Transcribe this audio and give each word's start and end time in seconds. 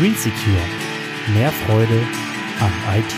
Green 0.00 0.14
Secure. 0.14 0.56
Mehr 1.34 1.52
Freude 1.52 2.00
am 2.58 2.72
IT. 2.96 3.14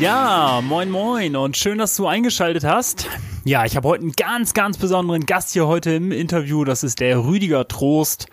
Ja, 0.00 0.60
moin 0.60 0.90
moin 0.90 1.36
und 1.36 1.56
schön, 1.56 1.78
dass 1.78 1.94
du 1.94 2.08
eingeschaltet 2.08 2.64
hast. 2.64 3.08
Ja, 3.44 3.64
ich 3.64 3.76
habe 3.76 3.86
heute 3.86 4.02
einen 4.02 4.10
ganz, 4.10 4.52
ganz 4.52 4.76
besonderen 4.76 5.24
Gast 5.24 5.52
hier 5.52 5.68
heute 5.68 5.92
im 5.92 6.10
Interview. 6.10 6.64
Das 6.64 6.82
ist 6.82 6.98
der 6.98 7.24
Rüdiger 7.24 7.68
Trost. 7.68 8.26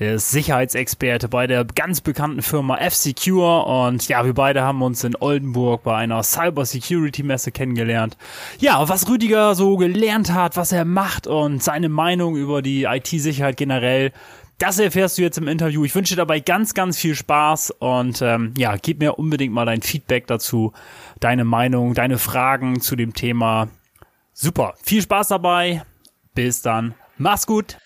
Der 0.00 0.16
ist 0.16 0.32
Sicherheitsexperte 0.32 1.28
bei 1.28 1.46
der 1.46 1.64
ganz 1.64 2.00
bekannten 2.00 2.42
Firma 2.42 2.78
F-Secure 2.78 3.66
und 3.66 4.08
ja, 4.08 4.24
wir 4.26 4.34
beide 4.34 4.62
haben 4.62 4.82
uns 4.82 5.04
in 5.04 5.14
Oldenburg 5.14 5.84
bei 5.84 5.94
einer 5.96 6.24
Cyber 6.24 6.66
Security 6.66 7.22
Messe 7.22 7.52
kennengelernt. 7.52 8.16
Ja, 8.58 8.86
was 8.88 9.08
Rüdiger 9.08 9.54
so 9.54 9.76
gelernt 9.76 10.32
hat, 10.32 10.56
was 10.56 10.72
er 10.72 10.84
macht 10.84 11.28
und 11.28 11.62
seine 11.62 11.88
Meinung 11.88 12.34
über 12.34 12.62
die 12.62 12.82
IT-Sicherheit 12.82 13.56
generell, 13.56 14.12
das 14.58 14.78
erfährst 14.78 15.18
du 15.18 15.22
jetzt 15.22 15.38
im 15.38 15.48
Interview. 15.48 15.84
Ich 15.84 15.94
wünsche 15.94 16.14
dir 16.14 16.20
dabei 16.20 16.40
ganz, 16.40 16.72
ganz 16.72 16.98
viel 16.98 17.14
Spaß 17.14 17.72
und 17.78 18.22
ähm, 18.22 18.54
ja, 18.56 18.76
gib 18.76 19.00
mir 19.00 19.18
unbedingt 19.18 19.52
mal 19.52 19.66
dein 19.66 19.82
Feedback 19.82 20.26
dazu, 20.26 20.72
deine 21.20 21.44
Meinung, 21.44 21.94
deine 21.94 22.18
Fragen 22.18 22.80
zu 22.80 22.96
dem 22.96 23.12
Thema. 23.12 23.68
Super, 24.32 24.74
viel 24.82 25.02
Spaß 25.02 25.28
dabei. 25.28 25.82
Bis 26.34 26.62
dann. 26.62 26.94
Mach's 27.18 27.46
gut. 27.46 27.78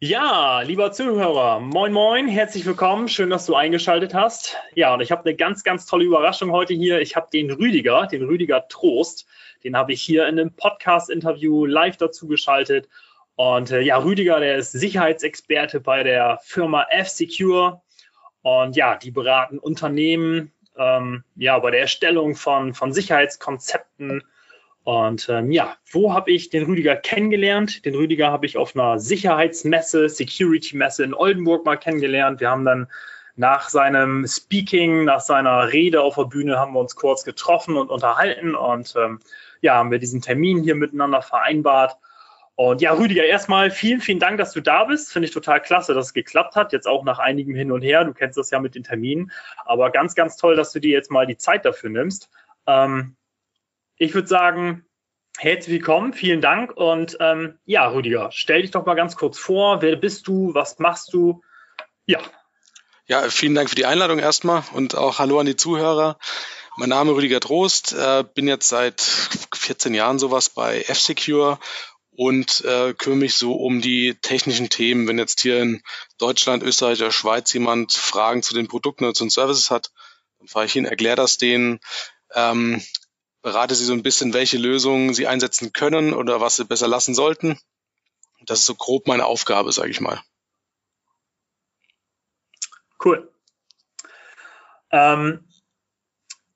Ja, 0.00 0.62
lieber 0.62 0.90
Zuhörer, 0.90 1.60
moin 1.60 1.92
moin, 1.92 2.26
herzlich 2.26 2.66
willkommen, 2.66 3.06
schön, 3.06 3.30
dass 3.30 3.46
du 3.46 3.54
eingeschaltet 3.54 4.14
hast. 4.14 4.56
Ja, 4.74 4.92
und 4.94 5.00
ich 5.00 5.12
habe 5.12 5.24
eine 5.24 5.36
ganz, 5.36 5.62
ganz 5.62 5.86
tolle 5.86 6.04
Überraschung 6.04 6.50
heute 6.50 6.74
hier. 6.74 7.00
Ich 7.00 7.14
habe 7.14 7.28
den 7.32 7.52
Rüdiger, 7.52 8.08
den 8.08 8.24
Rüdiger 8.24 8.66
Trost, 8.68 9.26
den 9.62 9.76
habe 9.76 9.92
ich 9.92 10.02
hier 10.02 10.26
in 10.26 10.40
einem 10.40 10.54
Podcast-Interview 10.54 11.66
live 11.66 11.98
dazu 11.98 12.26
geschaltet 12.26 12.88
und 13.36 13.70
äh, 13.70 13.80
ja, 13.80 13.96
Rüdiger, 13.96 14.40
der 14.40 14.56
ist 14.56 14.72
Sicherheitsexperte 14.72 15.80
bei 15.80 16.02
der 16.02 16.38
Firma 16.42 16.86
F-Secure. 16.90 17.80
Und 18.42 18.76
ja, 18.76 18.96
die 18.96 19.10
beraten 19.10 19.58
Unternehmen 19.58 20.52
ähm, 20.76 21.24
ja, 21.36 21.58
bei 21.58 21.70
der 21.70 21.80
Erstellung 21.80 22.34
von, 22.34 22.74
von 22.74 22.92
Sicherheitskonzepten. 22.92 24.22
Und 24.84 25.28
ähm, 25.28 25.52
ja, 25.52 25.76
wo 25.92 26.12
habe 26.12 26.32
ich 26.32 26.50
den 26.50 26.64
Rüdiger 26.64 26.96
kennengelernt? 26.96 27.84
Den 27.84 27.94
Rüdiger 27.94 28.32
habe 28.32 28.46
ich 28.46 28.56
auf 28.58 28.74
einer 28.74 28.98
Sicherheitsmesse, 28.98 30.08
Security-Messe 30.08 31.04
in 31.04 31.14
Oldenburg 31.14 31.64
mal 31.64 31.76
kennengelernt. 31.76 32.40
Wir 32.40 32.50
haben 32.50 32.64
dann 32.64 32.88
nach 33.36 33.68
seinem 33.68 34.26
Speaking, 34.26 35.04
nach 35.04 35.20
seiner 35.20 35.72
Rede 35.72 36.02
auf 36.02 36.16
der 36.16 36.24
Bühne 36.24 36.58
haben 36.58 36.74
wir 36.74 36.80
uns 36.80 36.96
kurz 36.96 37.24
getroffen 37.24 37.76
und 37.76 37.90
unterhalten 37.90 38.54
und 38.54 38.94
ähm, 38.96 39.20
ja, 39.62 39.74
haben 39.76 39.90
wir 39.90 40.00
diesen 40.00 40.20
Termin 40.20 40.62
hier 40.62 40.74
miteinander 40.74 41.22
vereinbart. 41.22 41.96
Und 42.54 42.82
ja, 42.82 42.92
Rüdiger, 42.92 43.24
erstmal 43.24 43.70
vielen, 43.70 44.00
vielen 44.00 44.18
Dank, 44.18 44.38
dass 44.38 44.52
du 44.52 44.60
da 44.60 44.84
bist. 44.84 45.12
Finde 45.12 45.26
ich 45.26 45.34
total 45.34 45.60
klasse, 45.62 45.94
dass 45.94 46.06
es 46.06 46.12
geklappt 46.12 46.54
hat. 46.54 46.72
Jetzt 46.72 46.86
auch 46.86 47.02
nach 47.02 47.18
einigem 47.18 47.54
Hin 47.54 47.72
und 47.72 47.82
Her. 47.82 48.04
Du 48.04 48.12
kennst 48.12 48.36
das 48.36 48.50
ja 48.50 48.60
mit 48.60 48.74
den 48.74 48.84
Terminen. 48.84 49.32
Aber 49.64 49.90
ganz, 49.90 50.14
ganz 50.14 50.36
toll, 50.36 50.54
dass 50.54 50.72
du 50.72 50.78
dir 50.78 50.90
jetzt 50.90 51.10
mal 51.10 51.26
die 51.26 51.38
Zeit 51.38 51.64
dafür 51.64 51.88
nimmst. 51.88 52.28
Ähm, 52.66 53.16
ich 53.96 54.14
würde 54.14 54.28
sagen, 54.28 54.84
herzlich 55.38 55.76
willkommen, 55.76 56.12
vielen 56.12 56.42
Dank. 56.42 56.72
Und 56.72 57.16
ähm, 57.20 57.58
ja, 57.64 57.88
Rüdiger, 57.88 58.30
stell 58.32 58.62
dich 58.62 58.70
doch 58.70 58.84
mal 58.84 58.94
ganz 58.94 59.16
kurz 59.16 59.38
vor. 59.38 59.80
Wer 59.80 59.96
bist 59.96 60.28
du? 60.28 60.54
Was 60.54 60.78
machst 60.78 61.12
du? 61.14 61.42
Ja. 62.04 62.20
Ja, 63.06 63.22
vielen 63.30 63.54
Dank 63.54 63.70
für 63.70 63.76
die 63.76 63.86
Einladung 63.86 64.18
erstmal 64.18 64.62
und 64.74 64.94
auch 64.94 65.18
Hallo 65.18 65.40
an 65.40 65.46
die 65.46 65.56
Zuhörer. 65.56 66.18
Mein 66.76 66.88
Name 66.88 67.10
ist 67.10 67.16
Rüdiger 67.18 67.40
Trost, 67.40 67.92
äh, 67.92 68.24
bin 68.34 68.48
jetzt 68.48 68.68
seit 68.68 69.00
14 69.54 69.92
Jahren 69.92 70.18
sowas 70.18 70.48
bei 70.48 70.80
F-Secure 70.80 71.58
und 72.14 72.62
äh, 72.64 72.94
kümmere 72.94 73.20
mich 73.20 73.34
so 73.34 73.54
um 73.54 73.80
die 73.80 74.14
technischen 74.20 74.68
Themen. 74.68 75.08
Wenn 75.08 75.18
jetzt 75.18 75.40
hier 75.40 75.60
in 75.60 75.82
Deutschland, 76.18 76.62
Österreich 76.62 77.00
oder 77.00 77.12
Schweiz 77.12 77.52
jemand 77.52 77.92
Fragen 77.92 78.42
zu 78.42 78.54
den 78.54 78.68
Produkten 78.68 79.04
oder 79.04 79.14
zu 79.14 79.24
den 79.24 79.30
Services 79.30 79.70
hat, 79.70 79.90
dann 80.38 80.48
fahre 80.48 80.66
ich 80.66 80.72
hin, 80.72 80.84
erkläre 80.84 81.16
das 81.16 81.38
denen, 81.38 81.80
ähm, 82.34 82.82
berate 83.40 83.74
sie 83.74 83.84
so 83.84 83.92
ein 83.92 84.02
bisschen, 84.02 84.34
welche 84.34 84.58
Lösungen 84.58 85.14
sie 85.14 85.26
einsetzen 85.26 85.72
können 85.72 86.12
oder 86.12 86.40
was 86.40 86.56
sie 86.56 86.64
besser 86.64 86.88
lassen 86.88 87.14
sollten. 87.14 87.58
Das 88.44 88.60
ist 88.60 88.66
so 88.66 88.74
grob 88.74 89.06
meine 89.06 89.26
Aufgabe, 89.26 89.72
sage 89.72 89.90
ich 89.90 90.00
mal. 90.00 90.22
Cool. 93.04 93.32
Ähm, 94.90 95.48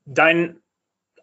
dein 0.05 0.63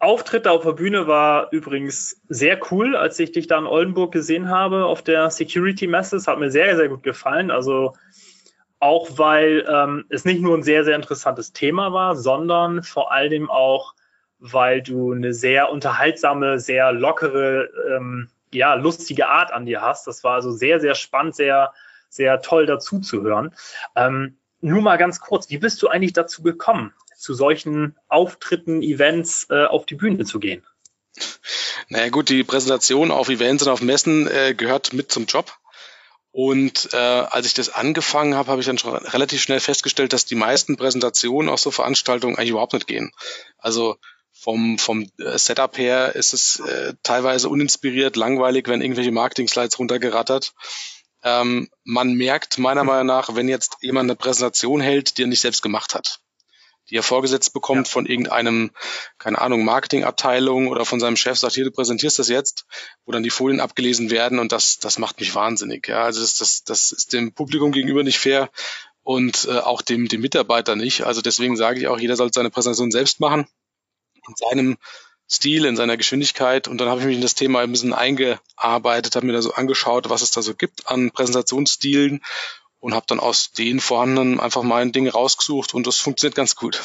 Auftritt 0.00 0.46
da 0.46 0.50
auf 0.50 0.64
der 0.64 0.72
Bühne 0.72 1.06
war 1.06 1.48
übrigens 1.52 2.20
sehr 2.28 2.60
cool, 2.70 2.96
als 2.96 3.18
ich 3.18 3.32
dich 3.32 3.46
da 3.46 3.58
in 3.58 3.66
Oldenburg 3.66 4.12
gesehen 4.12 4.48
habe 4.48 4.84
auf 4.86 5.02
der 5.02 5.30
Security 5.30 5.86
Messe. 5.86 6.16
Es 6.16 6.26
hat 6.26 6.38
mir 6.38 6.50
sehr, 6.50 6.76
sehr 6.76 6.88
gut 6.88 7.02
gefallen. 7.02 7.50
Also 7.50 7.94
auch 8.80 9.18
weil 9.18 9.64
ähm, 9.66 10.04
es 10.10 10.24
nicht 10.24 10.42
nur 10.42 10.56
ein 10.56 10.62
sehr, 10.62 10.84
sehr 10.84 10.96
interessantes 10.96 11.52
Thema 11.52 11.92
war, 11.92 12.16
sondern 12.16 12.82
vor 12.82 13.12
allem 13.12 13.50
auch, 13.50 13.94
weil 14.38 14.82
du 14.82 15.12
eine 15.12 15.32
sehr 15.32 15.70
unterhaltsame, 15.70 16.58
sehr 16.58 16.92
lockere, 16.92 17.70
ähm, 17.88 18.28
ja, 18.52 18.74
lustige 18.74 19.28
Art 19.28 19.52
an 19.52 19.64
dir 19.64 19.80
hast. 19.80 20.06
Das 20.06 20.22
war 20.22 20.34
also 20.34 20.50
sehr, 20.50 20.80
sehr 20.80 20.94
spannend, 20.94 21.34
sehr, 21.34 21.72
sehr 22.10 22.42
toll 22.42 22.66
dazu 22.66 23.00
zu 23.00 23.22
hören. 23.22 23.54
Ähm, 23.96 24.36
nur 24.60 24.82
mal 24.82 24.96
ganz 24.96 25.20
kurz, 25.20 25.48
wie 25.50 25.58
bist 25.58 25.82
du 25.82 25.88
eigentlich 25.88 26.12
dazu 26.12 26.42
gekommen? 26.42 26.92
Zu 27.24 27.32
solchen 27.32 27.96
Auftritten, 28.08 28.82
Events 28.82 29.46
äh, 29.48 29.64
auf 29.64 29.86
die 29.86 29.94
Bühne 29.94 30.24
zu 30.24 30.38
gehen? 30.38 30.62
Naja 31.88 32.10
gut, 32.10 32.28
die 32.28 32.44
Präsentation 32.44 33.10
auf 33.10 33.28
Events 33.28 33.62
und 33.62 33.70
auf 33.70 33.80
Messen 33.80 34.28
äh, 34.28 34.54
gehört 34.54 34.92
mit 34.92 35.10
zum 35.10 35.24
Job. 35.24 35.56
Und 36.32 36.90
äh, 36.92 36.96
als 36.96 37.46
ich 37.46 37.54
das 37.54 37.70
angefangen 37.70 38.34
habe, 38.34 38.50
habe 38.50 38.60
ich 38.60 38.66
dann 38.66 38.76
schon 38.76 38.94
relativ 38.94 39.40
schnell 39.40 39.60
festgestellt, 39.60 40.12
dass 40.12 40.26
die 40.26 40.34
meisten 40.34 40.76
Präsentationen 40.76 41.48
auf 41.48 41.60
so 41.60 41.70
Veranstaltungen 41.70 42.36
eigentlich 42.36 42.50
überhaupt 42.50 42.72
nicht 42.74 42.88
gehen. 42.88 43.10
Also 43.56 43.96
vom, 44.32 44.78
vom 44.78 45.08
äh, 45.18 45.38
Setup 45.38 45.78
her 45.78 46.14
ist 46.16 46.34
es 46.34 46.60
äh, 46.60 46.94
teilweise 47.02 47.48
uninspiriert, 47.48 48.16
langweilig, 48.16 48.68
wenn 48.68 48.82
irgendwelche 48.82 49.12
Marketing-Slides 49.12 49.78
runtergerattert. 49.78 50.52
Ähm, 51.22 51.70
man 51.84 52.12
merkt 52.14 52.58
meiner 52.58 52.80
hm. 52.80 52.88
Meinung 52.88 53.06
nach, 53.06 53.34
wenn 53.34 53.48
jetzt 53.48 53.78
jemand 53.80 54.10
eine 54.10 54.16
Präsentation 54.16 54.82
hält, 54.82 55.16
die 55.16 55.22
er 55.22 55.28
nicht 55.28 55.40
selbst 55.40 55.62
gemacht 55.62 55.94
hat 55.94 56.20
die 56.90 56.96
er 56.96 57.02
vorgesetzt 57.02 57.52
bekommt 57.52 57.86
ja. 57.86 57.92
von 57.92 58.06
irgendeinem, 58.06 58.70
keine 59.18 59.40
Ahnung, 59.40 59.64
Marketingabteilung 59.64 60.68
oder 60.68 60.84
von 60.84 61.00
seinem 61.00 61.16
Chef 61.16 61.38
sagt, 61.38 61.54
hier, 61.54 61.64
du 61.64 61.70
präsentierst 61.70 62.18
das 62.18 62.28
jetzt, 62.28 62.66
wo 63.04 63.12
dann 63.12 63.22
die 63.22 63.30
Folien 63.30 63.60
abgelesen 63.60 64.10
werden 64.10 64.38
und 64.38 64.52
das, 64.52 64.78
das 64.78 64.98
macht 64.98 65.20
mich 65.20 65.34
wahnsinnig. 65.34 65.88
Ja, 65.88 66.04
also 66.04 66.20
das, 66.20 66.36
das, 66.36 66.64
das 66.64 66.92
ist 66.92 67.12
dem 67.12 67.32
Publikum 67.32 67.72
gegenüber 67.72 68.02
nicht 68.02 68.18
fair 68.18 68.50
und 69.02 69.46
äh, 69.48 69.58
auch 69.58 69.82
dem, 69.82 70.08
dem 70.08 70.20
Mitarbeiter 70.20 70.76
nicht. 70.76 71.02
Also 71.02 71.20
deswegen 71.20 71.56
sage 71.56 71.80
ich 71.80 71.88
auch, 71.88 71.98
jeder 71.98 72.16
soll 72.16 72.32
seine 72.32 72.50
Präsentation 72.50 72.90
selbst 72.90 73.20
machen, 73.20 73.46
in 74.26 74.34
seinem 74.36 74.78
Stil, 75.30 75.64
in 75.64 75.76
seiner 75.76 75.96
Geschwindigkeit. 75.96 76.68
Und 76.68 76.78
dann 76.78 76.88
habe 76.88 77.00
ich 77.00 77.06
mich 77.06 77.16
in 77.16 77.22
das 77.22 77.34
Thema 77.34 77.60
ein 77.60 77.70
bisschen 77.70 77.92
eingearbeitet, 77.92 79.16
habe 79.16 79.26
mir 79.26 79.32
da 79.32 79.42
so 79.42 79.54
angeschaut, 79.54 80.10
was 80.10 80.22
es 80.22 80.30
da 80.30 80.42
so 80.42 80.54
gibt 80.54 80.86
an 80.86 81.10
Präsentationsstilen 81.10 82.22
und 82.84 82.94
habe 82.94 83.06
dann 83.08 83.18
aus 83.18 83.50
den 83.50 83.80
vorhandenen 83.80 84.38
einfach 84.38 84.62
mein 84.62 84.92
Ding 84.92 85.08
rausgesucht 85.08 85.72
und 85.72 85.86
das 85.86 85.96
funktioniert 85.96 86.36
ganz 86.36 86.54
gut. 86.54 86.82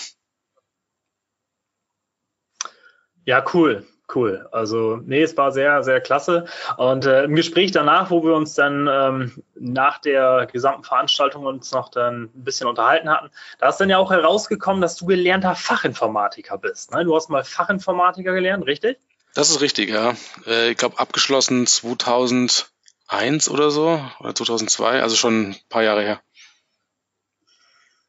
Ja, 3.25 3.43
cool. 3.53 3.85
Cool. 4.15 4.47
Also, 4.51 4.95
nee, 5.05 5.21
es 5.21 5.37
war 5.37 5.51
sehr, 5.51 5.83
sehr 5.83 6.01
klasse. 6.01 6.45
Und 6.77 7.05
äh, 7.05 7.25
im 7.25 7.35
Gespräch 7.35 7.71
danach, 7.71 8.09
wo 8.09 8.23
wir 8.23 8.33
uns 8.33 8.55
dann 8.55 8.89
ähm, 8.91 9.43
nach 9.53 9.99
der 9.99 10.47
gesamten 10.51 10.83
Veranstaltung 10.83 11.45
uns 11.45 11.71
noch 11.71 11.89
dann 11.89 12.23
ein 12.23 12.43
bisschen 12.43 12.67
unterhalten 12.67 13.07
hatten, 13.07 13.29
da 13.59 13.69
ist 13.69 13.77
dann 13.77 13.89
ja 13.89 13.99
auch 13.99 14.09
herausgekommen, 14.09 14.81
dass 14.81 14.95
du 14.95 15.05
gelernter 15.05 15.53
Fachinformatiker 15.53 16.57
bist. 16.57 16.91
Ne? 16.91 17.03
Du 17.05 17.15
hast 17.15 17.29
mal 17.29 17.43
Fachinformatiker 17.43 18.33
gelernt, 18.33 18.65
richtig? 18.65 18.97
Das 19.35 19.51
ist 19.51 19.61
richtig, 19.61 19.91
ja. 19.91 20.15
Äh, 20.47 20.71
ich 20.71 20.77
glaube, 20.77 20.97
abgeschlossen 20.97 21.67
2000 21.67 22.71
2001 23.09 23.49
oder 23.49 23.71
so, 23.71 24.01
oder 24.19 24.35
2002, 24.35 25.01
also 25.01 25.15
schon 25.15 25.49
ein 25.49 25.55
paar 25.69 25.83
Jahre 25.83 26.03
her. 26.03 26.21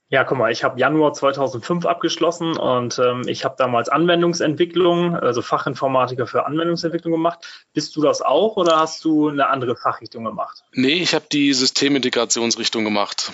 Ja, 0.08 0.24
guck 0.24 0.38
mal, 0.38 0.50
ich 0.50 0.64
habe 0.64 0.78
Januar 0.78 1.12
2005 1.12 1.86
abgeschlossen 1.86 2.56
und 2.56 2.98
ähm, 2.98 3.22
ich 3.28 3.44
habe 3.44 3.54
damals 3.56 3.88
Anwendungsentwicklung, 3.88 5.14
also 5.14 5.40
Fachinformatiker 5.40 6.26
für 6.26 6.46
Anwendungsentwicklung 6.46 7.12
gemacht. 7.12 7.46
Bist 7.72 7.94
du 7.94 8.02
das 8.02 8.20
auch 8.20 8.56
oder 8.56 8.80
hast 8.80 9.04
du 9.04 9.28
eine 9.28 9.48
andere 9.48 9.76
Fachrichtung 9.76 10.24
gemacht? 10.24 10.64
Nee, 10.72 10.94
ich 10.94 11.14
habe 11.14 11.26
die 11.30 11.52
Systemintegrationsrichtung 11.52 12.82
gemacht. 12.82 13.30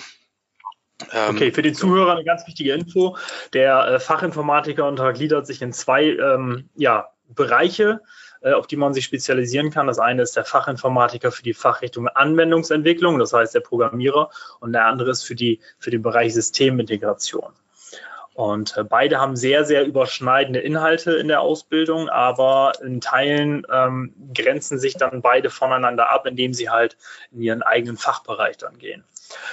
Ähm, 1.11 1.35
okay, 1.35 1.51
für 1.51 1.63
die 1.63 1.73
Zuhörer 1.73 2.11
eine 2.11 2.23
ganz 2.23 2.45
wichtige 2.45 2.73
Info. 2.73 3.17
Der 3.53 3.87
äh, 3.87 3.99
Fachinformatiker 3.99 4.87
untergliedert 4.87 5.47
sich 5.47 5.63
in 5.63 5.73
zwei 5.73 6.03
ähm, 6.09 6.69
ja, 6.75 7.09
Bereiche. 7.27 8.01
Äh, 8.47 8.53
auf 8.53 8.67
die 8.67 8.77
man 8.77 8.93
sich 8.93 9.05
spezialisieren 9.05 9.71
kann. 9.71 9.87
Das 9.87 9.99
eine 9.99 10.21
ist 10.21 10.35
der 10.35 10.45
Fachinformatiker 10.45 11.31
für 11.31 11.43
die 11.43 11.53
Fachrichtung 11.53 12.07
Anwendungsentwicklung, 12.07 13.19
das 13.19 13.33
heißt 13.33 13.53
der 13.53 13.59
Programmierer, 13.59 14.29
und 14.59 14.73
der 14.73 14.85
andere 14.85 15.11
ist 15.11 15.23
für, 15.23 15.35
die, 15.35 15.59
für 15.79 15.91
den 15.91 16.01
Bereich 16.01 16.33
Systemintegration. 16.33 17.51
Und 18.33 18.77
äh, 18.77 18.83
beide 18.83 19.19
haben 19.19 19.35
sehr, 19.35 19.65
sehr 19.65 19.85
überschneidende 19.85 20.59
Inhalte 20.59 21.13
in 21.13 21.27
der 21.27 21.41
Ausbildung, 21.41 22.07
aber 22.07 22.73
in 22.83 23.01
Teilen 23.01 23.65
ähm, 23.73 24.13
grenzen 24.33 24.79
sich 24.79 24.95
dann 24.95 25.21
beide 25.21 25.49
voneinander 25.49 26.09
ab, 26.11 26.25
indem 26.25 26.53
sie 26.53 26.69
halt 26.69 26.95
in 27.31 27.41
ihren 27.41 27.63
eigenen 27.63 27.97
Fachbereich 27.97 28.57
dann 28.57 28.77
gehen. 28.77 29.03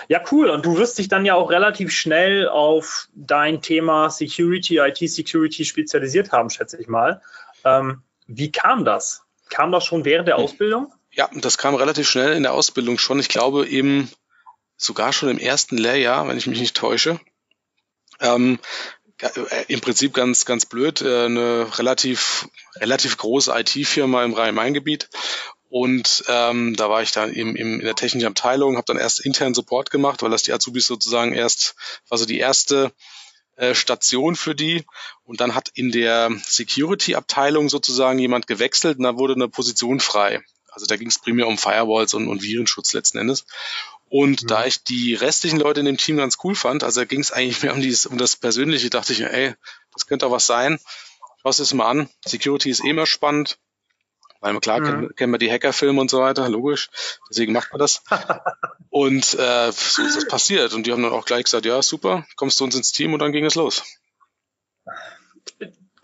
Ja, 0.08 0.23
cool. 0.31 0.50
Und 0.50 0.67
du 0.67 0.76
wirst 0.76 0.99
dich 0.99 1.08
dann 1.08 1.25
ja 1.25 1.35
auch 1.35 1.50
relativ 1.50 1.90
schnell 1.90 2.47
auf 2.47 3.08
dein 3.14 3.61
Thema 3.62 4.11
Security, 4.11 4.79
IT-Security 4.79 5.64
spezialisiert 5.64 6.31
haben, 6.31 6.50
schätze 6.50 6.81
ich 6.81 6.87
mal. 6.87 7.23
Ähm, 7.64 8.02
wie 8.26 8.50
kam 8.53 8.85
das? 8.85 9.23
Kam 9.50 9.73
das 9.73 9.85
schon 9.85 10.05
während 10.05 10.29
der 10.29 10.37
hm. 10.37 10.44
Ausbildung? 10.44 10.93
Ja, 11.12 11.31
das 11.32 11.59
kam 11.59 11.75
relativ 11.75 12.09
schnell 12.09 12.32
in 12.32 12.43
der 12.43 12.53
Ausbildung 12.53 12.99
schon. 12.99 13.21
Ich 13.21 13.29
glaube 13.29 13.69
eben 13.69 14.11
sogar 14.76 15.12
schon 15.12 15.29
im 15.29 15.38
ersten 15.38 15.79
Lehrjahr, 15.79 16.26
wenn 16.26 16.37
ich 16.37 16.47
mich 16.47 16.61
nicht 16.61 16.76
täusche. 16.76 17.21
Ähm, 18.21 18.59
äh, 19.21 19.65
Im 19.69 19.81
Prinzip 19.81 20.12
ganz, 20.12 20.44
ganz 20.44 20.67
blöd, 20.67 21.03
äh, 21.03 21.26
eine 21.26 21.79
relativ, 21.79 22.49
relativ 22.76 23.17
große 23.17 23.53
IT-Firma 23.55 24.25
im 24.25 24.35
Rhein-Main-Gebiet. 24.35 25.09
Und 25.71 26.25
ähm, 26.29 26.76
da 26.76 26.88
war 26.88 27.03
ich 27.03 27.12
dann 27.12 27.32
im, 27.32 27.56
im, 27.56 27.81
in 27.81 27.85
der 27.85 27.97
technischen 27.97 28.26
Abteilung, 28.26 28.76
habe 28.76 28.87
dann 28.87 28.97
erst 28.97 29.21
internen 29.21 29.55
Support 29.55 29.91
gemacht, 29.91 30.23
weil 30.23 30.31
das 30.31 30.44
die 30.44 30.53
Azubis 30.53 30.87
sozusagen 30.87 31.32
erst, 31.32 31.75
also 32.11 32.26
die 32.26 32.38
erste 32.38 32.93
äh, 33.56 33.75
Station 33.75 34.37
für 34.37 34.55
die. 34.55 34.85
Und 35.25 35.41
dann 35.41 35.55
hat 35.55 35.71
in 35.75 35.93
der 35.93 36.31
Security-Abteilung 36.45 37.69
sozusagen 37.69 38.19
jemand 38.19 38.47
gewechselt 38.47 38.99
und 38.99 39.05
da 39.05 39.17
wurde 39.17 39.35
eine 39.35 39.49
Position 39.49 40.01
frei. 40.01 40.43
Also 40.71 40.87
da 40.87 40.97
ging 40.97 41.09
es 41.09 41.21
primär 41.21 41.47
um 41.47 41.56
Firewalls 41.56 42.15
und, 42.15 42.29
und 42.29 42.43
Virenschutz 42.43 42.93
letzten 42.93 43.19
Endes. 43.19 43.47
Und 44.09 44.43
mhm. 44.43 44.47
da 44.49 44.67
ich 44.67 44.83
die 44.83 45.15
restlichen 45.15 45.59
Leute 45.59 45.81
in 45.81 45.87
dem 45.87 45.99
Team 45.99 46.17
ganz 46.17 46.39
cool 46.45 46.55
fand, 46.55 46.85
also 46.85 47.01
da 47.01 47.05
ging 47.05 47.21
es 47.21 47.33
eigentlich 47.33 47.62
mehr 47.62 47.75
um, 47.75 47.81
dieses, 47.81 48.06
um 48.06 48.19
das 48.19 48.37
Persönliche, 48.37 48.91
dachte 48.91 49.12
ich, 49.12 49.21
ey, 49.21 49.55
das 49.93 50.07
könnte 50.07 50.27
auch 50.27 50.31
was 50.31 50.47
sein. 50.47 50.79
Schau 51.43 51.50
es 51.50 51.75
mal 51.75 51.91
an. 51.91 52.09
Security 52.25 52.71
ist 52.71 52.85
eh 52.85 52.91
immer 52.91 53.07
spannend. 53.07 53.59
Weil 54.44 54.61
klar 54.61 54.81
mhm. 54.81 54.85
kennen, 54.85 55.17
kennen 55.17 55.32
wir 55.32 55.38
die 55.38 55.50
Hackerfilme 55.50 55.99
und 55.99 56.11
so 56.11 56.20
weiter, 56.20 56.46
logisch. 56.50 56.91
Deswegen 57.31 57.55
macht 57.55 57.73
man 57.73 57.79
das. 57.79 58.02
und 58.91 59.38
äh, 59.38 59.73
so 59.73 60.02
ist 60.02 60.17
das 60.17 60.29
passiert. 60.29 60.75
Und 60.75 60.87
die 60.87 60.93
haben 60.93 61.02
dann 61.02 61.12
auch 61.12 61.25
gleich 61.25 61.44
gesagt, 61.44 61.64
ja, 61.64 61.81
super, 61.81 62.26
kommst 62.37 62.61
du 62.61 62.64
uns 62.64 62.75
ins 62.75 62.93
Team 62.93 63.14
und 63.14 63.20
dann 63.20 63.32
ging 63.32 63.46
es 63.46 63.55
los. 63.55 63.82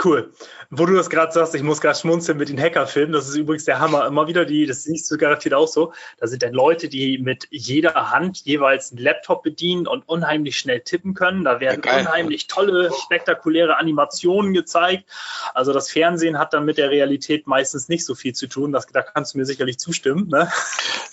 Cool. 0.02 0.32
Wo 0.70 0.86
du 0.86 0.94
das 0.94 1.10
gerade 1.10 1.32
sagst, 1.32 1.54
ich 1.54 1.62
muss 1.62 1.80
gerade 1.80 1.98
schmunzeln 1.98 2.38
mit 2.38 2.48
den 2.48 2.58
Hackerfilmen. 2.58 3.12
Das 3.12 3.28
ist 3.28 3.34
übrigens 3.34 3.64
der 3.64 3.80
Hammer. 3.80 4.06
Immer 4.06 4.28
wieder 4.28 4.44
die, 4.44 4.64
das 4.66 4.84
siehst 4.84 5.10
du 5.10 5.18
garantiert 5.18 5.52
auch 5.52 5.68
so. 5.68 5.92
Da 6.18 6.26
sind 6.26 6.42
dann 6.42 6.52
Leute, 6.52 6.88
die 6.88 7.18
mit 7.18 7.48
jeder 7.50 8.10
Hand 8.10 8.38
jeweils 8.44 8.92
einen 8.92 9.02
Laptop 9.02 9.42
bedienen 9.42 9.86
und 9.86 10.08
unheimlich 10.08 10.58
schnell 10.58 10.80
tippen 10.80 11.14
können. 11.14 11.44
Da 11.44 11.60
werden 11.60 11.82
ja, 11.84 11.98
unheimlich 11.98 12.46
tolle, 12.46 12.90
spektakuläre 13.04 13.76
Animationen 13.76 14.54
gezeigt. 14.54 15.04
Also 15.54 15.72
das 15.72 15.90
Fernsehen 15.90 16.38
hat 16.38 16.54
dann 16.54 16.64
mit 16.64 16.78
der 16.78 16.90
Realität 16.90 17.46
meistens 17.46 17.88
nicht 17.88 18.06
so 18.06 18.14
viel 18.14 18.34
zu 18.34 18.46
tun. 18.46 18.72
Das, 18.72 18.86
da 18.86 19.02
kannst 19.02 19.34
du 19.34 19.38
mir 19.38 19.44
sicherlich 19.44 19.78
zustimmen. 19.78 20.28
Ne? 20.28 20.50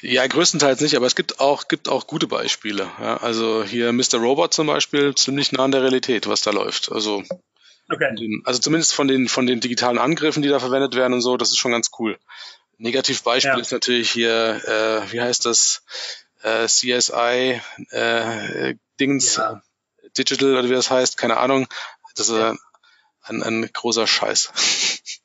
Ja, 0.01 0.25
größtenteils 0.27 0.79
nicht, 0.81 0.95
aber 0.95 1.07
es 1.07 1.15
gibt 1.15 1.39
auch, 1.39 1.67
gibt 1.67 1.89
auch 1.89 2.07
gute 2.07 2.27
Beispiele. 2.27 2.87
Ja, 3.01 3.17
also 3.17 3.63
hier 3.63 3.91
Mr. 3.91 4.17
Robot 4.19 4.53
zum 4.53 4.67
Beispiel, 4.67 5.15
ziemlich 5.15 5.51
nah 5.51 5.63
an 5.63 5.71
der 5.71 5.81
Realität, 5.81 6.27
was 6.27 6.41
da 6.41 6.51
läuft. 6.51 6.91
Also 6.91 7.23
Okay. 7.89 8.41
Also 8.43 8.59
zumindest 8.59 8.93
von 8.93 9.07
den, 9.07 9.27
von 9.27 9.47
den 9.47 9.59
digitalen 9.59 9.97
Angriffen, 9.97 10.43
die 10.43 10.49
da 10.49 10.59
verwendet 10.59 10.95
werden 10.95 11.13
und 11.13 11.21
so, 11.21 11.37
das 11.37 11.49
ist 11.49 11.57
schon 11.57 11.71
ganz 11.71 11.89
cool. 11.99 12.17
Negativbeispiel 12.77 13.53
ja. 13.53 13.59
ist 13.59 13.71
natürlich 13.71 14.11
hier, 14.11 14.61
äh, 14.65 15.11
wie 15.11 15.21
heißt 15.21 15.45
das, 15.45 15.83
äh, 16.43 16.67
CSI, 16.67 17.61
äh, 17.89 18.75
Dings, 18.99 19.37
ja. 19.37 19.61
Digital 20.17 20.53
oder 20.53 20.69
wie 20.69 20.73
das 20.73 20.91
heißt, 20.91 21.17
keine 21.17 21.37
Ahnung. 21.37 21.67
Das 22.15 22.29
ist 22.29 22.37
ja. 22.37 22.55
ein, 23.23 23.43
ein 23.43 23.69
großer 23.71 24.07
Scheiß. 24.07 24.51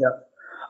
Ja. 0.00 0.12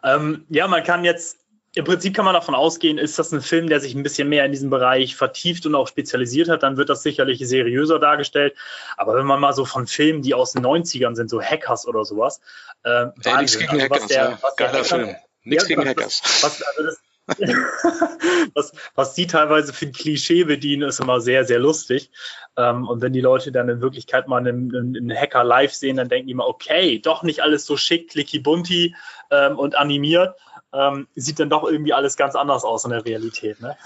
Ähm, 0.02 0.46
ja, 0.48 0.66
man 0.68 0.82
kann 0.84 1.04
jetzt 1.04 1.36
im 1.78 1.84
Prinzip 1.84 2.14
kann 2.14 2.24
man 2.24 2.34
davon 2.34 2.56
ausgehen, 2.56 2.98
ist 2.98 3.18
das 3.20 3.30
ein 3.30 3.40
Film, 3.40 3.68
der 3.68 3.78
sich 3.78 3.94
ein 3.94 4.02
bisschen 4.02 4.28
mehr 4.28 4.44
in 4.44 4.50
diesem 4.50 4.68
Bereich 4.68 5.14
vertieft 5.14 5.64
und 5.64 5.76
auch 5.76 5.86
spezialisiert 5.86 6.48
hat, 6.48 6.64
dann 6.64 6.76
wird 6.76 6.88
das 6.88 7.04
sicherlich 7.04 7.38
seriöser 7.46 8.00
dargestellt. 8.00 8.56
Aber 8.96 9.14
wenn 9.14 9.26
man 9.26 9.38
mal 9.38 9.52
so 9.52 9.64
von 9.64 9.86
Filmen, 9.86 10.20
die 10.20 10.34
aus 10.34 10.52
den 10.52 10.64
90ern 10.64 11.14
sind, 11.14 11.30
so 11.30 11.40
Hackers 11.40 11.86
oder 11.86 12.04
sowas, 12.04 12.40
äh, 12.82 13.06
nichts 13.38 13.58
gegen 13.58 13.70
also, 13.70 13.84
Hackers, 13.84 14.06
der, 14.08 14.16
ja. 14.16 14.38
Geiler 14.56 14.72
Hacker, 14.72 14.84
Film. 14.84 15.16
Nichts 15.44 15.68
ja, 15.68 15.76
gegen 15.76 15.88
Hackers. 15.88 16.22
Was, 16.42 16.62
also 16.62 16.82
das, 16.82 16.98
was, 18.54 18.72
was 18.94 19.14
die 19.14 19.26
teilweise 19.26 19.72
für 19.72 19.86
ein 19.86 19.92
Klischee 19.92 20.44
bedienen, 20.44 20.88
ist 20.88 20.98
immer 20.98 21.20
sehr, 21.20 21.44
sehr 21.44 21.60
lustig. 21.60 22.10
Ähm, 22.56 22.88
und 22.88 23.02
wenn 23.02 23.12
die 23.12 23.20
Leute 23.20 23.52
dann 23.52 23.68
in 23.68 23.80
Wirklichkeit 23.80 24.26
mal 24.26 24.38
einen, 24.38 24.74
einen, 24.74 25.14
Hacker 25.14 25.44
live 25.44 25.72
sehen, 25.72 25.96
dann 25.96 26.08
denken 26.08 26.26
die 26.26 26.32
immer, 26.32 26.48
okay, 26.48 26.98
doch 26.98 27.22
nicht 27.22 27.40
alles 27.40 27.66
so 27.66 27.76
schick, 27.76 28.10
clicky 28.10 28.40
bunti 28.40 28.96
ähm, 29.30 29.58
und 29.58 29.76
animiert, 29.76 30.34
ähm, 30.72 31.08
sieht 31.14 31.40
dann 31.40 31.50
doch 31.50 31.64
irgendwie 31.64 31.92
alles 31.92 32.16
ganz 32.16 32.34
anders 32.34 32.64
aus 32.64 32.84
in 32.84 32.90
der 32.90 33.04
Realität. 33.04 33.60
Ne? 33.60 33.76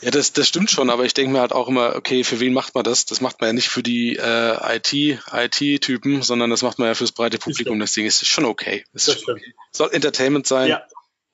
Ja, 0.00 0.10
das, 0.10 0.32
das 0.32 0.48
stimmt 0.48 0.70
schon, 0.70 0.90
aber 0.90 1.04
ich 1.04 1.14
denke 1.14 1.32
mir 1.32 1.40
halt 1.40 1.52
auch 1.52 1.68
immer, 1.68 1.94
okay, 1.94 2.24
für 2.24 2.40
wen 2.40 2.52
macht 2.52 2.74
man 2.74 2.84
das? 2.84 3.06
Das 3.06 3.20
macht 3.20 3.40
man 3.40 3.48
ja 3.48 3.52
nicht 3.52 3.68
für 3.68 3.82
die 3.82 4.16
äh, 4.16 4.76
IT, 4.76 4.92
IT-Typen, 5.32 6.22
sondern 6.22 6.50
das 6.50 6.62
macht 6.62 6.78
man 6.78 6.88
ja 6.88 6.94
fürs 6.94 7.12
breite 7.12 7.38
Publikum. 7.38 7.78
Das, 7.78 7.92
Ding 7.92 8.06
ist 8.06 8.26
schon 8.26 8.44
okay. 8.44 8.84
Das, 8.92 9.04
das 9.04 9.28
okay. 9.28 9.54
Soll 9.70 9.90
Entertainment 9.92 10.46
sein. 10.46 10.68
Ja. 10.68 10.82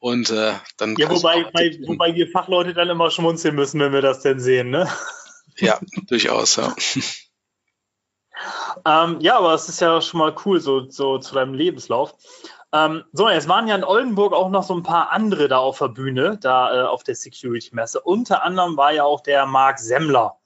Und 0.00 0.30
äh, 0.30 0.52
dann. 0.76 0.96
Ja, 0.96 1.10
wobei, 1.10 1.44
bei, 1.52 1.76
wobei 1.86 2.14
wir 2.14 2.28
Fachleute 2.28 2.74
dann 2.74 2.88
immer 2.88 3.10
schmunzeln 3.10 3.54
müssen, 3.54 3.80
wenn 3.80 3.92
wir 3.92 4.02
das 4.02 4.20
denn 4.20 4.38
sehen, 4.38 4.70
ne? 4.70 4.88
Ja, 5.56 5.80
durchaus, 6.06 6.54
ja. 6.54 6.72
ähm, 8.86 9.18
ja, 9.20 9.38
aber 9.38 9.54
es 9.54 9.68
ist 9.68 9.80
ja 9.80 10.00
schon 10.00 10.20
mal 10.20 10.36
cool, 10.44 10.60
so, 10.60 10.88
so 10.88 11.18
zu 11.18 11.34
deinem 11.34 11.54
Lebenslauf. 11.54 12.14
Ähm, 12.72 13.04
so, 13.12 13.28
jetzt 13.28 13.48
waren 13.48 13.66
ja 13.66 13.74
in 13.74 13.84
Oldenburg 13.84 14.34
auch 14.34 14.50
noch 14.50 14.62
so 14.62 14.74
ein 14.74 14.82
paar 14.82 15.10
andere 15.10 15.48
da 15.48 15.58
auf 15.58 15.78
der 15.78 15.88
Bühne, 15.88 16.38
da 16.38 16.74
äh, 16.74 16.86
auf 16.86 17.02
der 17.02 17.14
Security-Messe. 17.14 18.00
Unter 18.00 18.42
anderem 18.42 18.76
war 18.76 18.92
ja 18.92 19.04
auch 19.04 19.22
der 19.22 19.46
Marc 19.46 19.78
Semmler 19.78 20.36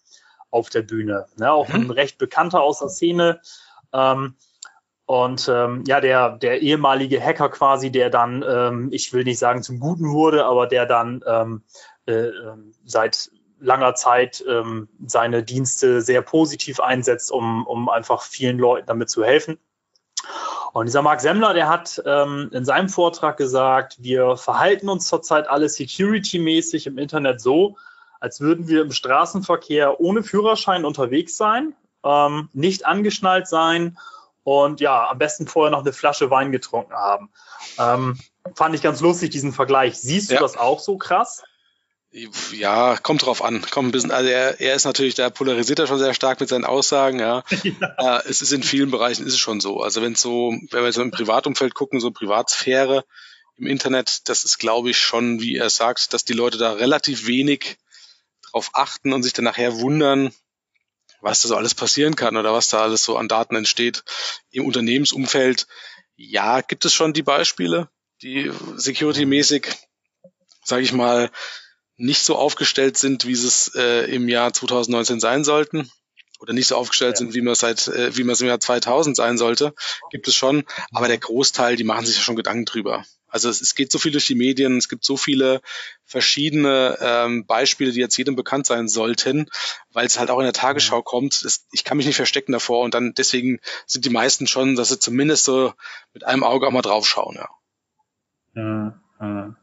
auf 0.51 0.69
der 0.69 0.83
Bühne, 0.83 1.27
ne? 1.37 1.51
auch 1.51 1.69
mhm. 1.69 1.75
ein 1.75 1.91
recht 1.91 2.19
bekannter 2.19 2.63
aus 2.63 2.79
der 2.79 2.91
Szene. 2.91 3.41
Ähm, 3.93 4.37
und 5.07 5.49
ähm, 5.53 5.83
ja, 5.87 6.01
der, 6.01 6.39
der 6.39 6.63
ehemalige 6.63 7.21
Hacker 7.21 7.49
quasi, 7.49 7.91
der 7.91 8.09
dann, 8.09 8.45
ähm, 8.49 8.89
ich 8.93 9.13
will 9.13 9.25
nicht 9.25 9.39
sagen 9.39 9.63
zum 9.63 9.81
Guten 9.81 10.11
wurde, 10.13 10.45
aber 10.45 10.69
der 10.69 10.87
dann 10.87 11.25
ähm, 11.27 11.65
äh, 12.07 12.29
ähm, 12.29 12.73
seit 12.85 13.31
langer 13.59 13.95
Zeit 13.95 14.45
seine 15.07 15.45
Dienste 15.45 16.03
sehr 16.03 16.21
positiv 16.21 16.81
einsetzt, 16.81 17.31
um, 17.31 17.65
um 17.65 17.89
einfach 17.89 18.23
vielen 18.23 18.59
Leuten 18.59 18.89
damit 18.89 19.09
zu 19.09 19.25
helfen. 19.25 19.57
Und 20.73 20.87
dieser 20.87 21.03
Marc 21.03 21.21
Semmler, 21.21 21.53
der 21.53 21.69
hat 21.69 22.03
ähm, 22.07 22.51
in 22.53 22.65
seinem 22.65 22.89
Vortrag 22.89 23.37
gesagt, 23.37 23.97
wir 24.01 24.37
verhalten 24.37 24.89
uns 24.89 25.07
zurzeit 25.07 25.49
alle 25.49 25.69
security-mäßig 25.69 26.87
im 26.87 26.99
Internet 26.99 27.41
so, 27.41 27.77
als 28.21 28.41
würden 28.41 28.69
wir 28.69 28.83
im 28.83 28.93
Straßenverkehr 28.93 30.01
ohne 30.01 30.23
Führerschein 30.23 30.85
unterwegs 30.85 31.37
sein, 31.37 31.75
ähm, 32.05 32.49
nicht 32.53 32.87
angeschnallt 32.87 33.49
sein 33.49 33.99
und 34.45 34.81
ja, 34.81 35.11
am 35.11 35.19
besten 35.19 35.47
vorher 35.47 35.71
noch 35.71 35.83
eine 35.83 35.93
Flasche 35.93 36.31
Wein 36.31 36.53
getrunken 36.53 36.95
haben. 36.95 37.31
Ähm, 37.79 38.19
fand 38.55 38.75
ich 38.75 38.83
ganz 38.83 39.01
lustig, 39.01 39.31
diesen 39.31 39.53
Vergleich. 39.53 39.99
Siehst 39.99 40.31
du 40.31 40.35
ja. 40.35 40.41
das 40.41 40.57
auch 40.57 40.81
so 40.81 40.97
krass? 40.97 41.43
Ja, 42.53 42.99
kommt 42.99 43.25
drauf 43.25 43.43
an. 43.43 43.63
Kommt 43.71 43.89
ein 43.89 43.93
bisschen, 43.93 44.11
also 44.11 44.29
er, 44.29 44.61
er 44.61 44.75
ist 44.75 44.85
natürlich, 44.85 45.15
da 45.15 45.31
polarisiert 45.31 45.79
er 45.79 45.87
schon 45.87 45.99
sehr 45.99 46.13
stark 46.13 46.41
mit 46.41 46.49
seinen 46.51 46.67
Aussagen, 46.67 47.19
ja. 47.19 47.43
ja. 47.63 48.19
Äh, 48.19 48.29
es 48.29 48.43
ist 48.43 48.53
in 48.53 48.63
vielen 48.63 48.91
Bereichen 48.91 49.27
ist 49.27 49.33
es 49.33 49.39
schon 49.39 49.61
so. 49.61 49.81
Also 49.81 50.03
wenn 50.03 50.15
so, 50.15 50.55
wenn 50.71 50.85
wir 50.85 50.93
so 50.93 51.01
im 51.01 51.11
Privatumfeld 51.11 51.75
gucken, 51.75 52.01
so 52.01 52.11
Privatsphäre 52.11 53.07
im 53.57 53.67
Internet, 53.67 54.29
das 54.29 54.45
ist, 54.45 54.59
glaube 54.59 54.91
ich, 54.91 54.99
schon, 54.99 55.41
wie 55.41 55.57
er 55.57 55.71
sagt, 55.71 56.13
dass 56.13 56.25
die 56.27 56.35
Leute 56.35 56.59
da 56.59 56.73
relativ 56.73 57.27
wenig 57.27 57.79
drauf 58.51 58.71
achten 58.75 59.15
und 59.15 59.23
sich 59.23 59.33
dann 59.33 59.47
nachher 59.47 59.81
wundern, 59.81 60.35
was 61.23 61.41
da 61.41 61.49
so 61.49 61.57
alles 61.57 61.75
passieren 61.75 62.15
kann 62.15 62.37
oder 62.37 62.53
was 62.53 62.69
da 62.69 62.83
alles 62.83 63.05
so 63.05 63.17
an 63.17 63.29
Daten 63.29 63.57
entsteht. 63.57 64.05
Im 64.51 64.67
Unternehmensumfeld, 64.67 65.67
ja, 66.17 66.61
gibt 66.61 66.85
es 66.85 66.93
schon 66.93 67.15
die 67.15 67.23
Beispiele, 67.23 67.89
die 68.21 68.51
security-mäßig, 68.77 69.67
sage 70.63 70.83
ich 70.83 70.93
mal, 70.93 71.31
nicht 72.03 72.23
so 72.23 72.37
aufgestellt 72.37 72.97
sind, 72.97 73.27
wie 73.27 73.35
sie 73.35 73.47
es 73.47 73.73
äh, 73.77 74.13
im 74.13 74.29
Jahr 74.29 74.53
2019 74.53 75.21
sein 75.21 75.45
sollten 75.45 75.91
oder 76.41 76.53
nicht 76.53 76.67
so 76.67 76.77
aufgestellt 76.77 77.15
ja. 77.15 77.19
sind, 77.19 77.35
wie 77.35 77.41
man 77.41 77.55
seit, 77.55 77.87
äh, 77.87 78.17
wie 78.17 78.25
man 78.25 78.33
es 78.33 78.41
im 78.41 78.49
Jahr 78.49 78.59
2000 78.59 79.17
sein 79.17 79.39
sollte, 79.39 79.73
gibt 80.11 80.27
es 80.27 80.35
schon. 80.35 80.65
Aber 80.91 81.07
der 81.07 81.19
Großteil, 81.19 81.77
die 81.77 81.85
machen 81.85 82.05
sich 82.05 82.17
ja 82.17 82.23
schon 82.23 82.35
Gedanken 82.35 82.65
drüber. 82.65 83.05
Also 83.29 83.49
es, 83.49 83.63
es 83.63 83.77
geht 83.77 83.93
so 83.93 83.99
viel 83.99 84.11
durch 84.11 84.27
die 84.27 84.35
Medien, 84.35 84.77
es 84.77 84.89
gibt 84.89 85.05
so 85.05 85.17
viele 85.17 85.63
verschiedene 86.05 86.99
ähm, 87.01 87.47
Beispiele, 87.47 87.93
die 87.93 88.01
jetzt 88.01 88.19
jedem 88.19 88.35
bekannt 88.35 88.67
sein 88.67 88.89
sollten, 88.89 89.47
weil 89.93 90.05
es 90.05 90.19
halt 90.19 90.31
auch 90.31 90.39
in 90.39 90.45
der 90.45 90.53
Tagesschau 90.53 90.97
ja. 90.97 91.03
kommt. 91.03 91.41
Es, 91.43 91.67
ich 91.71 91.85
kann 91.85 91.97
mich 91.97 92.07
nicht 92.07 92.17
verstecken 92.17 92.53
davor 92.53 92.83
und 92.83 92.95
dann 92.95 93.15
deswegen 93.15 93.61
sind 93.87 94.05
die 94.05 94.11
meisten 94.11 94.49
schon, 94.49 94.75
dass 94.75 94.89
sie 94.89 94.99
zumindest 94.99 95.45
so 95.45 95.73
mit 96.13 96.25
einem 96.25 96.43
Auge 96.43 96.67
auch 96.67 96.73
mal 96.73 96.83
draufschauen, 96.83 97.37
ja. 97.37 97.49
ja, 98.55 99.01
ja. 99.21 99.57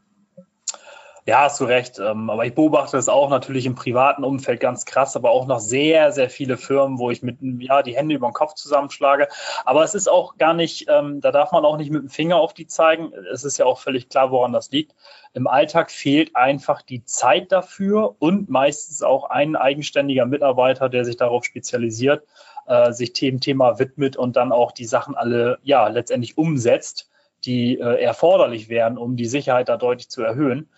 Ja, 1.29 1.41
hast 1.41 1.59
du 1.59 1.65
recht. 1.65 2.00
Ähm, 2.00 2.31
aber 2.31 2.48
ich 2.48 2.55
beobachte 2.55 2.98
es 2.98 3.07
auch 3.07 3.29
natürlich 3.29 3.67
im 3.67 3.75
privaten 3.75 4.24
Umfeld 4.24 4.59
ganz 4.59 4.86
krass, 4.86 5.15
aber 5.15 5.29
auch 5.29 5.45
noch 5.45 5.59
sehr, 5.59 6.12
sehr 6.12 6.27
viele 6.27 6.57
Firmen, 6.57 6.98
wo 6.98 7.12
ich 7.12 7.21
mit 7.21 7.38
ja, 7.59 7.83
die 7.83 7.95
Hände 7.95 8.15
über 8.15 8.27
den 8.27 8.33
Kopf 8.33 8.55
zusammenschlage. 8.55 9.27
Aber 9.63 9.83
es 9.83 9.93
ist 9.93 10.09
auch 10.09 10.39
gar 10.39 10.55
nicht, 10.55 10.88
ähm, 10.89 11.21
da 11.21 11.31
darf 11.31 11.51
man 11.51 11.65
auch 11.65 11.77
nicht 11.77 11.91
mit 11.91 12.01
dem 12.01 12.09
Finger 12.09 12.38
auf 12.38 12.55
die 12.55 12.65
zeigen. 12.65 13.13
Es 13.31 13.43
ist 13.43 13.59
ja 13.59 13.67
auch 13.67 13.77
völlig 13.77 14.09
klar, 14.09 14.31
woran 14.31 14.53
das 14.53 14.71
liegt. 14.71 14.95
Im 15.33 15.45
Alltag 15.45 15.91
fehlt 15.91 16.36
einfach 16.36 16.81
die 16.81 17.05
Zeit 17.05 17.51
dafür 17.51 18.15
und 18.17 18.50
meistens 18.50 19.03
auch 19.03 19.29
ein 19.29 19.55
eigenständiger 19.55 20.25
Mitarbeiter, 20.25 20.89
der 20.89 21.05
sich 21.05 21.17
darauf 21.17 21.45
spezialisiert, 21.45 22.24
äh, 22.65 22.91
sich 22.91 23.13
dem 23.13 23.39
Thema 23.39 23.77
widmet 23.77 24.17
und 24.17 24.36
dann 24.36 24.51
auch 24.51 24.71
die 24.71 24.88
Sachen 24.88 25.13
alle 25.13 25.59
ja 25.62 25.89
letztendlich 25.89 26.39
umsetzt, 26.39 27.07
die 27.45 27.77
äh, 27.77 28.01
erforderlich 28.01 28.67
wären, 28.67 28.98
um 28.98 29.15
die 29.15 29.27
Sicherheit 29.27 29.69
da 29.69 29.77
deutlich 29.77 30.09
zu 30.09 30.24
erhöhen. 30.24 30.69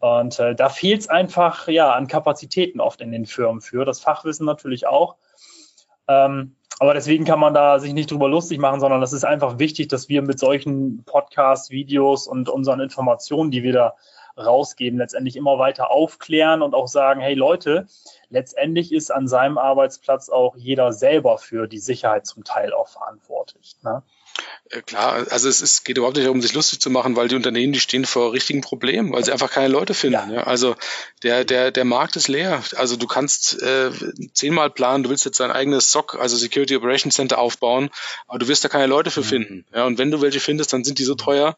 Und 0.00 0.38
äh, 0.38 0.54
da 0.54 0.68
fehlt 0.68 1.02
es 1.02 1.08
einfach 1.08 1.68
ja 1.68 1.92
an 1.92 2.06
Kapazitäten 2.06 2.80
oft 2.80 3.00
in 3.00 3.12
den 3.12 3.26
Firmen 3.26 3.60
für. 3.60 3.84
Das 3.84 4.00
Fachwissen 4.00 4.46
natürlich 4.46 4.86
auch. 4.86 5.16
Ähm, 6.08 6.56
aber 6.78 6.94
deswegen 6.94 7.26
kann 7.26 7.38
man 7.38 7.52
da 7.52 7.78
sich 7.78 7.92
nicht 7.92 8.10
drüber 8.10 8.28
lustig 8.28 8.58
machen, 8.58 8.80
sondern 8.80 9.02
das 9.02 9.12
ist 9.12 9.24
einfach 9.24 9.58
wichtig, 9.58 9.88
dass 9.88 10.08
wir 10.08 10.22
mit 10.22 10.38
solchen 10.38 11.04
Podcasts, 11.04 11.68
Videos 11.68 12.26
und 12.26 12.48
unseren 12.48 12.80
Informationen, 12.80 13.50
die 13.50 13.62
wir 13.62 13.74
da 13.74 13.94
rausgeben, 14.38 14.98
letztendlich 14.98 15.36
immer 15.36 15.58
weiter 15.58 15.90
aufklären 15.90 16.62
und 16.62 16.74
auch 16.74 16.88
sagen, 16.88 17.20
hey 17.20 17.34
Leute, 17.34 17.86
letztendlich 18.30 18.92
ist 18.92 19.10
an 19.10 19.28
seinem 19.28 19.58
Arbeitsplatz 19.58 20.30
auch 20.30 20.56
jeder 20.56 20.92
selber 20.92 21.36
für 21.36 21.66
die 21.66 21.78
Sicherheit 21.78 22.26
zum 22.26 22.44
Teil 22.44 22.72
auch 22.72 22.88
verantwortlich. 22.88 23.76
Ne? 23.82 24.02
Äh, 24.70 24.82
klar, 24.82 25.26
also 25.30 25.48
es 25.48 25.60
ist, 25.60 25.84
geht 25.84 25.98
überhaupt 25.98 26.16
nicht 26.16 26.26
darum, 26.26 26.40
sich 26.40 26.52
lustig 26.52 26.80
zu 26.80 26.90
machen, 26.90 27.16
weil 27.16 27.28
die 27.28 27.34
Unternehmen, 27.34 27.72
die 27.72 27.80
stehen 27.80 28.04
vor 28.04 28.32
richtigen 28.32 28.60
Problemen, 28.60 29.12
weil 29.12 29.24
sie 29.24 29.32
einfach 29.32 29.50
keine 29.50 29.68
Leute 29.68 29.94
finden. 29.94 30.30
Ja. 30.30 30.36
ja. 30.36 30.42
Also 30.44 30.76
der, 31.22 31.44
der, 31.44 31.70
der 31.70 31.84
Markt 31.84 32.16
ist 32.16 32.28
leer. 32.28 32.62
Also 32.76 32.96
du 32.96 33.06
kannst 33.06 33.60
äh, 33.62 33.90
zehnmal 34.32 34.70
planen, 34.70 35.02
du 35.02 35.10
willst 35.10 35.24
jetzt 35.24 35.40
dein 35.40 35.50
eigenes 35.50 35.90
SOC, 35.90 36.16
also 36.20 36.36
Security 36.36 36.76
Operations 36.76 37.14
Center 37.14 37.38
aufbauen, 37.38 37.90
aber 38.26 38.38
du 38.38 38.48
wirst 38.48 38.64
da 38.64 38.68
keine 38.68 38.86
Leute 38.86 39.10
für 39.10 39.20
mhm. 39.20 39.24
finden. 39.24 39.66
Ja, 39.74 39.84
und 39.84 39.98
wenn 39.98 40.10
du 40.10 40.20
welche 40.20 40.40
findest, 40.40 40.72
dann 40.72 40.84
sind 40.84 40.98
die 40.98 41.04
so 41.04 41.14
teuer, 41.14 41.56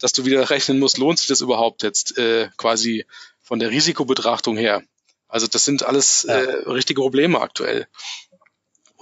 dass 0.00 0.12
du 0.12 0.24
wieder 0.24 0.50
rechnen 0.50 0.78
musst, 0.78 0.98
lohnt 0.98 1.18
sich 1.18 1.28
das 1.28 1.40
überhaupt 1.40 1.82
jetzt 1.82 2.16
äh, 2.18 2.48
quasi 2.56 3.04
von 3.42 3.58
der 3.58 3.70
Risikobetrachtung 3.70 4.56
her. 4.56 4.82
Also 5.28 5.46
das 5.48 5.64
sind 5.64 5.82
alles 5.82 6.24
ja. 6.28 6.36
äh, 6.36 6.70
richtige 6.70 7.00
Probleme 7.00 7.40
aktuell. 7.40 7.88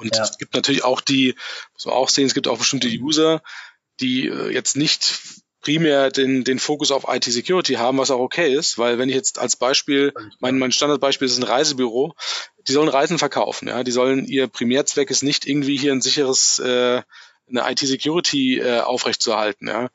Und 0.02 0.16
ja. 0.16 0.22
es 0.22 0.38
gibt 0.38 0.54
natürlich 0.54 0.84
auch 0.84 1.00
die, 1.00 1.34
muss 1.74 1.86
man 1.86 1.94
auch 1.94 2.08
sehen, 2.08 2.26
es 2.26 2.34
gibt 2.34 2.48
auch 2.48 2.58
bestimmte 2.58 2.88
User, 2.88 3.42
die 4.00 4.28
äh, 4.28 4.52
jetzt 4.52 4.76
nicht 4.76 5.20
primär 5.62 6.10
den, 6.10 6.44
den 6.44 6.58
Fokus 6.58 6.90
auf 6.90 7.04
IT-Security 7.08 7.74
haben, 7.74 7.98
was 7.98 8.10
auch 8.10 8.18
okay 8.18 8.52
ist, 8.52 8.78
weil 8.78 8.98
wenn 8.98 9.08
ich 9.08 9.14
jetzt 9.14 9.38
als 9.38 9.56
Beispiel, 9.56 10.12
mein, 10.40 10.58
mein 10.58 10.72
Standardbeispiel 10.72 11.26
ist 11.26 11.38
ein 11.38 11.44
Reisebüro, 11.44 12.14
die 12.66 12.72
sollen 12.72 12.88
Reisen 12.88 13.18
verkaufen, 13.18 13.68
ja, 13.68 13.84
die 13.84 13.92
sollen, 13.92 14.26
ihr 14.26 14.48
Primärzweck 14.48 15.10
ist 15.10 15.22
nicht 15.22 15.46
irgendwie 15.46 15.76
hier 15.76 15.92
ein 15.92 16.02
sicheres, 16.02 16.58
äh, 16.58 17.02
eine 17.48 17.70
IT-Security 17.70 18.58
äh, 18.58 18.80
aufrechtzuerhalten, 18.80 19.68
ja. 19.68 19.88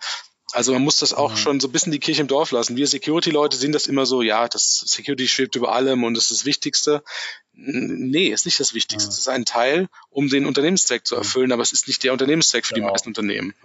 Also 0.53 0.71
man 0.71 0.81
muss 0.81 0.99
das 0.99 1.13
auch 1.13 1.31
mhm. 1.31 1.37
schon 1.37 1.59
so 1.59 1.67
ein 1.67 1.73
bisschen 1.73 1.91
die 1.91 1.99
Kirche 1.99 2.21
im 2.21 2.29
Dorf 2.29 2.51
lassen. 2.51 2.77
Wir 2.77 2.87
Security-Leute 2.87 3.57
sehen 3.57 3.73
das 3.73 3.87
immer 3.87 4.05
so, 4.05 4.21
ja, 4.21 4.47
das 4.47 4.77
Security 4.85 5.27
schwebt 5.27 5.57
über 5.57 5.73
allem 5.73 6.05
und 6.05 6.13
das 6.13 6.31
ist 6.31 6.39
das 6.39 6.45
Wichtigste. 6.45 7.03
Nee, 7.59 8.27
ist 8.27 8.45
nicht 8.45 8.59
das 8.59 8.75
Wichtigste. 8.75 9.07
Mhm. 9.07 9.13
Es 9.13 9.17
ist 9.17 9.27
ein 9.27 9.43
Teil, 9.43 9.89
um 10.11 10.29
den 10.29 10.45
Unternehmenszweck 10.45 11.07
zu 11.07 11.15
erfüllen, 11.15 11.51
aber 11.51 11.63
es 11.63 11.73
ist 11.73 11.87
nicht 11.87 12.03
der 12.03 12.13
Unternehmenszweck 12.13 12.65
für 12.65 12.75
genau. 12.75 12.87
die 12.87 12.91
meisten 12.91 13.09
Unternehmen. 13.09 13.55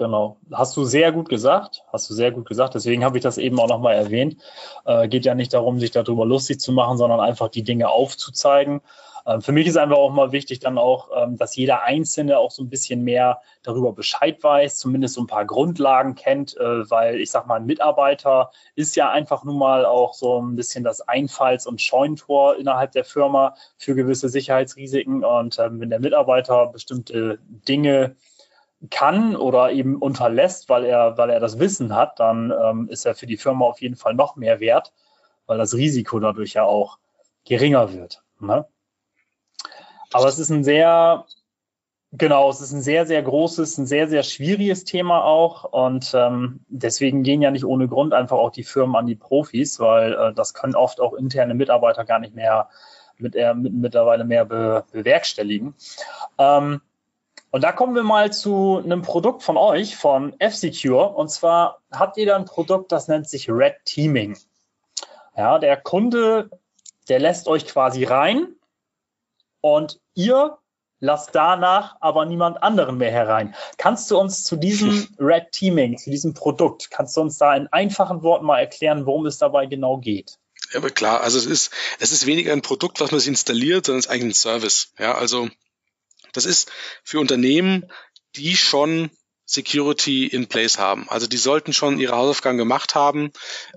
Genau. 0.00 0.38
Hast 0.50 0.78
du 0.78 0.84
sehr 0.84 1.12
gut 1.12 1.28
gesagt. 1.28 1.84
Hast 1.92 2.08
du 2.08 2.14
sehr 2.14 2.30
gut 2.30 2.48
gesagt. 2.48 2.74
Deswegen 2.74 3.04
habe 3.04 3.18
ich 3.18 3.22
das 3.22 3.36
eben 3.36 3.60
auch 3.60 3.68
nochmal 3.68 3.96
erwähnt. 3.96 4.38
Äh, 4.86 5.08
geht 5.08 5.26
ja 5.26 5.34
nicht 5.34 5.52
darum, 5.52 5.78
sich 5.78 5.90
darüber 5.90 6.24
lustig 6.24 6.58
zu 6.58 6.72
machen, 6.72 6.96
sondern 6.96 7.20
einfach 7.20 7.48
die 7.48 7.64
Dinge 7.64 7.90
aufzuzeigen 7.90 8.80
ähm, 9.26 9.42
für 9.42 9.52
mich 9.52 9.66
ist 9.66 9.76
einfach 9.76 9.96
auch 9.96 10.12
mal 10.12 10.32
wichtig 10.32 10.60
dann 10.60 10.78
auch, 10.78 11.10
ähm, 11.16 11.36
dass 11.36 11.56
jeder 11.56 11.82
Einzelne 11.82 12.38
auch 12.38 12.50
so 12.50 12.62
ein 12.62 12.70
bisschen 12.70 13.02
mehr 13.02 13.40
darüber 13.62 13.92
Bescheid 13.92 14.42
weiß, 14.42 14.78
zumindest 14.78 15.14
so 15.14 15.20
ein 15.20 15.26
paar 15.26 15.44
Grundlagen 15.44 16.14
kennt, 16.14 16.56
äh, 16.56 16.90
weil 16.90 17.20
ich 17.20 17.30
sag 17.30 17.46
mal, 17.46 17.56
ein 17.56 17.66
Mitarbeiter 17.66 18.50
ist 18.74 18.96
ja 18.96 19.10
einfach 19.10 19.44
nun 19.44 19.58
mal 19.58 19.84
auch 19.84 20.14
so 20.14 20.40
ein 20.40 20.56
bisschen 20.56 20.84
das 20.84 21.06
Einfalls- 21.06 21.66
und 21.66 21.80
Scheuntor 21.80 22.56
innerhalb 22.56 22.92
der 22.92 23.04
Firma 23.04 23.54
für 23.76 23.94
gewisse 23.94 24.28
Sicherheitsrisiken. 24.28 25.24
Und 25.24 25.58
ähm, 25.58 25.80
wenn 25.80 25.90
der 25.90 26.00
Mitarbeiter 26.00 26.66
bestimmte 26.66 27.38
Dinge 27.68 28.16
kann 28.88 29.36
oder 29.36 29.72
eben 29.72 29.96
unterlässt, 29.96 30.68
weil 30.68 30.84
er, 30.84 31.18
weil 31.18 31.30
er 31.30 31.40
das 31.40 31.58
Wissen 31.58 31.94
hat, 31.94 32.18
dann 32.18 32.50
ähm, 32.50 32.88
ist 32.88 33.04
er 33.04 33.14
für 33.14 33.26
die 33.26 33.36
Firma 33.36 33.66
auf 33.66 33.80
jeden 33.80 33.96
Fall 33.96 34.14
noch 34.14 34.36
mehr 34.36 34.60
wert, 34.60 34.92
weil 35.46 35.58
das 35.58 35.74
Risiko 35.74 36.18
dadurch 36.18 36.54
ja 36.54 36.64
auch 36.64 36.98
geringer 37.44 37.92
wird. 37.92 38.22
Ne? 38.38 38.66
Aber 40.12 40.26
es 40.26 40.38
ist 40.38 40.50
ein 40.50 40.64
sehr, 40.64 41.26
genau, 42.12 42.48
es 42.48 42.62
ist 42.62 42.72
ein 42.72 42.80
sehr, 42.80 43.06
sehr 43.06 43.22
großes, 43.22 43.76
ein 43.78 43.86
sehr, 43.86 44.08
sehr 44.08 44.22
schwieriges 44.22 44.84
Thema 44.84 45.24
auch. 45.24 45.64
Und 45.64 46.12
ähm, 46.14 46.60
deswegen 46.68 47.22
gehen 47.22 47.42
ja 47.42 47.50
nicht 47.50 47.66
ohne 47.66 47.86
Grund 47.86 48.14
einfach 48.14 48.38
auch 48.38 48.50
die 48.50 48.64
Firmen 48.64 48.96
an 48.96 49.06
die 49.06 49.14
Profis, 49.14 49.78
weil 49.78 50.14
äh, 50.14 50.32
das 50.32 50.54
können 50.54 50.74
oft 50.74 51.00
auch 51.00 51.12
interne 51.12 51.54
Mitarbeiter 51.54 52.04
gar 52.04 52.18
nicht 52.18 52.34
mehr 52.34 52.70
mit, 53.18 53.36
äh, 53.36 53.54
mit 53.54 53.74
mittlerweile 53.74 54.24
mehr 54.24 54.46
be, 54.46 54.84
bewerkstelligen. 54.90 55.74
Ähm, 56.38 56.80
und 57.50 57.62
da 57.62 57.72
kommen 57.72 57.94
wir 57.94 58.04
mal 58.04 58.32
zu 58.32 58.80
einem 58.82 59.02
Produkt 59.02 59.42
von 59.42 59.56
euch, 59.56 59.96
von 59.96 60.38
F-Secure. 60.38 61.08
Und 61.08 61.30
zwar 61.30 61.80
habt 61.90 62.16
ihr 62.16 62.26
da 62.26 62.36
ein 62.36 62.44
Produkt, 62.44 62.92
das 62.92 63.08
nennt 63.08 63.28
sich 63.28 63.50
Red 63.50 63.74
Teaming. 63.84 64.38
Ja, 65.36 65.58
der 65.58 65.76
Kunde, 65.76 66.50
der 67.08 67.18
lässt 67.18 67.48
euch 67.48 67.66
quasi 67.66 68.04
rein 68.04 68.54
und 69.60 70.00
ihr 70.14 70.58
lasst 71.00 71.34
danach 71.34 71.96
aber 72.00 72.24
niemand 72.26 72.62
anderen 72.62 72.98
mehr 72.98 73.10
herein. 73.10 73.54
Kannst 73.78 74.10
du 74.10 74.18
uns 74.18 74.44
zu 74.44 74.56
diesem 74.56 75.08
Red 75.18 75.50
Teaming, 75.52 75.98
zu 75.98 76.10
diesem 76.10 76.34
Produkt, 76.34 76.90
kannst 76.90 77.16
du 77.16 77.22
uns 77.22 77.38
da 77.38 77.56
in 77.56 77.66
einfachen 77.68 78.22
Worten 78.22 78.44
mal 78.44 78.60
erklären, 78.60 79.06
worum 79.06 79.26
es 79.26 79.38
dabei 79.38 79.66
genau 79.66 79.96
geht? 79.98 80.38
Ja, 80.72 80.78
aber 80.78 80.90
klar, 80.90 81.22
also 81.22 81.38
es 81.38 81.46
ist, 81.46 81.72
es 81.98 82.12
ist 82.12 82.26
weniger 82.26 82.52
ein 82.52 82.62
Produkt, 82.62 83.00
was 83.00 83.10
man 83.10 83.18
sich 83.18 83.28
installiert, 83.28 83.86
sondern 83.86 84.00
es 84.00 84.06
ist 84.06 84.12
eigentlich 84.12 84.30
ein 84.30 84.34
Service. 84.34 84.92
Ja, 84.98 85.14
also 85.14 85.48
das 86.32 86.44
ist 86.44 86.70
für 87.04 87.20
Unternehmen, 87.20 87.90
die 88.36 88.56
schon 88.56 89.10
Security 89.44 90.26
in 90.26 90.46
place 90.46 90.78
haben. 90.78 91.08
Also 91.08 91.26
die 91.26 91.36
sollten 91.36 91.72
schon 91.72 91.98
ihre 91.98 92.16
Hausaufgaben 92.16 92.58
gemacht 92.58 92.94
haben. 92.94 93.32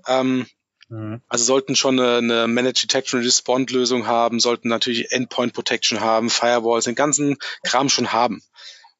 Ähm, 0.07 0.45
Mhm. 0.93 1.22
Also 1.27 1.43
sollten 1.43 1.75
schon 1.75 2.00
eine, 2.00 2.17
eine 2.17 2.48
Managed 2.48 2.83
Detection 2.83 3.22
Response 3.22 3.74
Lösung 3.74 4.05
haben, 4.05 4.39
sollten 4.39 4.69
natürlich 4.69 5.12
Endpoint 5.12 5.53
Protection 5.53 6.01
haben, 6.01 6.29
Firewalls, 6.29 6.86
den 6.86 6.95
ganzen 6.95 7.38
Kram 7.63 7.89
schon 7.89 8.13
haben. 8.13 8.43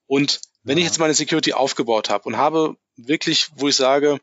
Und 0.08 0.42
wenn 0.64 0.78
ich 0.78 0.86
jetzt 0.86 1.00
meine 1.00 1.14
Security 1.14 1.54
aufgebaut 1.54 2.10
habe 2.10 2.26
und 2.26 2.38
habe 2.38 2.78
wirklich, 2.96 3.50
wo 3.56 3.68
ich 3.68 3.76
sage, 3.76 4.20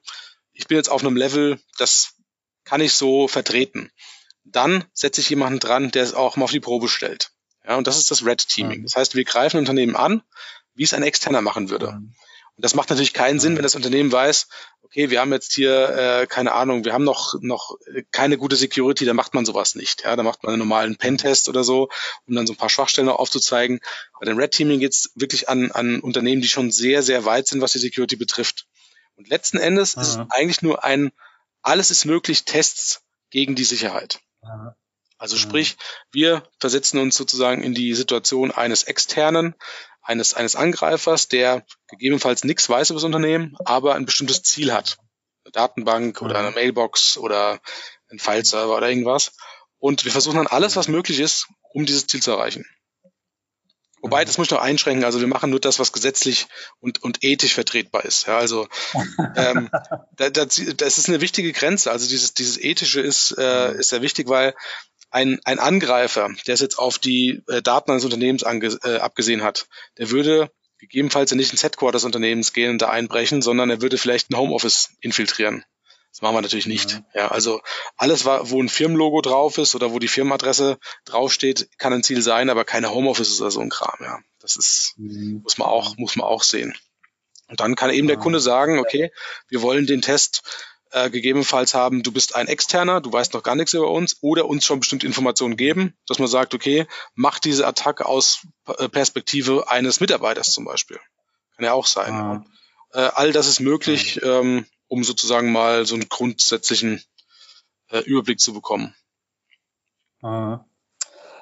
ich 0.52 0.66
bin 0.66 0.76
jetzt 0.76 0.90
auf 0.90 1.02
einem 1.02 1.16
Level, 1.16 1.60
das 1.78 2.14
kann 2.64 2.80
ich 2.80 2.94
so 2.94 3.28
vertreten, 3.28 3.90
dann 4.44 4.84
setze 4.92 5.20
ich 5.20 5.30
jemanden 5.30 5.60
dran, 5.60 5.90
der 5.90 6.02
es 6.02 6.14
auch 6.14 6.36
mal 6.36 6.44
auf 6.44 6.50
die 6.50 6.60
Probe 6.60 6.88
stellt. 6.88 7.30
Ja, 7.70 7.76
und 7.76 7.86
das 7.86 7.98
ist 7.98 8.10
das 8.10 8.26
Red 8.26 8.48
Teaming. 8.48 8.82
Das 8.82 8.96
heißt, 8.96 9.14
wir 9.14 9.22
greifen 9.22 9.58
Unternehmen 9.58 9.94
an, 9.94 10.24
wie 10.74 10.82
es 10.82 10.92
ein 10.92 11.04
Externer 11.04 11.40
machen 11.40 11.70
würde. 11.70 11.86
Und 11.90 12.64
das 12.64 12.74
macht 12.74 12.90
natürlich 12.90 13.12
keinen 13.12 13.38
Sinn, 13.38 13.54
wenn 13.54 13.62
das 13.62 13.76
Unternehmen 13.76 14.10
weiß, 14.10 14.48
okay, 14.82 15.10
wir 15.10 15.20
haben 15.20 15.32
jetzt 15.32 15.52
hier, 15.52 15.88
äh, 15.90 16.26
keine 16.26 16.50
Ahnung, 16.50 16.84
wir 16.84 16.92
haben 16.92 17.04
noch, 17.04 17.34
noch 17.40 17.76
keine 18.10 18.38
gute 18.38 18.56
Security, 18.56 19.04
da 19.04 19.14
macht 19.14 19.34
man 19.34 19.46
sowas 19.46 19.76
nicht. 19.76 20.02
Ja, 20.02 20.16
da 20.16 20.24
macht 20.24 20.42
man 20.42 20.52
einen 20.52 20.58
normalen 20.58 20.96
Pentest 20.96 21.48
oder 21.48 21.62
so, 21.62 21.88
um 22.26 22.34
dann 22.34 22.48
so 22.48 22.54
ein 22.54 22.56
paar 22.56 22.70
Schwachstellen 22.70 23.08
aufzuzeigen. 23.08 23.78
Bei 24.18 24.26
dem 24.26 24.36
Red 24.36 24.50
Teaming 24.50 24.80
geht 24.80 24.94
es 24.94 25.12
wirklich 25.14 25.48
an, 25.48 25.70
an 25.70 26.00
Unternehmen, 26.00 26.42
die 26.42 26.48
schon 26.48 26.72
sehr, 26.72 27.04
sehr 27.04 27.24
weit 27.24 27.46
sind, 27.46 27.60
was 27.60 27.70
die 27.70 27.78
Security 27.78 28.16
betrifft. 28.16 28.66
Und 29.14 29.28
letzten 29.28 29.58
Endes 29.58 29.96
Aha. 29.96 30.02
ist 30.02 30.08
es 30.08 30.18
eigentlich 30.30 30.60
nur 30.60 30.82
ein, 30.82 31.12
alles 31.62 31.92
ist 31.92 32.04
möglich, 32.04 32.44
Tests 32.44 33.04
gegen 33.30 33.54
die 33.54 33.62
Sicherheit. 33.62 34.18
Aha. 34.42 34.74
Also 35.20 35.36
sprich, 35.36 35.76
wir 36.12 36.42
versetzen 36.60 36.98
uns 36.98 37.14
sozusagen 37.14 37.62
in 37.62 37.74
die 37.74 37.92
Situation 37.94 38.50
eines 38.50 38.84
externen, 38.84 39.54
eines, 40.00 40.32
eines 40.32 40.56
Angreifers, 40.56 41.28
der 41.28 41.66
gegebenenfalls 41.88 42.42
nichts 42.42 42.66
weiß 42.70 42.88
über 42.88 42.96
das 42.96 43.04
Unternehmen, 43.04 43.54
aber 43.66 43.96
ein 43.96 44.06
bestimmtes 44.06 44.42
Ziel 44.42 44.72
hat. 44.72 44.96
Eine 45.44 45.52
Datenbank 45.52 46.22
oder 46.22 46.38
eine 46.38 46.52
Mailbox 46.52 47.18
oder 47.18 47.60
ein 48.10 48.18
File-Server 48.18 48.74
oder 48.74 48.88
irgendwas. 48.88 49.32
Und 49.76 50.06
wir 50.06 50.10
versuchen 50.10 50.38
dann 50.38 50.46
alles, 50.46 50.76
was 50.76 50.88
möglich 50.88 51.20
ist, 51.20 51.48
um 51.74 51.84
dieses 51.84 52.06
Ziel 52.06 52.22
zu 52.22 52.30
erreichen. 52.30 52.64
Wobei, 54.02 54.24
das 54.24 54.38
muss 54.38 54.46
ich 54.46 54.52
noch 54.52 54.62
einschränken. 54.62 55.04
Also 55.04 55.20
wir 55.20 55.26
machen 55.26 55.50
nur 55.50 55.60
das, 55.60 55.78
was 55.78 55.92
gesetzlich 55.92 56.46
und, 56.80 57.02
und 57.02 57.22
ethisch 57.22 57.52
vertretbar 57.52 58.06
ist. 58.06 58.26
Ja, 58.26 58.38
also 58.38 58.66
ähm, 59.36 59.68
das, 60.16 60.62
das 60.76 60.96
ist 60.96 61.08
eine 61.10 61.20
wichtige 61.20 61.52
Grenze. 61.52 61.90
Also 61.90 62.08
dieses, 62.08 62.32
dieses 62.32 62.56
ethische 62.56 63.02
ist, 63.02 63.36
äh, 63.36 63.74
ist 63.74 63.90
sehr 63.90 64.00
wichtig, 64.00 64.28
weil 64.28 64.54
ein, 65.10 65.40
ein 65.44 65.58
Angreifer, 65.58 66.28
der 66.46 66.54
es 66.54 66.60
jetzt 66.60 66.78
auf 66.78 66.98
die 66.98 67.42
äh, 67.48 67.62
Daten 67.62 67.90
eines 67.90 68.04
Unternehmens 68.04 68.44
ange, 68.44 68.78
äh, 68.84 68.98
abgesehen 68.98 69.42
hat, 69.42 69.66
der 69.98 70.10
würde 70.10 70.50
gegebenenfalls 70.78 71.32
nicht 71.32 71.52
ins 71.52 71.62
Headquarters 71.62 72.02
des 72.02 72.06
Unternehmens 72.06 72.52
gehen 72.52 72.70
und 72.70 72.82
da 72.82 72.90
einbrechen, 72.90 73.42
sondern 73.42 73.70
er 73.70 73.82
würde 73.82 73.98
vielleicht 73.98 74.30
ein 74.30 74.36
Homeoffice 74.36 74.96
infiltrieren. 75.00 75.64
Das 76.10 76.22
machen 76.22 76.34
wir 76.34 76.40
natürlich 76.40 76.66
nicht. 76.66 76.94
Mhm. 76.94 77.04
Ja, 77.14 77.28
also 77.28 77.60
alles, 77.96 78.24
wo 78.24 78.60
ein 78.60 78.68
Firmenlogo 78.68 79.20
drauf 79.20 79.58
ist 79.58 79.74
oder 79.74 79.92
wo 79.92 79.98
die 79.98 80.08
Firmenadresse 80.08 80.78
draufsteht, 81.04 81.68
kann 81.78 81.92
ein 81.92 82.02
Ziel 82.02 82.22
sein, 82.22 82.50
aber 82.50 82.64
keine 82.64 82.90
Homeoffice 82.90 83.40
oder 83.40 83.50
so 83.50 83.60
ein 83.60 83.70
Kram. 83.70 83.96
Ja, 84.00 84.18
das 84.40 84.56
ist 84.56 84.94
mhm. 84.96 85.40
muss 85.42 85.58
man 85.58 85.68
auch 85.68 85.96
muss 85.98 86.16
man 86.16 86.26
auch 86.26 86.42
sehen. 86.42 86.74
Und 87.48 87.60
dann 87.60 87.74
kann 87.74 87.90
eben 87.90 88.06
der 88.06 88.16
Kunde 88.16 88.40
sagen, 88.40 88.78
okay, 88.78 89.12
wir 89.48 89.60
wollen 89.60 89.86
den 89.86 90.02
Test 90.02 90.42
äh, 90.92 91.10
gegebenenfalls 91.10 91.74
haben, 91.74 92.02
du 92.02 92.12
bist 92.12 92.34
ein 92.34 92.48
Externer, 92.48 93.00
du 93.00 93.12
weißt 93.12 93.34
noch 93.34 93.42
gar 93.42 93.54
nichts 93.54 93.74
über 93.74 93.90
uns 93.90 94.16
oder 94.22 94.46
uns 94.46 94.64
schon 94.64 94.80
bestimmte 94.80 95.06
Informationen 95.06 95.56
geben, 95.56 95.94
dass 96.06 96.18
man 96.18 96.28
sagt, 96.28 96.54
okay, 96.54 96.86
mach 97.14 97.38
diese 97.38 97.66
Attacke 97.66 98.06
aus 98.06 98.46
äh, 98.66 98.88
Perspektive 98.88 99.68
eines 99.68 100.00
Mitarbeiters 100.00 100.52
zum 100.52 100.64
Beispiel. 100.64 100.98
Kann 101.56 101.64
ja 101.64 101.72
auch 101.72 101.86
sein. 101.86 102.12
Ah. 102.12 102.44
Äh, 102.92 103.10
all 103.14 103.32
das 103.32 103.46
ist 103.46 103.60
möglich, 103.60 104.20
ähm, 104.22 104.66
um 104.88 105.04
sozusagen 105.04 105.52
mal 105.52 105.86
so 105.86 105.94
einen 105.94 106.08
grundsätzlichen 106.08 107.02
äh, 107.90 108.00
Überblick 108.00 108.40
zu 108.40 108.52
bekommen. 108.52 108.94
Ah. 110.22 110.64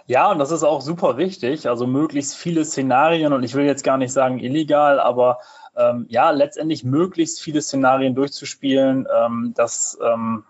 Ja, 0.07 0.31
und 0.31 0.39
das 0.39 0.51
ist 0.51 0.63
auch 0.63 0.81
super 0.81 1.19
wichtig. 1.19 1.69
Also 1.69 1.87
möglichst 1.87 2.35
viele 2.35 2.65
Szenarien 2.65 3.33
und 3.35 3.43
ich 3.43 3.55
will 3.55 3.67
jetzt 3.67 3.85
gar 3.85 3.99
nicht 3.99 4.13
sagen 4.13 4.39
illegal, 4.39 5.01
aber 5.01 5.41
ähm, 5.79 6.07
ja, 6.09 6.31
letztendlich 6.31 6.83
möglichst 6.83 7.41
viele 7.41 7.63
Szenarien 7.63 8.15
durchzuspielen, 8.15 9.07
ähm, 9.15 9.53
dass 9.55 9.97
ähm, 10.03 10.45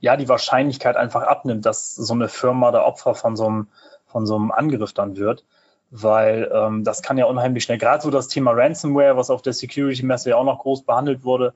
ja 0.00 0.16
die 0.16 0.28
Wahrscheinlichkeit 0.28 0.96
einfach 0.96 1.22
abnimmt, 1.22 1.64
dass 1.64 1.94
so 1.94 2.12
eine 2.12 2.28
Firma 2.28 2.72
der 2.72 2.84
Opfer 2.84 3.14
von 3.14 3.36
so 3.36 3.46
einem, 3.46 3.68
von 4.06 4.26
so 4.26 4.34
einem 4.34 4.50
Angriff 4.50 4.92
dann 4.92 5.16
wird. 5.16 5.44
Weil 5.90 6.50
ähm, 6.52 6.84
das 6.84 7.02
kann 7.02 7.18
ja 7.18 7.26
unheimlich 7.26 7.64
schnell, 7.64 7.78
gerade 7.78 8.02
so 8.02 8.10
das 8.10 8.28
Thema 8.28 8.52
Ransomware, 8.52 9.16
was 9.16 9.30
auf 9.30 9.42
der 9.42 9.52
Security-Messe 9.52 10.30
ja 10.30 10.36
auch 10.36 10.44
noch 10.44 10.58
groß 10.58 10.84
behandelt 10.84 11.22
wurde, 11.22 11.54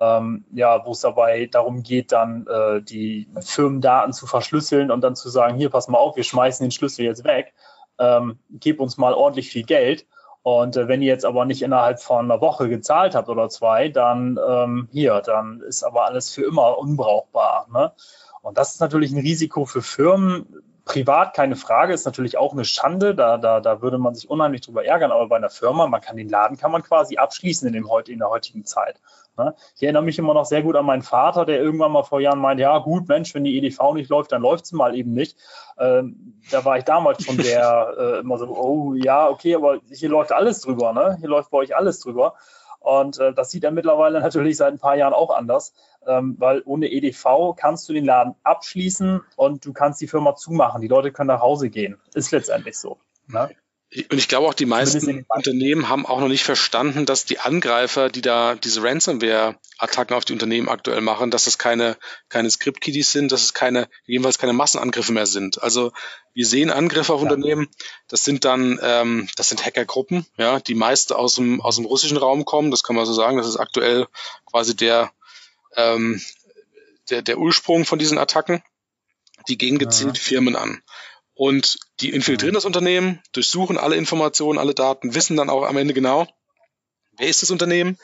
ähm, 0.00 0.44
ja, 0.52 0.84
wo 0.84 0.90
es 0.90 1.00
dabei 1.00 1.46
darum 1.46 1.82
geht, 1.82 2.12
dann 2.12 2.46
äh, 2.48 2.82
die 2.82 3.28
Firmendaten 3.40 4.12
zu 4.12 4.26
verschlüsseln 4.26 4.90
und 4.90 5.00
dann 5.02 5.16
zu 5.16 5.30
sagen, 5.30 5.56
hier, 5.56 5.70
pass 5.70 5.88
mal 5.88 5.98
auf, 5.98 6.16
wir 6.16 6.24
schmeißen 6.24 6.64
den 6.64 6.72
Schlüssel 6.72 7.04
jetzt 7.04 7.24
weg, 7.24 7.54
ähm, 7.98 8.40
gib 8.50 8.80
uns 8.80 8.98
mal 8.98 9.14
ordentlich 9.14 9.48
viel 9.48 9.64
Geld. 9.64 10.04
Und 10.46 10.76
äh, 10.76 10.86
wenn 10.86 11.02
ihr 11.02 11.08
jetzt 11.08 11.24
aber 11.24 11.44
nicht 11.44 11.60
innerhalb 11.60 12.00
von 12.00 12.30
einer 12.30 12.40
Woche 12.40 12.68
gezahlt 12.68 13.16
habt 13.16 13.28
oder 13.28 13.48
zwei, 13.48 13.88
dann 13.88 14.38
ähm, 14.48 14.88
hier, 14.92 15.20
dann 15.20 15.60
ist 15.60 15.82
aber 15.82 16.04
alles 16.04 16.30
für 16.30 16.44
immer 16.44 16.78
unbrauchbar. 16.78 17.66
Ne? 17.72 17.90
Und 18.42 18.56
das 18.56 18.74
ist 18.74 18.80
natürlich 18.80 19.10
ein 19.10 19.18
Risiko 19.18 19.64
für 19.64 19.82
Firmen. 19.82 20.46
Privat 20.86 21.34
keine 21.34 21.56
Frage, 21.56 21.92
ist 21.92 22.06
natürlich 22.06 22.38
auch 22.38 22.52
eine 22.52 22.64
Schande. 22.64 23.14
Da, 23.16 23.38
da, 23.38 23.60
da 23.60 23.82
würde 23.82 23.98
man 23.98 24.14
sich 24.14 24.30
unheimlich 24.30 24.60
drüber 24.60 24.84
ärgern. 24.84 25.10
Aber 25.10 25.26
bei 25.26 25.36
einer 25.36 25.50
Firma, 25.50 25.88
man 25.88 26.00
kann 26.00 26.16
den 26.16 26.28
Laden 26.28 26.56
kann 26.56 26.70
man 26.70 26.84
quasi 26.84 27.16
abschließen 27.16 27.66
in, 27.66 27.74
dem, 27.74 27.88
in 28.06 28.18
der 28.20 28.30
heutigen 28.30 28.64
Zeit. 28.64 29.00
Ne? 29.36 29.54
Ich 29.74 29.82
erinnere 29.82 30.04
mich 30.04 30.18
immer 30.18 30.32
noch 30.32 30.44
sehr 30.44 30.62
gut 30.62 30.76
an 30.76 30.86
meinen 30.86 31.02
Vater, 31.02 31.44
der 31.44 31.60
irgendwann 31.60 31.90
mal 31.90 32.04
vor 32.04 32.20
Jahren 32.20 32.38
meinte, 32.38 32.62
ja 32.62 32.78
gut, 32.78 33.08
Mensch, 33.08 33.34
wenn 33.34 33.42
die 33.42 33.58
EDV 33.58 33.94
nicht 33.94 34.08
läuft, 34.08 34.30
dann 34.30 34.42
läuft 34.42 34.66
sie 34.66 34.76
mal 34.76 34.96
eben 34.96 35.12
nicht. 35.12 35.36
Ähm, 35.76 36.40
da 36.52 36.64
war 36.64 36.78
ich 36.78 36.84
damals 36.84 37.24
schon 37.24 37.36
der 37.38 37.94
äh, 37.98 38.20
immer 38.20 38.38
so, 38.38 38.46
oh 38.46 38.94
ja, 38.94 39.28
okay, 39.28 39.56
aber 39.56 39.80
hier 39.90 40.08
läuft 40.08 40.30
alles 40.30 40.60
drüber, 40.60 40.92
ne? 40.92 41.16
Hier 41.18 41.28
läuft 41.28 41.50
bei 41.50 41.58
euch 41.58 41.76
alles 41.76 41.98
drüber. 41.98 42.34
Und 42.86 43.18
äh, 43.18 43.34
das 43.34 43.50
sieht 43.50 43.64
er 43.64 43.72
mittlerweile 43.72 44.20
natürlich 44.20 44.58
seit 44.58 44.72
ein 44.72 44.78
paar 44.78 44.94
Jahren 44.94 45.12
auch 45.12 45.36
anders, 45.36 45.74
ähm, 46.06 46.36
weil 46.38 46.62
ohne 46.64 46.86
EDV 46.86 47.56
kannst 47.56 47.88
du 47.88 47.92
den 47.92 48.04
Laden 48.04 48.36
abschließen 48.44 49.22
und 49.34 49.66
du 49.66 49.72
kannst 49.72 50.00
die 50.00 50.06
Firma 50.06 50.36
zumachen. 50.36 50.80
Die 50.80 50.86
Leute 50.86 51.10
können 51.10 51.26
nach 51.26 51.40
Hause 51.40 51.68
gehen. 51.68 52.00
Ist 52.14 52.30
letztendlich 52.30 52.78
so. 52.78 52.98
Ne? 53.26 53.50
Und 53.94 54.18
ich 54.18 54.26
glaube 54.26 54.48
auch, 54.48 54.54
die 54.54 54.66
meisten 54.66 55.24
Unternehmen 55.28 55.88
haben 55.88 56.06
auch 56.06 56.18
noch 56.18 56.28
nicht 56.28 56.42
verstanden, 56.42 57.06
dass 57.06 57.24
die 57.24 57.38
Angreifer, 57.38 58.10
die 58.10 58.20
da 58.20 58.56
diese 58.56 58.82
Ransomware-Attacken 58.82 60.16
auf 60.16 60.24
die 60.24 60.32
Unternehmen 60.32 60.68
aktuell 60.68 61.00
machen, 61.00 61.30
dass 61.30 61.46
es 61.46 61.56
keine, 61.56 61.96
keine 62.28 62.50
Script-Kiddies 62.50 63.12
sind, 63.12 63.30
dass 63.30 63.44
es 63.44 63.54
keine, 63.54 63.88
jedenfalls 64.04 64.38
keine 64.38 64.54
Massenangriffe 64.54 65.12
mehr 65.12 65.26
sind. 65.26 65.62
Also 65.62 65.92
wir 66.34 66.46
sehen 66.46 66.70
Angriffe 66.70 67.14
auf 67.14 67.22
ja. 67.22 67.30
Unternehmen, 67.30 67.68
das 68.08 68.24
sind 68.24 68.44
dann, 68.44 68.80
ähm, 68.82 69.28
das 69.36 69.50
sind 69.50 69.64
Hackergruppen, 69.64 70.26
ja, 70.36 70.58
die 70.58 70.74
meist 70.74 71.12
aus 71.12 71.36
dem, 71.36 71.60
aus 71.60 71.76
dem 71.76 71.84
russischen 71.84 72.16
Raum 72.16 72.44
kommen, 72.44 72.72
das 72.72 72.82
kann 72.82 72.96
man 72.96 73.06
so 73.06 73.12
sagen, 73.12 73.36
das 73.36 73.46
ist 73.46 73.56
aktuell 73.56 74.08
quasi 74.46 74.74
der, 74.74 75.12
ähm, 75.76 76.20
der, 77.08 77.22
der 77.22 77.38
Ursprung 77.38 77.84
von 77.84 78.00
diesen 78.00 78.18
Attacken. 78.18 78.62
Die 79.48 79.58
gehen 79.58 79.78
gezielt 79.78 80.18
ja. 80.18 80.22
Firmen 80.22 80.56
an. 80.56 80.82
Und 81.36 81.78
die 82.00 82.14
infiltrieren 82.14 82.54
das 82.54 82.64
Unternehmen, 82.64 83.20
durchsuchen 83.32 83.76
alle 83.76 83.96
Informationen, 83.96 84.58
alle 84.58 84.74
Daten, 84.74 85.14
wissen 85.14 85.36
dann 85.36 85.50
auch 85.50 85.64
am 85.64 85.76
Ende 85.76 85.92
genau, 85.92 86.26
wer 87.18 87.28
ist 87.28 87.42
das 87.42 87.50
Unternehmen, 87.50 87.98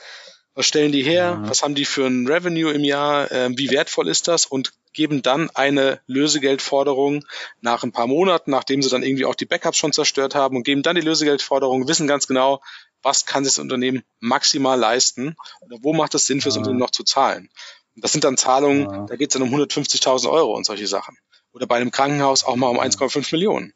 was 0.55 0.66
stellen 0.66 0.92
die 0.92 1.03
her, 1.03 1.37
mhm. 1.37 1.49
was 1.49 1.62
haben 1.62 1.75
die 1.75 1.87
für 1.87 2.07
ein 2.07 2.27
Revenue 2.27 2.71
im 2.73 2.85
Jahr, 2.85 3.33
äh, 3.33 3.49
wie 3.57 3.71
wertvoll 3.71 4.09
ist 4.09 4.29
das 4.29 4.45
und 4.45 4.75
geben 4.92 5.23
dann 5.23 5.49
eine 5.49 6.01
Lösegeldforderung 6.07 7.25
nach 7.62 7.83
ein 7.83 7.92
paar 7.92 8.07
Monaten, 8.07 8.51
nachdem 8.51 8.83
sie 8.83 8.90
dann 8.90 9.03
irgendwie 9.03 9.25
auch 9.25 9.35
die 9.35 9.47
Backups 9.47 9.79
schon 9.79 9.95
zerstört 9.95 10.35
haben 10.35 10.55
und 10.55 10.64
geben 10.64 10.83
dann 10.83 10.97
die 10.97 11.01
Lösegeldforderung, 11.01 11.88
wissen 11.88 12.07
ganz 12.07 12.27
genau, 12.27 12.61
was 13.01 13.25
kann 13.25 13.45
das 13.45 13.59
Unternehmen 13.59 14.03
maximal 14.21 14.79
leisten 14.79 15.37
oder 15.62 15.79
wo 15.81 15.95
macht 15.95 16.14
es 16.14 16.27
Sinn 16.27 16.42
für 16.42 16.51
das 16.51 16.59
Unternehmen 16.59 16.81
noch 16.81 16.90
zu 16.90 17.03
zahlen. 17.03 17.49
Und 17.97 18.05
das 18.05 18.12
sind 18.12 18.25
dann 18.25 18.37
Zahlungen, 18.37 18.83
ja. 18.83 19.07
da 19.07 19.16
geht 19.16 19.31
es 19.31 19.33
dann 19.33 19.42
um 19.42 19.55
150.000 19.55 20.31
Euro 20.31 20.55
und 20.55 20.66
solche 20.66 20.87
Sachen 20.87 21.16
oder 21.53 21.67
bei 21.67 21.77
einem 21.77 21.91
Krankenhaus 21.91 22.45
auch 22.45 22.57
mal 22.57 22.69
um 22.69 22.81
1,5 22.81 23.33
Millionen. 23.33 23.73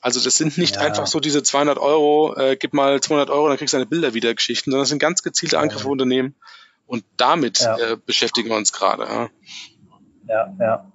Also 0.00 0.20
das 0.20 0.36
sind 0.36 0.58
nicht 0.58 0.76
ja. 0.76 0.82
einfach 0.82 1.06
so 1.06 1.18
diese 1.18 1.42
200 1.42 1.78
Euro, 1.78 2.36
äh, 2.36 2.56
gib 2.56 2.74
mal 2.74 3.00
200 3.00 3.30
Euro, 3.30 3.48
dann 3.48 3.56
kriegst 3.56 3.72
du 3.72 3.78
deine 3.78 3.88
Bilder 3.88 4.12
wieder 4.12 4.34
Geschichten, 4.34 4.70
sondern 4.70 4.82
das 4.82 4.90
sind 4.90 4.98
ganz 4.98 5.22
gezielte 5.22 5.58
Angriffe 5.58 5.84
ja. 5.84 5.90
Unternehmen 5.90 6.34
und 6.86 7.04
damit 7.16 7.60
ja. 7.60 7.78
äh, 7.78 7.96
beschäftigen 7.96 8.50
wir 8.50 8.56
uns 8.56 8.72
gerade. 8.72 9.04
Ja. 9.04 9.30
ja, 10.28 10.54
ja. 10.60 10.92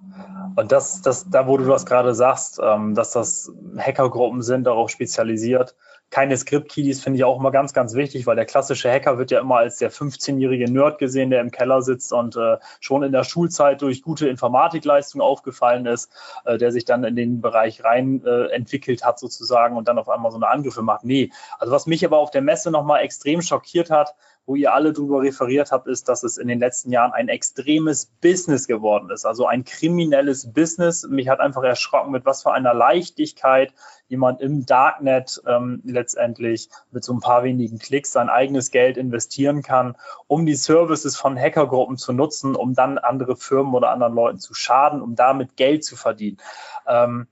Und 0.56 0.72
das, 0.72 1.02
das, 1.02 1.28
da 1.30 1.46
wo 1.46 1.56
du 1.56 1.64
das 1.64 1.86
gerade 1.86 2.14
sagst, 2.14 2.60
ähm, 2.62 2.94
dass 2.94 3.12
das 3.12 3.52
Hackergruppen 3.78 4.42
sind, 4.42 4.64
darauf 4.64 4.90
spezialisiert, 4.90 5.76
keine 6.10 6.36
Script-Keys 6.36 7.02
finde 7.02 7.18
ich 7.18 7.24
auch 7.24 7.38
immer 7.38 7.52
ganz, 7.52 7.72
ganz 7.72 7.94
wichtig, 7.94 8.26
weil 8.26 8.34
der 8.34 8.44
klassische 8.44 8.90
Hacker 8.90 9.16
wird 9.18 9.30
ja 9.30 9.40
immer 9.40 9.58
als 9.58 9.78
der 9.78 9.92
15-jährige 9.92 10.70
Nerd 10.70 10.98
gesehen, 10.98 11.30
der 11.30 11.40
im 11.40 11.52
Keller 11.52 11.82
sitzt 11.82 12.12
und 12.12 12.36
äh, 12.36 12.58
schon 12.80 13.04
in 13.04 13.12
der 13.12 13.22
Schulzeit 13.22 13.80
durch 13.80 14.02
gute 14.02 14.28
Informatikleistung 14.28 15.20
aufgefallen 15.20 15.86
ist, 15.86 16.10
äh, 16.44 16.58
der 16.58 16.72
sich 16.72 16.84
dann 16.84 17.04
in 17.04 17.14
den 17.14 17.40
Bereich 17.40 17.84
rein 17.84 18.22
äh, 18.26 18.46
entwickelt 18.46 19.04
hat 19.04 19.20
sozusagen 19.20 19.76
und 19.76 19.86
dann 19.86 19.98
auf 19.98 20.08
einmal 20.08 20.32
so 20.32 20.38
eine 20.38 20.48
Angriffe 20.48 20.82
macht. 20.82 21.04
Nee, 21.04 21.30
also 21.60 21.72
was 21.72 21.86
mich 21.86 22.04
aber 22.04 22.18
auf 22.18 22.32
der 22.32 22.42
Messe 22.42 22.72
nochmal 22.72 23.02
extrem 23.02 23.40
schockiert 23.40 23.90
hat, 23.90 24.16
wo 24.46 24.56
ihr 24.56 24.74
alle 24.74 24.92
drüber 24.92 25.22
referiert 25.22 25.70
habt, 25.70 25.86
ist, 25.86 26.08
dass 26.08 26.24
es 26.24 26.36
in 26.36 26.48
den 26.48 26.58
letzten 26.58 26.90
Jahren 26.90 27.12
ein 27.12 27.28
extremes 27.28 28.06
Business 28.20 28.66
geworden 28.66 29.10
ist, 29.10 29.24
also 29.24 29.46
ein 29.46 29.62
kriminelles 30.00 30.50
Business. 30.52 31.06
Mich 31.06 31.28
hat 31.28 31.40
einfach 31.40 31.62
erschrocken, 31.62 32.10
mit 32.10 32.24
was 32.24 32.42
für 32.42 32.52
einer 32.52 32.72
Leichtigkeit 32.72 33.74
jemand 34.08 34.40
im 34.40 34.64
Darknet 34.64 35.42
ähm, 35.46 35.82
letztendlich 35.84 36.70
mit 36.90 37.04
so 37.04 37.12
ein 37.12 37.20
paar 37.20 37.44
wenigen 37.44 37.78
Klicks 37.78 38.12
sein 38.12 38.30
eigenes 38.30 38.70
Geld 38.70 38.96
investieren 38.96 39.62
kann, 39.62 39.96
um 40.26 40.46
die 40.46 40.54
Services 40.54 41.16
von 41.16 41.38
Hackergruppen 41.38 41.98
zu 41.98 42.14
nutzen, 42.14 42.56
um 42.56 42.74
dann 42.74 42.96
andere 42.96 43.36
Firmen 43.36 43.74
oder 43.74 43.90
anderen 43.90 44.14
Leuten 44.14 44.38
zu 44.38 44.54
schaden, 44.54 45.02
um 45.02 45.16
damit 45.16 45.56
Geld 45.56 45.84
zu 45.84 45.96
verdienen. 45.96 46.38
Ähm, 46.86 47.26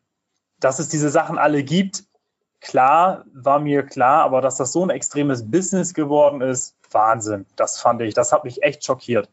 dass 0.61 0.79
es 0.79 0.91
diese 0.91 1.09
Sachen 1.09 1.39
alle 1.39 1.63
gibt, 1.63 2.05
klar, 2.61 3.25
war 3.33 3.61
mir 3.61 3.85
klar, 3.85 4.25
aber 4.25 4.43
dass 4.43 4.57
das 4.57 4.73
so 4.73 4.85
ein 4.85 4.91
extremes 4.91 5.51
Business 5.51 5.95
geworden 5.95 6.43
ist, 6.43 6.77
Wahnsinn. 6.91 7.47
Das 7.57 7.81
fand 7.81 8.03
ich, 8.03 8.15
das 8.15 8.33
hat 8.33 8.45
mich 8.45 8.63
echt 8.63 8.85
schockiert. 8.85 9.29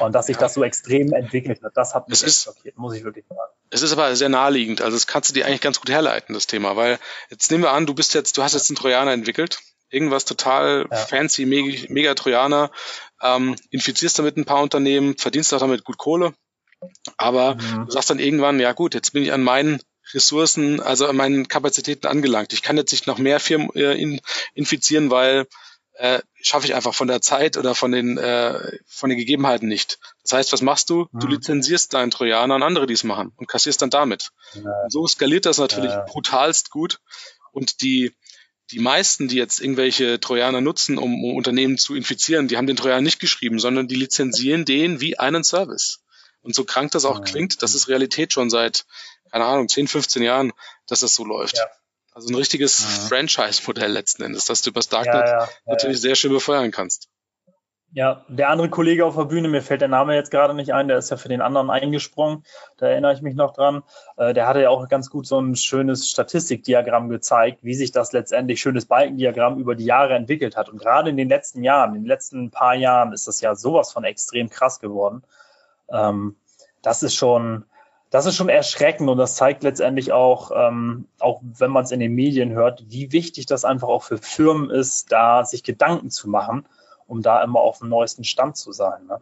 Und 0.00 0.12
dass 0.14 0.26
sich 0.26 0.36
das 0.36 0.54
so 0.54 0.62
extrem 0.62 1.12
entwickelt 1.12 1.62
hat, 1.62 1.76
das 1.76 1.94
hat 1.94 2.08
mich 2.08 2.22
echt 2.22 2.42
schockiert, 2.44 2.76
muss 2.76 2.94
ich 2.94 3.04
wirklich 3.04 3.24
sagen. 3.28 3.52
Es 3.70 3.82
ist 3.82 3.92
aber 3.92 4.14
sehr 4.16 4.28
naheliegend, 4.28 4.80
also 4.80 4.96
das 4.96 5.06
kannst 5.06 5.30
du 5.30 5.34
dir 5.34 5.46
eigentlich 5.46 5.60
ganz 5.60 5.80
gut 5.80 5.90
herleiten, 5.90 6.34
das 6.34 6.46
Thema, 6.46 6.76
weil 6.76 6.98
jetzt 7.28 7.50
nehmen 7.50 7.64
wir 7.64 7.72
an, 7.72 7.86
du 7.86 7.94
bist 7.94 8.14
jetzt, 8.14 8.38
du 8.38 8.42
hast 8.42 8.54
jetzt 8.54 8.70
einen 8.70 8.76
Trojaner 8.76 9.12
entwickelt, 9.12 9.58
irgendwas 9.90 10.24
total 10.24 10.86
ja. 10.90 10.96
fancy, 10.96 11.44
mega, 11.44 11.86
mega 11.88 12.14
Trojaner, 12.14 12.70
ähm, 13.20 13.56
infizierst 13.70 14.18
damit 14.18 14.36
ein 14.36 14.46
paar 14.46 14.62
Unternehmen, 14.62 15.18
verdienst 15.18 15.52
auch 15.52 15.58
damit 15.58 15.84
gut 15.84 15.98
Kohle, 15.98 16.32
aber 17.16 17.56
mhm. 17.56 17.86
du 17.86 17.90
sagst 17.90 18.10
dann 18.10 18.20
irgendwann, 18.20 18.60
ja 18.60 18.72
gut, 18.72 18.94
jetzt 18.94 19.12
bin 19.12 19.22
ich 19.22 19.32
an 19.32 19.42
meinen 19.42 19.80
Ressourcen, 20.14 20.80
also 20.80 21.06
an 21.06 21.16
meinen 21.16 21.48
Kapazitäten 21.48 22.06
angelangt. 22.06 22.52
Ich 22.52 22.62
kann 22.62 22.76
jetzt 22.76 22.92
nicht 22.92 23.06
noch 23.06 23.18
mehr 23.18 23.40
Firmen 23.40 23.70
äh, 23.74 24.20
infizieren, 24.54 25.10
weil 25.10 25.46
äh, 25.98 26.20
schaffe 26.40 26.66
ich 26.66 26.74
einfach 26.74 26.94
von 26.94 27.08
der 27.08 27.20
Zeit 27.20 27.56
oder 27.56 27.74
von 27.74 27.90
den 27.90 28.18
äh, 28.18 28.78
von 28.86 29.10
den 29.10 29.18
Gegebenheiten 29.18 29.68
nicht. 29.68 29.98
Das 30.22 30.32
heißt, 30.32 30.52
was 30.52 30.62
machst 30.62 30.90
du? 30.90 31.08
Du 31.12 31.26
mhm. 31.26 31.32
lizenzierst 31.34 31.92
deinen 31.92 32.10
Trojaner 32.10 32.54
an 32.54 32.62
andere, 32.62 32.86
die 32.86 32.94
es 32.94 33.02
machen 33.04 33.32
und 33.36 33.48
kassierst 33.48 33.82
dann 33.82 33.90
damit. 33.90 34.30
Ja. 34.54 34.62
so 34.88 35.06
skaliert 35.06 35.44
das 35.44 35.58
natürlich 35.58 35.92
brutalst 36.06 36.70
gut 36.70 37.00
und 37.52 37.82
die 37.82 38.14
die 38.70 38.78
meisten, 38.78 39.28
die 39.28 39.36
jetzt 39.36 39.60
irgendwelche 39.60 40.20
Trojaner 40.20 40.60
nutzen, 40.60 40.98
um, 40.98 41.24
um 41.24 41.34
Unternehmen 41.34 41.78
zu 41.78 41.94
infizieren, 41.94 42.48
die 42.48 42.58
haben 42.58 42.66
den 42.66 42.76
Trojaner 42.76 43.00
nicht 43.00 43.18
geschrieben, 43.18 43.58
sondern 43.58 43.88
die 43.88 43.94
lizenzieren 43.94 44.64
den 44.64 45.00
wie 45.00 45.18
einen 45.18 45.42
Service. 45.42 46.02
Und 46.42 46.54
so 46.54 46.64
krank 46.64 46.92
das 46.92 47.04
auch 47.04 47.18
ja. 47.18 47.24
klingt, 47.24 47.62
das 47.62 47.74
ist 47.74 47.88
Realität 47.88 48.32
schon 48.32 48.50
seit, 48.50 48.84
keine 49.32 49.46
Ahnung, 49.46 49.68
10, 49.68 49.88
15 49.88 50.22
Jahren, 50.22 50.52
dass 50.86 51.00
das 51.00 51.14
so 51.14 51.24
läuft. 51.24 51.56
Ja. 51.56 51.66
Also 52.18 52.30
ein 52.30 52.34
richtiges 52.34 52.82
ja. 52.82 53.06
Franchise-Modell 53.06 53.92
letzten 53.92 54.24
Endes, 54.24 54.44
dass 54.46 54.60
du 54.60 54.70
über 54.70 54.80
Darknet 54.80 55.28
ja, 55.28 55.42
ja, 55.42 55.48
natürlich 55.66 56.00
sehr 56.00 56.16
schön 56.16 56.32
befeuern 56.32 56.72
kannst. 56.72 57.08
Ja, 57.92 58.24
der 58.26 58.48
andere 58.48 58.68
Kollege 58.68 59.06
auf 59.06 59.14
der 59.14 59.26
Bühne, 59.26 59.46
mir 59.46 59.62
fällt 59.62 59.82
der 59.82 59.88
Name 59.88 60.16
jetzt 60.16 60.32
gerade 60.32 60.52
nicht 60.52 60.74
ein, 60.74 60.88
der 60.88 60.98
ist 60.98 61.10
ja 61.10 61.16
für 61.16 61.28
den 61.28 61.40
anderen 61.40 61.70
eingesprungen, 61.70 62.44
da 62.76 62.88
erinnere 62.88 63.12
ich 63.12 63.22
mich 63.22 63.36
noch 63.36 63.52
dran. 63.52 63.84
Äh, 64.16 64.34
der 64.34 64.48
hatte 64.48 64.60
ja 64.60 64.70
auch 64.70 64.88
ganz 64.88 65.10
gut 65.10 65.28
so 65.28 65.40
ein 65.40 65.54
schönes 65.54 66.10
Statistikdiagramm 66.10 67.08
gezeigt, 67.08 67.60
wie 67.62 67.74
sich 67.74 67.92
das 67.92 68.10
letztendlich, 68.12 68.60
schönes 68.60 68.86
Balkendiagramm 68.86 69.60
über 69.60 69.76
die 69.76 69.84
Jahre 69.84 70.14
entwickelt 70.14 70.56
hat. 70.56 70.68
Und 70.68 70.78
gerade 70.78 71.10
in 71.10 71.16
den 71.16 71.28
letzten 71.28 71.62
Jahren, 71.62 71.94
in 71.94 72.02
den 72.02 72.08
letzten 72.08 72.50
paar 72.50 72.74
Jahren 72.74 73.12
ist 73.12 73.28
das 73.28 73.40
ja 73.40 73.54
sowas 73.54 73.92
von 73.92 74.02
extrem 74.02 74.50
krass 74.50 74.80
geworden. 74.80 75.22
Ähm, 75.88 76.34
das 76.82 77.04
ist 77.04 77.14
schon, 77.14 77.64
das 78.10 78.26
ist 78.26 78.36
schon 78.36 78.48
erschreckend 78.48 79.08
und 79.08 79.18
das 79.18 79.34
zeigt 79.34 79.62
letztendlich 79.62 80.12
auch, 80.12 80.50
ähm, 80.54 81.06
auch 81.18 81.40
wenn 81.42 81.70
man 81.70 81.84
es 81.84 81.90
in 81.90 82.00
den 82.00 82.14
Medien 82.14 82.52
hört, 82.52 82.84
wie 82.88 83.12
wichtig 83.12 83.46
das 83.46 83.64
einfach 83.64 83.88
auch 83.88 84.02
für 84.02 84.18
Firmen 84.18 84.70
ist, 84.70 85.12
da 85.12 85.44
sich 85.44 85.62
Gedanken 85.62 86.10
zu 86.10 86.28
machen 86.28 86.66
um 87.08 87.22
da 87.22 87.42
immer 87.42 87.60
auf 87.60 87.78
dem 87.78 87.88
neuesten 87.88 88.22
Stand 88.22 88.56
zu 88.56 88.70
sein. 88.72 89.06
Ne? 89.06 89.20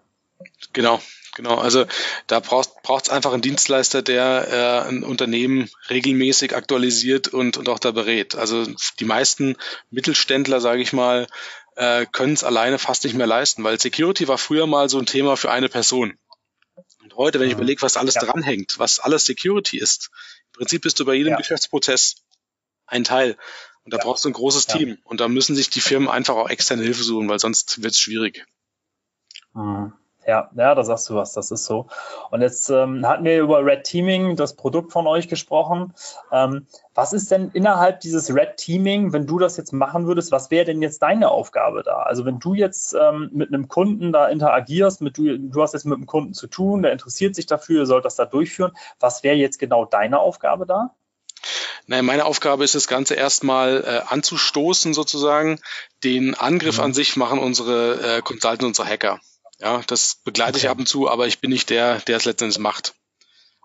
Genau, 0.75 1.01
genau. 1.35 1.57
Also 1.57 1.87
da 2.27 2.40
braucht 2.40 2.68
es 3.03 3.09
einfach 3.09 3.33
einen 3.33 3.42
Dienstleister, 3.42 4.03
der 4.03 4.49
äh, 4.85 4.88
ein 4.88 5.03
Unternehmen 5.03 5.70
regelmäßig 5.88 6.55
aktualisiert 6.55 7.29
und, 7.29 7.57
und 7.57 7.68
auch 7.70 7.79
da 7.79 7.92
berät. 7.92 8.35
Also 8.35 8.66
die 9.01 9.05
meisten 9.05 9.57
Mittelständler, 9.90 10.61
sage 10.61 10.83
ich 10.83 10.92
mal, 10.92 11.27
äh, 11.77 12.05
können 12.07 12.35
es 12.35 12.44
alleine 12.44 12.79
fast 12.79 13.05
nicht 13.05 13.14
mehr 13.14 13.27
leisten, 13.27 13.64
weil 13.64 13.81
Security 13.81 14.29
war 14.29 14.38
früher 14.38 14.66
mal 14.66 14.88
so 14.88 14.99
ein 14.99 15.07
Thema 15.07 15.37
für 15.37 15.51
eine 15.51 15.68
Person. 15.68 16.18
Und 17.06 17.16
heute, 17.16 17.38
wenn 17.38 17.46
ich 17.46 17.54
mhm. 17.54 17.60
überlege, 17.60 17.82
was 17.82 17.96
alles 17.96 18.16
ja. 18.16 18.22
dranhängt, 18.22 18.80
was 18.80 18.98
alles 18.98 19.24
Security 19.26 19.78
ist, 19.78 20.10
im 20.46 20.52
Prinzip 20.58 20.82
bist 20.82 20.98
du 20.98 21.04
bei 21.04 21.14
jedem 21.14 21.32
ja. 21.32 21.36
Geschäftsprozess 21.36 22.16
ein 22.86 23.04
Teil. 23.04 23.36
Und 23.84 23.94
da 23.94 23.98
ja. 23.98 24.02
brauchst 24.02 24.24
du 24.24 24.28
ein 24.28 24.32
großes. 24.32 24.66
Team. 24.66 24.98
Und 25.04 25.20
da 25.20 25.28
müssen 25.28 25.54
sich 25.54 25.70
die 25.70 25.80
Firmen 25.80 26.08
einfach 26.08 26.34
auch 26.34 26.48
externe 26.48 26.82
Hilfe 26.82 27.04
suchen, 27.04 27.28
weil 27.28 27.38
sonst 27.38 27.80
wird 27.80 27.92
es 27.92 28.00
schwierig. 28.00 28.44
Mhm. 29.54 29.92
Ja, 30.26 30.50
ja, 30.56 30.74
da 30.74 30.82
sagst 30.82 31.08
du 31.08 31.14
was, 31.14 31.32
das 31.34 31.52
ist 31.52 31.66
so. 31.66 31.86
Und 32.30 32.42
jetzt 32.42 32.68
ähm, 32.68 33.06
hatten 33.06 33.24
wir 33.24 33.40
über 33.40 33.64
Red 33.64 33.84
Teaming, 33.84 34.34
das 34.34 34.56
Produkt 34.56 34.90
von 34.90 35.06
euch 35.06 35.28
gesprochen. 35.28 35.94
Ähm, 36.32 36.66
was 36.94 37.12
ist 37.12 37.30
denn 37.30 37.50
innerhalb 37.54 38.00
dieses 38.00 38.34
Red 38.34 38.56
Teaming, 38.56 39.12
wenn 39.12 39.26
du 39.26 39.38
das 39.38 39.56
jetzt 39.56 39.72
machen 39.72 40.08
würdest, 40.08 40.32
was 40.32 40.50
wäre 40.50 40.64
denn 40.64 40.82
jetzt 40.82 41.00
deine 41.02 41.30
Aufgabe 41.30 41.84
da? 41.84 42.02
Also 42.02 42.24
wenn 42.24 42.40
du 42.40 42.54
jetzt 42.54 42.94
ähm, 42.94 43.30
mit 43.32 43.54
einem 43.54 43.68
Kunden 43.68 44.12
da 44.12 44.26
interagierst, 44.26 45.00
mit 45.00 45.16
du, 45.16 45.38
du 45.38 45.62
hast 45.62 45.74
jetzt 45.74 45.86
mit 45.86 45.96
einem 45.96 46.06
Kunden 46.06 46.34
zu 46.34 46.48
tun, 46.48 46.82
der 46.82 46.90
interessiert 46.90 47.36
sich 47.36 47.46
dafür, 47.46 47.82
ihr 47.82 47.86
sollt 47.86 48.04
das 48.04 48.16
da 48.16 48.24
durchführen. 48.24 48.72
Was 48.98 49.22
wäre 49.22 49.36
jetzt 49.36 49.60
genau 49.60 49.84
deine 49.84 50.18
Aufgabe 50.18 50.66
da? 50.66 50.90
Naja, 51.86 52.02
meine 52.02 52.24
Aufgabe 52.24 52.64
ist 52.64 52.74
das 52.74 52.88
Ganze 52.88 53.14
erstmal 53.14 53.84
äh, 53.84 54.12
anzustoßen 54.12 54.92
sozusagen. 54.92 55.60
Den 56.02 56.34
Angriff 56.34 56.78
mhm. 56.78 56.84
an 56.84 56.94
sich 56.94 57.16
machen 57.16 57.38
unsere 57.38 58.16
äh, 58.16 58.22
Consultants, 58.22 58.64
unsere 58.64 58.88
Hacker. 58.88 59.20
Ja, 59.60 59.82
das 59.86 60.16
begleite 60.24 60.56
okay. 60.56 60.66
ich 60.66 60.68
ab 60.68 60.78
und 60.78 60.86
zu, 60.86 61.08
aber 61.08 61.26
ich 61.26 61.40
bin 61.40 61.50
nicht 61.50 61.70
der, 61.70 62.00
der 62.00 62.18
es 62.18 62.24
letztendlich 62.24 62.58
macht. 62.58 62.94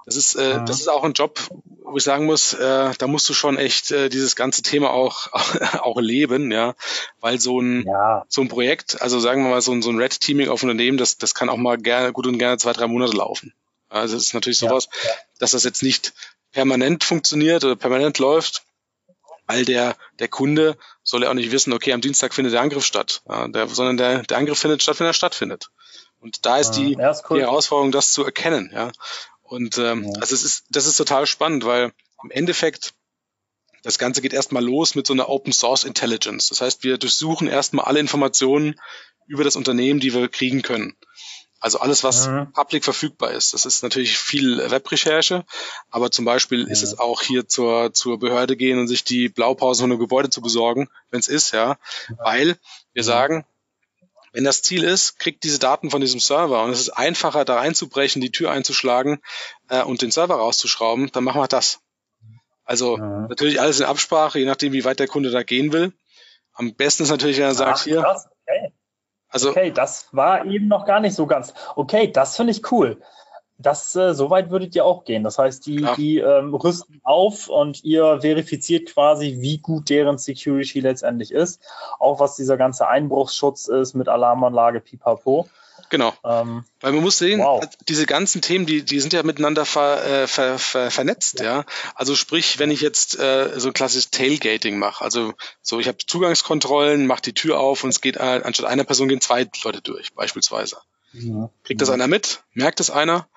Das 0.06 0.16
ist, 0.16 0.36
äh, 0.36 0.60
mhm. 0.60 0.66
das 0.66 0.80
ist 0.80 0.88
auch 0.88 1.04
ein 1.04 1.14
Job, 1.14 1.40
wo 1.84 1.98
ich 1.98 2.04
sagen 2.04 2.26
muss, 2.26 2.54
äh, 2.54 2.94
da 2.98 3.08
musst 3.08 3.30
du 3.30 3.34
schon 3.34 3.58
echt 3.58 3.92
äh, 3.92 4.10
dieses 4.10 4.36
ganze 4.36 4.64
Thema 4.64 4.90
auch, 4.92 5.28
auch 5.82 6.00
leben, 6.00 6.52
ja, 6.52 6.76
weil 7.20 7.40
so 7.40 7.60
ein, 7.60 7.86
ja. 7.86 8.26
so 8.28 8.42
ein 8.42 8.48
Projekt, 8.48 9.02
also 9.02 9.20
sagen 9.20 9.44
wir 9.44 9.50
mal, 9.50 9.62
so 9.62 9.72
ein, 9.72 9.82
so 9.82 9.90
ein 9.90 10.00
Red 10.00 10.20
Teaming 10.20 10.50
auf 10.50 10.64
Unternehmen, 10.64 10.98
das, 10.98 11.18
das 11.18 11.36
kann 11.36 11.50
auch 11.50 11.58
mal 11.58 11.78
gerne, 11.78 12.14
gut 12.14 12.26
und 12.26 12.40
gerne 12.40 12.58
zwei, 12.58 12.74
drei 12.74 12.88
Monate 12.88 13.16
laufen. 13.16 13.54
Also 13.90 14.16
es 14.16 14.24
ist 14.24 14.34
natürlich 14.34 14.60
sowas, 14.60 14.88
ja. 15.04 15.12
dass 15.40 15.52
das 15.52 15.66
jetzt 15.66 15.84
nicht 15.84 16.14
permanent 16.52 17.04
funktioniert 17.04 17.64
oder 17.64 17.76
permanent 17.76 18.18
läuft, 18.20 18.64
weil 19.52 19.66
der, 19.66 19.98
der 20.20 20.30
Kunde 20.30 20.78
soll 21.04 21.24
ja 21.24 21.30
auch 21.30 21.34
nicht 21.34 21.52
wissen, 21.52 21.74
okay, 21.74 21.92
am 21.92 22.00
Dienstag 22.00 22.34
findet 22.34 22.54
der 22.54 22.62
Angriff 22.62 22.86
statt, 22.86 23.22
ja, 23.28 23.48
der, 23.50 23.68
sondern 23.68 23.98
der, 23.98 24.24
der 24.24 24.38
Angriff 24.38 24.60
findet 24.60 24.82
statt, 24.82 25.00
wenn 25.00 25.08
er 25.08 25.14
stattfindet. 25.14 25.70
Und 26.20 26.46
da 26.46 26.58
ist 26.58 26.72
die, 26.72 26.94
ja, 26.94 27.12
ist 27.12 27.26
cool. 27.30 27.40
die 27.40 27.44
Herausforderung, 27.44 27.92
das 27.92 28.14
zu 28.14 28.24
erkennen. 28.24 28.72
Ja. 28.74 28.92
Und 29.42 29.78
ähm, 29.78 30.06
ja. 30.06 30.22
also 30.22 30.36
es 30.36 30.44
ist, 30.44 30.66
das 30.70 30.86
ist 30.86 30.96
total 30.96 31.26
spannend, 31.26 31.66
weil 31.66 31.92
im 32.24 32.32
Endeffekt 32.32 32.94
das 33.84 33.98
Ganze 33.98 34.22
geht 34.22 34.32
erstmal 34.32 34.64
los 34.64 34.96
mit 34.96 35.08
so 35.08 35.14
einer 35.14 35.28
Open 35.28 35.52
Source 35.52 35.84
Intelligence. 35.84 36.48
Das 36.48 36.62
heißt, 36.62 36.84
wir 36.84 36.98
durchsuchen 36.98 37.48
erstmal 37.48 37.86
alle 37.86 38.00
Informationen 38.00 38.80
über 39.28 39.44
das 39.44 39.56
Unternehmen, 39.56 40.00
die 40.00 40.14
wir 40.14 40.30
kriegen 40.30 40.62
können. 40.62 40.96
Also 41.62 41.80
alles, 41.80 42.04
was 42.04 42.28
mhm. 42.28 42.52
public 42.54 42.84
verfügbar 42.84 43.32
ist. 43.32 43.54
Das 43.54 43.68
ist 43.68 43.84
natürlich 43.84 44.18
viel 44.18 44.58
Webrecherche, 44.72 45.46
aber 45.92 46.10
zum 46.10 46.26
Beispiel 46.26 46.64
ja. 46.64 46.68
ist 46.68 46.82
es 46.82 46.98
auch 46.98 47.22
hier 47.22 47.48
zur, 47.48 47.94
zur 47.94 48.18
Behörde 48.18 48.58
gehen 48.58 48.80
und 48.80 48.88
sich 48.88 49.04
die 49.04 49.30
Blaupause 49.30 49.84
von 49.84 49.92
einem 49.92 50.00
Gebäude 50.00 50.32
zu 50.32 50.42
besorgen, 50.42 50.90
wenn 51.12 51.20
es 51.20 51.28
ist, 51.28 51.52
ja. 51.52 51.78
Weil 52.18 52.58
wir 52.94 53.04
sagen, 53.04 53.46
wenn 54.34 54.44
das 54.44 54.64
Ziel 54.64 54.84
ist, 54.84 55.20
kriegt 55.20 55.44
diese 55.44 55.60
Daten 55.60 55.92
von 55.92 56.02
diesem 56.02 56.20
Server 56.20 56.64
und 56.64 56.72
es 56.72 56.80
ist 56.80 56.90
einfacher, 56.90 57.46
da 57.46 57.58
reinzubrechen, 57.58 58.24
die 58.24 58.32
Tür 58.32 58.50
einzuschlagen 58.50 59.22
äh, 59.70 59.84
und 59.84 60.02
den 60.02 60.10
Server 60.10 60.36
rauszuschrauben, 60.36 61.12
dann 61.12 61.24
machen 61.24 61.42
wir 61.42 61.48
das. 61.48 61.80
Also 62.64 62.98
ja. 62.98 63.28
natürlich 63.28 63.62
alles 63.62 63.80
in 63.80 63.86
Absprache, 63.86 64.40
je 64.40 64.46
nachdem, 64.46 64.74
wie 64.74 64.84
weit 64.84 65.00
der 65.00 65.08
Kunde 65.08 65.30
da 65.30 65.44
gehen 65.44 65.74
will. 65.74 65.94
Am 66.54 66.74
besten 66.74 67.04
ist 67.04 67.10
natürlich, 67.10 67.38
wenn 67.38 67.46
er 67.46 67.54
sagt, 67.54 67.80
Ach, 67.82 67.84
hier, 67.84 68.00
okay. 68.00 68.20
Also, 69.32 69.50
okay, 69.50 69.72
das 69.72 70.08
war 70.12 70.46
eben 70.46 70.68
noch 70.68 70.86
gar 70.86 71.00
nicht 71.00 71.16
so 71.16 71.26
ganz. 71.26 71.54
Okay, 71.76 72.12
das 72.12 72.36
finde 72.36 72.52
ich 72.52 72.72
cool. 72.72 73.02
Das, 73.58 73.96
äh, 73.96 74.14
so 74.14 74.30
weit 74.30 74.50
würdet 74.50 74.76
ihr 74.76 74.86
auch 74.86 75.04
gehen. 75.04 75.24
Das 75.24 75.38
heißt, 75.38 75.66
die, 75.66 75.82
ja. 75.82 75.96
die 75.96 76.18
ähm, 76.18 76.54
rüsten 76.54 77.00
auf 77.04 77.48
und 77.48 77.84
ihr 77.84 78.20
verifiziert 78.22 78.92
quasi, 78.94 79.38
wie 79.40 79.60
gut 79.60 79.90
deren 79.90 80.18
Security 80.18 80.80
letztendlich 80.80 81.32
ist. 81.32 81.62
Auch 82.00 82.20
was 82.20 82.36
dieser 82.36 82.58
ganze 82.58 82.88
Einbruchsschutz 82.88 83.68
ist 83.68 83.94
mit 83.94 84.10
Alarmanlage, 84.10 84.82
pipapo. 84.82 85.48
Genau. 85.90 86.14
Ähm, 86.24 86.64
Weil 86.80 86.94
man 86.94 87.04
muss 87.04 87.18
sehen, 87.18 87.40
wow. 87.40 87.64
diese 87.88 88.06
ganzen 88.06 88.42
Themen, 88.42 88.66
die, 88.66 88.84
die 88.84 89.00
sind 89.00 89.14
ja 89.14 89.24
miteinander 89.24 89.66
ver, 89.66 90.06
äh, 90.06 90.28
ver, 90.28 90.60
ver, 90.60 90.92
vernetzt, 90.92 91.40
ja. 91.40 91.46
ja. 91.46 91.66
Also 91.96 92.16
sprich, 92.16 92.60
wenn 92.60 92.72
ich 92.72 92.82
jetzt 92.82 93.18
äh, 93.20 93.60
so 93.60 93.70
ein 93.70 93.74
klassisches 93.74 94.12
Tailgating 94.12 94.78
mache, 94.78 95.04
also 95.04 95.34
so 95.62 95.80
ich 95.80 95.88
habe 95.88 95.98
Zugangskontrollen, 96.06 97.08
mache 97.08 97.22
die 97.22 97.34
Tür 97.34 97.60
auf 97.60 97.84
und 97.84 97.90
es 97.90 98.02
geht 98.02 98.18
äh, 98.18 98.42
anstatt 98.44 98.68
einer 98.68 98.84
Person 98.84 99.08
gehen 99.08 99.22
zwei 99.22 99.48
Leute 99.64 99.82
durch, 99.82 100.14
beispielsweise. 100.14 100.78
Ja. 101.14 101.50
Kriegt 101.64 101.82
das 101.82 101.90
einer 101.90 102.08
mit? 102.08 102.44
Merkt 102.54 102.80
das 102.80 102.90
einer? 102.90 103.28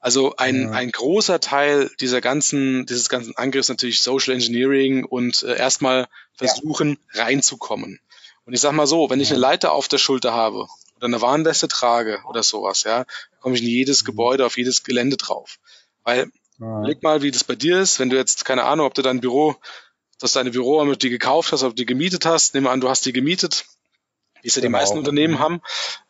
Also 0.00 0.36
ein, 0.36 0.62
ja. 0.62 0.70
ein 0.70 0.92
großer 0.92 1.40
Teil 1.40 1.90
dieser 2.00 2.20
ganzen, 2.20 2.86
dieses 2.86 3.08
ganzen 3.08 3.36
Angriffs 3.36 3.68
natürlich 3.68 4.02
Social 4.02 4.34
Engineering 4.34 5.04
und 5.04 5.42
äh, 5.42 5.56
erstmal 5.56 6.06
versuchen 6.34 6.98
ja. 7.14 7.24
reinzukommen. 7.24 8.00
Und 8.44 8.54
ich 8.54 8.60
sag 8.60 8.72
mal 8.72 8.86
so, 8.86 9.10
wenn 9.10 9.20
ich 9.20 9.30
eine 9.30 9.40
Leiter 9.40 9.72
auf 9.72 9.88
der 9.88 9.98
Schulter 9.98 10.32
habe 10.32 10.68
oder 10.98 11.06
eine 11.06 11.22
Warnweste 11.22 11.68
trage 11.68 12.20
oder 12.28 12.42
sowas, 12.42 12.82
ja, 12.82 13.04
komme 13.40 13.54
ich 13.54 13.62
in 13.62 13.68
jedes 13.68 14.02
mhm. 14.02 14.06
Gebäude, 14.06 14.44
auf 14.44 14.56
jedes 14.58 14.82
Gelände 14.82 15.16
drauf. 15.16 15.58
Weil, 16.04 16.30
ja. 16.58 16.82
leg 16.82 17.02
mal, 17.02 17.22
wie 17.22 17.30
das 17.30 17.44
bei 17.44 17.54
dir 17.54 17.80
ist, 17.80 18.00
wenn 18.00 18.10
du 18.10 18.16
jetzt, 18.16 18.44
keine 18.44 18.64
Ahnung, 18.64 18.86
ob 18.86 18.94
du 18.94 19.02
dein 19.02 19.20
Büro, 19.20 19.56
dass 20.18 20.32
deine 20.32 20.50
Büro, 20.50 20.80
ob 20.80 20.88
du 20.88 20.96
die 20.96 21.10
gekauft 21.10 21.52
hast, 21.52 21.62
ob 21.62 21.70
du 21.70 21.76
die 21.76 21.86
gemietet 21.86 22.26
hast, 22.26 22.54
nehmen 22.54 22.66
wir 22.66 22.72
an, 22.72 22.80
du 22.80 22.88
hast 22.88 23.06
die 23.06 23.12
gemietet, 23.12 23.64
wie 24.42 24.48
es 24.48 24.56
ja 24.56 24.60
die 24.60 24.66
genau. 24.66 24.78
meisten 24.78 24.98
Unternehmen 24.98 25.34
mhm. 25.34 25.38
haben, 25.38 25.62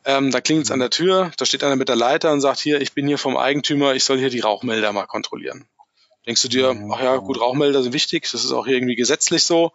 ähm, 0.05 0.31
da 0.31 0.41
klingelt 0.41 0.67
es 0.67 0.73
an 0.73 0.81
der 0.81 0.91
Tür, 0.91 1.31
da 1.37 1.45
steht 1.45 1.63
einer 1.63 1.77
mit 1.77 1.89
der 1.89 1.97
Leiter 1.97 2.33
und 2.33 2.41
sagt, 2.41 2.61
hier, 2.61 2.81
ich 2.81 2.95
bin 2.95 3.07
hier 3.07 3.19
vom 3.19 3.37
Eigentümer, 3.37 3.95
ich 3.95 4.05
soll 4.05 4.19
hier 4.19 4.31
die 4.31 4.41
Rauchmelder 4.41 4.93
mal 4.93 5.07
kontrollieren. 5.07 5.69
Denkst 6.27 6.43
du 6.43 6.49
dir, 6.49 6.77
ach 6.93 7.01
ja, 7.01 7.17
gut, 7.17 7.41
Rauchmelder 7.41 7.83
sind 7.83 7.93
wichtig, 7.93 8.29
das 8.31 8.45
ist 8.45 8.53
auch 8.53 8.67
irgendwie 8.67 8.97
gesetzlich 8.97 9.45
so, 9.45 9.73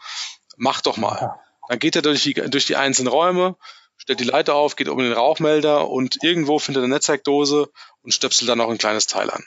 mach 0.56 0.82
doch 0.82 0.98
mal. 0.98 1.40
Dann 1.68 1.80
geht 1.80 1.96
er 1.96 2.02
durch 2.02 2.24
die, 2.24 2.34
durch 2.34 2.66
die 2.66 2.76
einzelnen 2.76 3.08
Räume, 3.08 3.56
stellt 3.98 4.20
die 4.20 4.26
Leiter 4.26 4.56
auf, 4.56 4.76
geht 4.76 4.90
um 4.90 4.98
den 4.98 5.14
Rauchmelder 5.14 5.90
und 5.90 6.18
irgendwo 6.24 6.60
findet 6.60 6.82
er 6.82 6.86
eine 6.86 6.96
Netzwerkdose 6.96 7.70
und 8.02 8.14
stöpselt 8.14 8.50
dann 8.50 8.58
noch 8.58 8.70
ein 8.70 8.78
kleines 8.78 9.08
Teil 9.08 9.30
an. 9.30 9.44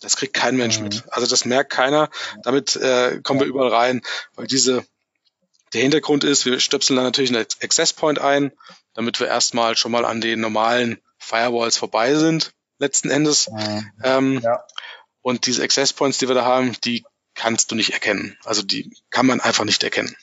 Das 0.00 0.16
kriegt 0.16 0.34
kein 0.34 0.56
Mensch 0.56 0.78
mhm. 0.78 0.84
mit. 0.84 1.04
Also 1.08 1.26
das 1.26 1.44
merkt 1.44 1.72
keiner. 1.72 2.10
Damit 2.42 2.76
äh, 2.76 3.20
kommen 3.22 3.40
wir 3.40 3.46
überall 3.46 3.72
rein, 3.72 4.02
weil 4.34 4.46
diese 4.46 4.84
der 5.72 5.82
Hintergrund 5.82 6.22
ist, 6.22 6.44
wir 6.46 6.60
stöpseln 6.60 6.96
dann 6.96 7.04
natürlich 7.04 7.30
einen 7.30 7.46
Access 7.62 7.92
Point 7.92 8.20
ein, 8.20 8.52
damit 8.94 9.18
wir 9.18 9.26
erstmal 9.26 9.76
schon 9.76 9.90
mal 9.90 10.04
an 10.04 10.20
den 10.20 10.40
normalen 10.40 11.00
Firewalls 11.18 11.76
vorbei 11.76 12.14
sind, 12.14 12.52
letzten 12.78 13.10
Endes. 13.10 13.48
Mhm. 13.50 13.92
Ähm, 14.04 14.40
ja. 14.40 14.64
Und 15.20 15.46
diese 15.46 15.62
Access 15.62 15.92
Points, 15.92 16.18
die 16.18 16.28
wir 16.28 16.34
da 16.34 16.44
haben, 16.44 16.76
die 16.84 17.04
kannst 17.34 17.70
du 17.70 17.74
nicht 17.74 17.90
erkennen. 17.90 18.38
Also 18.44 18.62
die 18.62 18.94
kann 19.10 19.26
man 19.26 19.40
einfach 19.40 19.64
nicht 19.64 19.82
erkennen. 19.82 20.14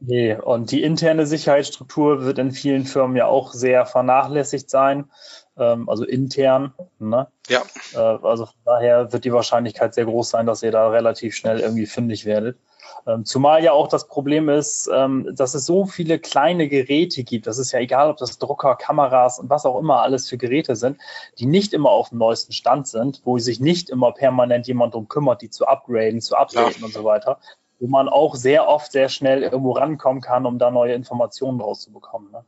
Nee, 0.00 0.34
und 0.34 0.70
die 0.70 0.82
interne 0.82 1.26
Sicherheitsstruktur 1.26 2.24
wird 2.24 2.38
in 2.38 2.52
vielen 2.52 2.84
Firmen 2.84 3.16
ja 3.16 3.26
auch 3.26 3.52
sehr 3.52 3.86
vernachlässigt 3.86 4.70
sein, 4.70 5.10
ähm, 5.56 5.88
also 5.88 6.04
intern. 6.04 6.72
Ne? 6.98 7.28
Ja. 7.48 7.62
Äh, 7.94 7.98
also 7.98 8.46
von 8.46 8.54
daher 8.64 9.12
wird 9.12 9.24
die 9.24 9.32
Wahrscheinlichkeit 9.32 9.94
sehr 9.94 10.04
groß 10.04 10.30
sein, 10.30 10.46
dass 10.46 10.62
ihr 10.62 10.70
da 10.70 10.88
relativ 10.88 11.34
schnell 11.34 11.60
irgendwie 11.60 11.86
fündig 11.86 12.24
werdet. 12.24 12.58
Ähm, 13.06 13.24
zumal 13.24 13.62
ja 13.62 13.72
auch 13.72 13.88
das 13.88 14.08
Problem 14.08 14.48
ist, 14.48 14.88
ähm, 14.92 15.28
dass 15.34 15.54
es 15.54 15.66
so 15.66 15.86
viele 15.86 16.18
kleine 16.18 16.68
Geräte 16.68 17.24
gibt. 17.24 17.46
Das 17.46 17.58
ist 17.58 17.72
ja 17.72 17.80
egal, 17.80 18.10
ob 18.10 18.16
das 18.18 18.38
Drucker, 18.38 18.76
Kameras 18.76 19.38
und 19.38 19.50
was 19.50 19.66
auch 19.66 19.78
immer 19.78 20.02
alles 20.02 20.28
für 20.28 20.38
Geräte 20.38 20.76
sind, 20.76 20.98
die 21.38 21.46
nicht 21.46 21.72
immer 21.72 21.90
auf 21.90 22.10
dem 22.10 22.18
neuesten 22.18 22.52
Stand 22.52 22.88
sind, 22.88 23.22
wo 23.24 23.38
sich 23.38 23.60
nicht 23.60 23.90
immer 23.90 24.12
permanent 24.12 24.66
jemand 24.66 24.94
drum 24.94 25.08
kümmert, 25.08 25.42
die 25.42 25.50
zu 25.50 25.66
upgraden, 25.66 26.20
zu 26.20 26.36
updaten 26.36 26.80
ja. 26.80 26.86
und 26.86 26.92
so 26.92 27.04
weiter 27.04 27.38
wo 27.80 27.86
man 27.86 28.08
auch 28.08 28.34
sehr 28.34 28.68
oft 28.68 28.92
sehr 28.92 29.08
schnell 29.08 29.42
irgendwo 29.42 29.72
rankommen 29.72 30.20
kann, 30.20 30.46
um 30.46 30.58
da 30.58 30.70
neue 30.70 30.94
Informationen 30.94 31.58
draus 31.58 31.82
zu 31.82 31.92
bekommen. 31.92 32.30
Ne? 32.32 32.44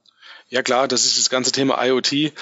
Ja 0.49 0.63
klar, 0.63 0.89
das 0.89 1.05
ist 1.07 1.19
das 1.19 1.31
ganze 1.31 1.53
Thema 1.53 1.83
IoT. 1.85 2.13
Äh, 2.13 2.33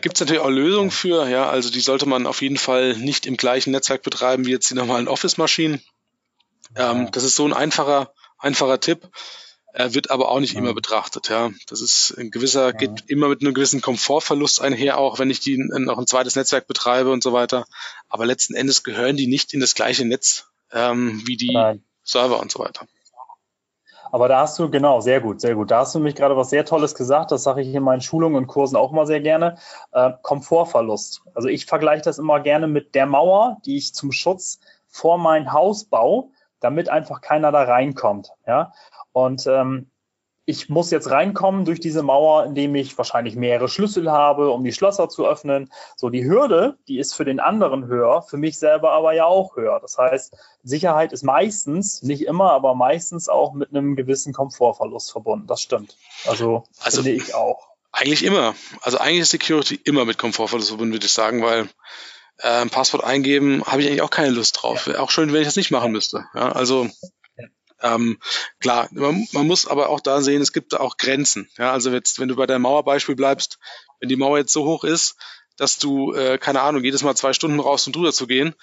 Gibt 0.00 0.16
es 0.16 0.20
natürlich 0.20 0.42
auch 0.42 0.50
Lösungen 0.50 0.90
für, 0.90 1.28
ja, 1.28 1.48
also 1.48 1.70
die 1.70 1.80
sollte 1.80 2.06
man 2.06 2.26
auf 2.26 2.40
jeden 2.42 2.56
Fall 2.56 2.96
nicht 2.96 3.26
im 3.26 3.36
gleichen 3.36 3.72
Netzwerk 3.72 4.02
betreiben 4.02 4.46
wie 4.46 4.52
jetzt 4.52 4.70
die 4.70 4.74
normalen 4.74 5.08
Office-Maschinen. 5.08 5.82
Ähm, 6.76 7.10
das 7.10 7.24
ist 7.24 7.34
so 7.34 7.44
ein 7.44 7.52
einfacher, 7.52 8.12
einfacher 8.38 8.78
Tipp, 8.78 9.08
äh, 9.72 9.92
wird 9.92 10.10
aber 10.10 10.30
auch 10.30 10.38
nicht 10.38 10.54
ja. 10.54 10.60
immer 10.60 10.74
betrachtet, 10.74 11.28
ja. 11.28 11.50
Das 11.66 11.80
ist 11.80 12.14
ein 12.16 12.30
gewisser, 12.30 12.66
ja. 12.66 12.72
geht 12.72 13.04
immer 13.08 13.28
mit 13.28 13.40
einem 13.40 13.54
gewissen 13.54 13.80
Komfortverlust 13.80 14.60
einher, 14.60 14.98
auch 14.98 15.18
wenn 15.18 15.30
ich 15.30 15.40
die 15.40 15.56
noch 15.58 15.98
ein 15.98 16.06
zweites 16.06 16.36
Netzwerk 16.36 16.68
betreibe 16.68 17.10
und 17.10 17.22
so 17.22 17.32
weiter. 17.32 17.66
Aber 18.08 18.26
letzten 18.26 18.54
Endes 18.54 18.84
gehören 18.84 19.16
die 19.16 19.26
nicht 19.26 19.52
in 19.52 19.60
das 19.60 19.74
gleiche 19.74 20.04
Netz 20.04 20.46
ähm, 20.72 21.22
wie 21.26 21.36
die 21.36 21.52
Nein. 21.52 21.82
Server 22.08 22.40
und 22.40 22.50
so 22.50 22.60
weiter. 22.60 22.86
Aber 24.10 24.28
da 24.28 24.40
hast 24.40 24.58
du, 24.58 24.70
genau, 24.70 25.00
sehr 25.00 25.20
gut, 25.20 25.40
sehr 25.40 25.54
gut. 25.54 25.70
Da 25.70 25.80
hast 25.80 25.94
du 25.94 25.98
mich 25.98 26.14
gerade 26.14 26.36
was 26.36 26.48
sehr 26.48 26.64
Tolles 26.64 26.94
gesagt. 26.94 27.30
Das 27.30 27.42
sage 27.42 27.60
ich 27.60 27.74
in 27.74 27.82
meinen 27.82 28.00
Schulungen 28.00 28.36
und 28.36 28.46
Kursen 28.46 28.76
auch 28.76 28.90
mal 28.90 29.06
sehr 29.06 29.20
gerne. 29.20 29.58
Äh, 29.92 30.12
Komfortverlust. 30.22 31.22
Also 31.34 31.48
ich 31.48 31.66
vergleiche 31.66 32.04
das 32.04 32.18
immer 32.18 32.40
gerne 32.40 32.68
mit 32.68 32.94
der 32.94 33.04
Mauer, 33.04 33.58
die 33.66 33.76
ich 33.76 33.94
zum 33.94 34.12
Schutz 34.12 34.60
vor 34.88 35.18
mein 35.18 35.52
Haus 35.52 35.84
baue, 35.84 36.30
damit 36.60 36.88
einfach 36.88 37.20
keiner 37.20 37.52
da 37.52 37.64
reinkommt. 37.64 38.32
Ja. 38.46 38.72
Und 39.12 39.46
ähm, 39.46 39.90
ich 40.48 40.70
muss 40.70 40.90
jetzt 40.90 41.10
reinkommen 41.10 41.66
durch 41.66 41.78
diese 41.78 42.02
Mauer, 42.02 42.46
indem 42.46 42.74
ich 42.74 42.96
wahrscheinlich 42.96 43.36
mehrere 43.36 43.68
Schlüssel 43.68 44.10
habe, 44.10 44.50
um 44.50 44.64
die 44.64 44.72
Schlösser 44.72 45.10
zu 45.10 45.26
öffnen. 45.26 45.70
So, 45.94 46.08
die 46.08 46.24
Hürde, 46.24 46.78
die 46.88 46.98
ist 46.98 47.12
für 47.12 47.26
den 47.26 47.38
anderen 47.38 47.86
höher, 47.86 48.22
für 48.22 48.38
mich 48.38 48.58
selber 48.58 48.92
aber 48.92 49.12
ja 49.12 49.26
auch 49.26 49.56
höher. 49.56 49.78
Das 49.78 49.98
heißt, 49.98 50.34
Sicherheit 50.62 51.12
ist 51.12 51.22
meistens, 51.22 52.02
nicht 52.02 52.22
immer, 52.24 52.52
aber 52.52 52.74
meistens 52.74 53.28
auch 53.28 53.52
mit 53.52 53.68
einem 53.68 53.94
gewissen 53.94 54.32
Komfortverlust 54.32 55.12
verbunden. 55.12 55.46
Das 55.46 55.60
stimmt. 55.60 55.98
Also, 56.24 56.64
also 56.80 57.02
finde 57.02 57.22
ich 57.22 57.34
auch. 57.34 57.68
Eigentlich 57.92 58.24
immer. 58.24 58.54
Also 58.80 58.96
eigentlich 58.96 59.20
ist 59.20 59.30
Security 59.30 59.78
immer 59.84 60.06
mit 60.06 60.16
Komfortverlust 60.16 60.70
verbunden, 60.70 60.94
würde 60.94 61.04
ich 61.04 61.12
sagen, 61.12 61.42
weil 61.42 61.68
äh, 62.38 62.62
ein 62.62 62.70
Passwort 62.70 63.04
eingeben 63.04 63.62
habe 63.66 63.82
ich 63.82 63.88
eigentlich 63.88 64.00
auch 64.00 64.08
keine 64.08 64.30
Lust 64.30 64.62
drauf. 64.62 64.86
Ja. 64.86 65.00
Auch 65.00 65.10
schön, 65.10 65.30
wenn 65.34 65.42
ich 65.42 65.48
das 65.48 65.56
nicht 65.56 65.72
machen 65.72 65.92
müsste. 65.92 66.24
Ja, 66.32 66.52
also 66.52 66.88
ähm, 67.82 68.18
klar, 68.60 68.88
man, 68.90 69.26
man, 69.32 69.46
muss 69.46 69.66
aber 69.66 69.88
auch 69.88 70.00
da 70.00 70.20
sehen, 70.20 70.42
es 70.42 70.52
gibt 70.52 70.78
auch 70.78 70.96
Grenzen. 70.96 71.48
Ja, 71.56 71.72
also 71.72 71.90
jetzt, 71.90 72.18
wenn 72.18 72.28
du 72.28 72.36
bei 72.36 72.46
deinem 72.46 72.62
Mauerbeispiel 72.62 73.14
bleibst, 73.14 73.58
wenn 74.00 74.08
die 74.08 74.16
Mauer 74.16 74.38
jetzt 74.38 74.52
so 74.52 74.64
hoch 74.64 74.84
ist, 74.84 75.16
dass 75.56 75.78
du, 75.78 76.12
äh, 76.14 76.38
keine 76.38 76.60
Ahnung, 76.60 76.84
jedes 76.84 77.02
Mal 77.02 77.16
zwei 77.16 77.32
Stunden 77.32 77.56
brauchst, 77.56 77.86
um 77.86 77.92
drüber 77.92 78.12
zu 78.12 78.26
gehen, 78.26 78.54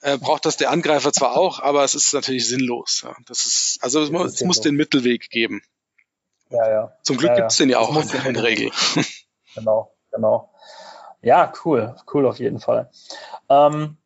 äh, 0.00 0.18
braucht 0.18 0.44
das 0.44 0.56
der 0.56 0.70
Angreifer 0.70 1.12
zwar 1.12 1.36
auch, 1.36 1.60
aber 1.60 1.84
es 1.84 1.94
ist 1.94 2.12
natürlich 2.12 2.46
sinnlos. 2.46 3.02
Ja. 3.04 3.16
Das 3.26 3.46
ist, 3.46 3.78
also 3.80 4.02
es, 4.02 4.10
muss, 4.10 4.34
es 4.34 4.42
muss 4.42 4.60
den 4.60 4.74
Mittelweg 4.74 5.30
geben. 5.30 5.62
Ja, 6.50 6.68
ja. 6.68 6.92
Zum 7.02 7.16
Glück 7.16 7.30
ja, 7.30 7.36
gibt's 7.36 7.56
den 7.56 7.70
ja 7.70 7.78
auch 7.78 7.96
in, 7.96 8.26
in 8.26 8.34
der 8.34 8.42
Regel. 8.42 8.70
Genau, 9.54 9.94
genau. 10.10 10.50
Ja, 11.20 11.52
cool, 11.64 11.94
cool 12.12 12.26
auf 12.26 12.38
jeden 12.38 12.58
Fall. 12.58 12.90
Ähm, 13.50 13.98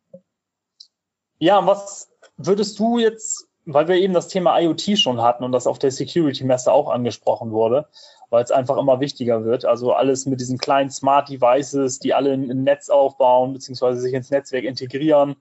ja, 1.39 1.65
was 1.65 2.09
würdest 2.35 2.77
du 2.79 2.99
jetzt 2.99 3.46
weil 3.69 3.89
wir 3.89 3.95
eben 3.95 4.13
das 4.13 4.29
Thema 4.29 4.57
IoT 4.57 4.97
schon 4.97 5.21
hatten 5.21 5.43
und 5.43 5.51
das 5.51 5.67
auf 5.67 5.77
der 5.77 5.91
Security-Messe 5.91 6.71
auch 6.71 6.89
angesprochen 6.89 7.51
wurde, 7.51 7.87
weil 8.29 8.41
es 8.41 8.51
einfach 8.51 8.77
immer 8.77 9.01
wichtiger 9.01 9.43
wird. 9.43 9.65
Also 9.65 9.91
alles 9.91 10.25
mit 10.25 10.39
diesen 10.39 10.57
kleinen 10.57 10.89
Smart 10.89 11.27
Devices, 11.27 11.99
die 11.99 12.13
alle 12.13 12.31
ein 12.33 12.63
Netz 12.63 12.89
aufbauen, 12.89 13.51
beziehungsweise 13.51 13.99
sich 13.99 14.13
ins 14.13 14.31
Netzwerk 14.31 14.63
integrieren, 14.63 15.35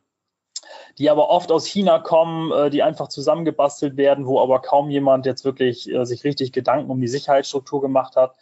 die 0.99 1.09
aber 1.09 1.31
oft 1.31 1.53
aus 1.53 1.67
China 1.67 2.01
kommen, 2.01 2.51
äh, 2.51 2.69
die 2.69 2.83
einfach 2.83 3.09
zusammengebastelt 3.09 3.97
werden, 3.97 4.27
wo 4.27 4.41
aber 4.41 4.61
kaum 4.61 4.91
jemand 4.91 5.25
jetzt 5.25 5.45
wirklich 5.45 5.89
äh, 5.89 6.05
sich 6.05 6.25
richtig 6.25 6.53
Gedanken 6.53 6.91
um 6.91 7.01
die 7.01 7.09
Sicherheitsstruktur 7.09 7.81
gemacht 7.81 8.17
hat. 8.17 8.35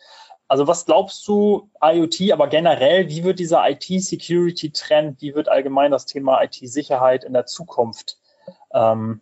Also 0.49 0.66
was 0.66 0.87
glaubst 0.87 1.29
du, 1.29 1.68
IoT, 1.83 2.33
aber 2.33 2.49
generell, 2.49 3.11
wie 3.11 3.23
wird 3.23 3.38
dieser 3.38 3.68
IT-Security-Trend, 3.68 5.20
wie 5.20 5.35
wird 5.35 5.51
allgemein 5.51 5.90
das 5.90 6.07
Thema 6.07 6.42
IT-Sicherheit 6.42 7.25
in 7.25 7.35
der 7.35 7.44
Zukunft 7.44 8.18
ähm, 8.73 9.20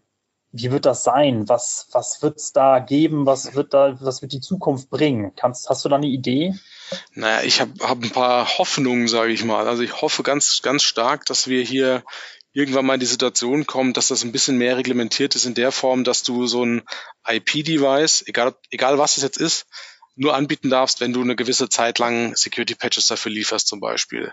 wie 0.52 0.70
wird 0.70 0.84
das 0.84 1.02
sein? 1.02 1.48
Was, 1.48 1.88
was 1.92 2.22
wird 2.22 2.36
es 2.38 2.52
da 2.52 2.78
geben? 2.78 3.24
Was 3.26 3.54
wird 3.54 3.72
da, 3.72 3.96
was 4.00 4.20
wird 4.20 4.32
die 4.32 4.40
Zukunft 4.40 4.90
bringen? 4.90 5.32
Kannst, 5.34 5.68
hast 5.68 5.84
du 5.84 5.88
da 5.88 5.96
eine 5.96 6.06
Idee? 6.06 6.54
Naja, 7.14 7.42
ich 7.42 7.60
habe 7.60 7.72
hab 7.80 8.02
ein 8.02 8.10
paar 8.10 8.58
Hoffnungen, 8.58 9.08
sage 9.08 9.32
ich 9.32 9.44
mal. 9.44 9.66
Also 9.66 9.82
ich 9.82 10.02
hoffe 10.02 10.22
ganz, 10.22 10.60
ganz 10.62 10.82
stark, 10.82 11.24
dass 11.24 11.48
wir 11.48 11.62
hier 11.62 12.04
irgendwann 12.52 12.84
mal 12.84 12.94
in 12.94 13.00
die 13.00 13.06
Situation 13.06 13.66
kommen, 13.66 13.94
dass 13.94 14.08
das 14.08 14.24
ein 14.24 14.32
bisschen 14.32 14.58
mehr 14.58 14.76
reglementiert 14.76 15.34
ist 15.34 15.46
in 15.46 15.54
der 15.54 15.72
Form, 15.72 16.04
dass 16.04 16.22
du 16.22 16.46
so 16.46 16.64
ein 16.64 16.82
IP-Device, 17.26 18.24
egal, 18.26 18.54
egal 18.70 18.98
was 18.98 19.16
es 19.16 19.22
jetzt 19.22 19.38
ist, 19.38 19.66
nur 20.16 20.34
anbieten 20.34 20.68
darfst, 20.68 21.00
wenn 21.00 21.14
du 21.14 21.22
eine 21.22 21.34
gewisse 21.34 21.70
Zeit 21.70 21.98
lang 21.98 22.36
Security-Patches 22.36 23.06
dafür 23.06 23.32
lieferst 23.32 23.68
zum 23.68 23.80
Beispiel. 23.80 24.32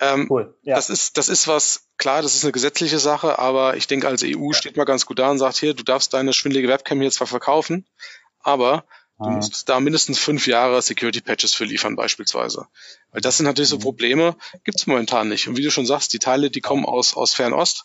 Ähm, 0.00 0.26
cool. 0.30 0.56
Ja. 0.62 0.76
Das 0.76 0.88
ist, 0.88 1.18
das 1.18 1.28
ist 1.28 1.46
was, 1.46 1.86
klar, 2.02 2.20
das 2.20 2.34
ist 2.34 2.42
eine 2.42 2.50
gesetzliche 2.50 2.98
Sache, 2.98 3.38
aber 3.38 3.76
ich 3.76 3.86
denke, 3.86 4.08
als 4.08 4.24
EU 4.24 4.50
ja. 4.50 4.54
steht 4.54 4.76
man 4.76 4.86
ganz 4.86 5.06
gut 5.06 5.20
da 5.20 5.30
und 5.30 5.38
sagt, 5.38 5.56
hier, 5.56 5.72
du 5.72 5.84
darfst 5.84 6.12
deine 6.12 6.32
schwindelige 6.32 6.66
Webcam 6.66 7.00
hier 7.00 7.12
zwar 7.12 7.28
verkaufen, 7.28 7.86
aber 8.40 8.84
du 9.18 9.26
ah. 9.26 9.30
musst 9.30 9.68
da 9.68 9.78
mindestens 9.78 10.18
fünf 10.18 10.48
Jahre 10.48 10.82
Security-Patches 10.82 11.54
für 11.54 11.64
liefern 11.64 11.94
beispielsweise. 11.94 12.66
Weil 13.12 13.20
das 13.20 13.36
sind 13.36 13.46
natürlich 13.46 13.68
so 13.68 13.76
mhm. 13.76 13.82
Probleme, 13.82 14.36
gibt's 14.64 14.88
momentan 14.88 15.28
nicht. 15.28 15.46
Und 15.46 15.56
wie 15.56 15.62
du 15.62 15.70
schon 15.70 15.86
sagst, 15.86 16.12
die 16.12 16.18
Teile, 16.18 16.50
die 16.50 16.60
kommen 16.60 16.84
aus, 16.84 17.16
aus 17.16 17.34
Fernost. 17.34 17.84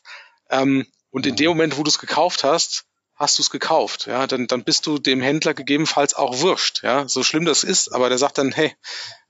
Ähm, 0.49 0.87
und 1.11 1.27
in 1.27 1.35
dem 1.35 1.49
Moment, 1.49 1.77
wo 1.77 1.83
du 1.83 1.89
es 1.89 1.99
gekauft 1.99 2.43
hast, 2.43 2.85
hast 3.13 3.37
du 3.37 3.43
es 3.43 3.51
gekauft. 3.51 4.07
Ja, 4.07 4.25
dann, 4.25 4.47
dann 4.47 4.63
bist 4.63 4.87
du 4.87 4.97
dem 4.97 5.21
Händler 5.21 5.53
gegebenenfalls 5.53 6.15
auch 6.15 6.39
wurscht. 6.39 6.81
Ja, 6.81 7.07
so 7.07 7.21
schlimm 7.21 7.45
das 7.45 7.63
ist, 7.63 7.93
aber 7.93 8.09
der 8.09 8.17
sagt 8.17 8.39
dann, 8.39 8.51
hey, 8.51 8.73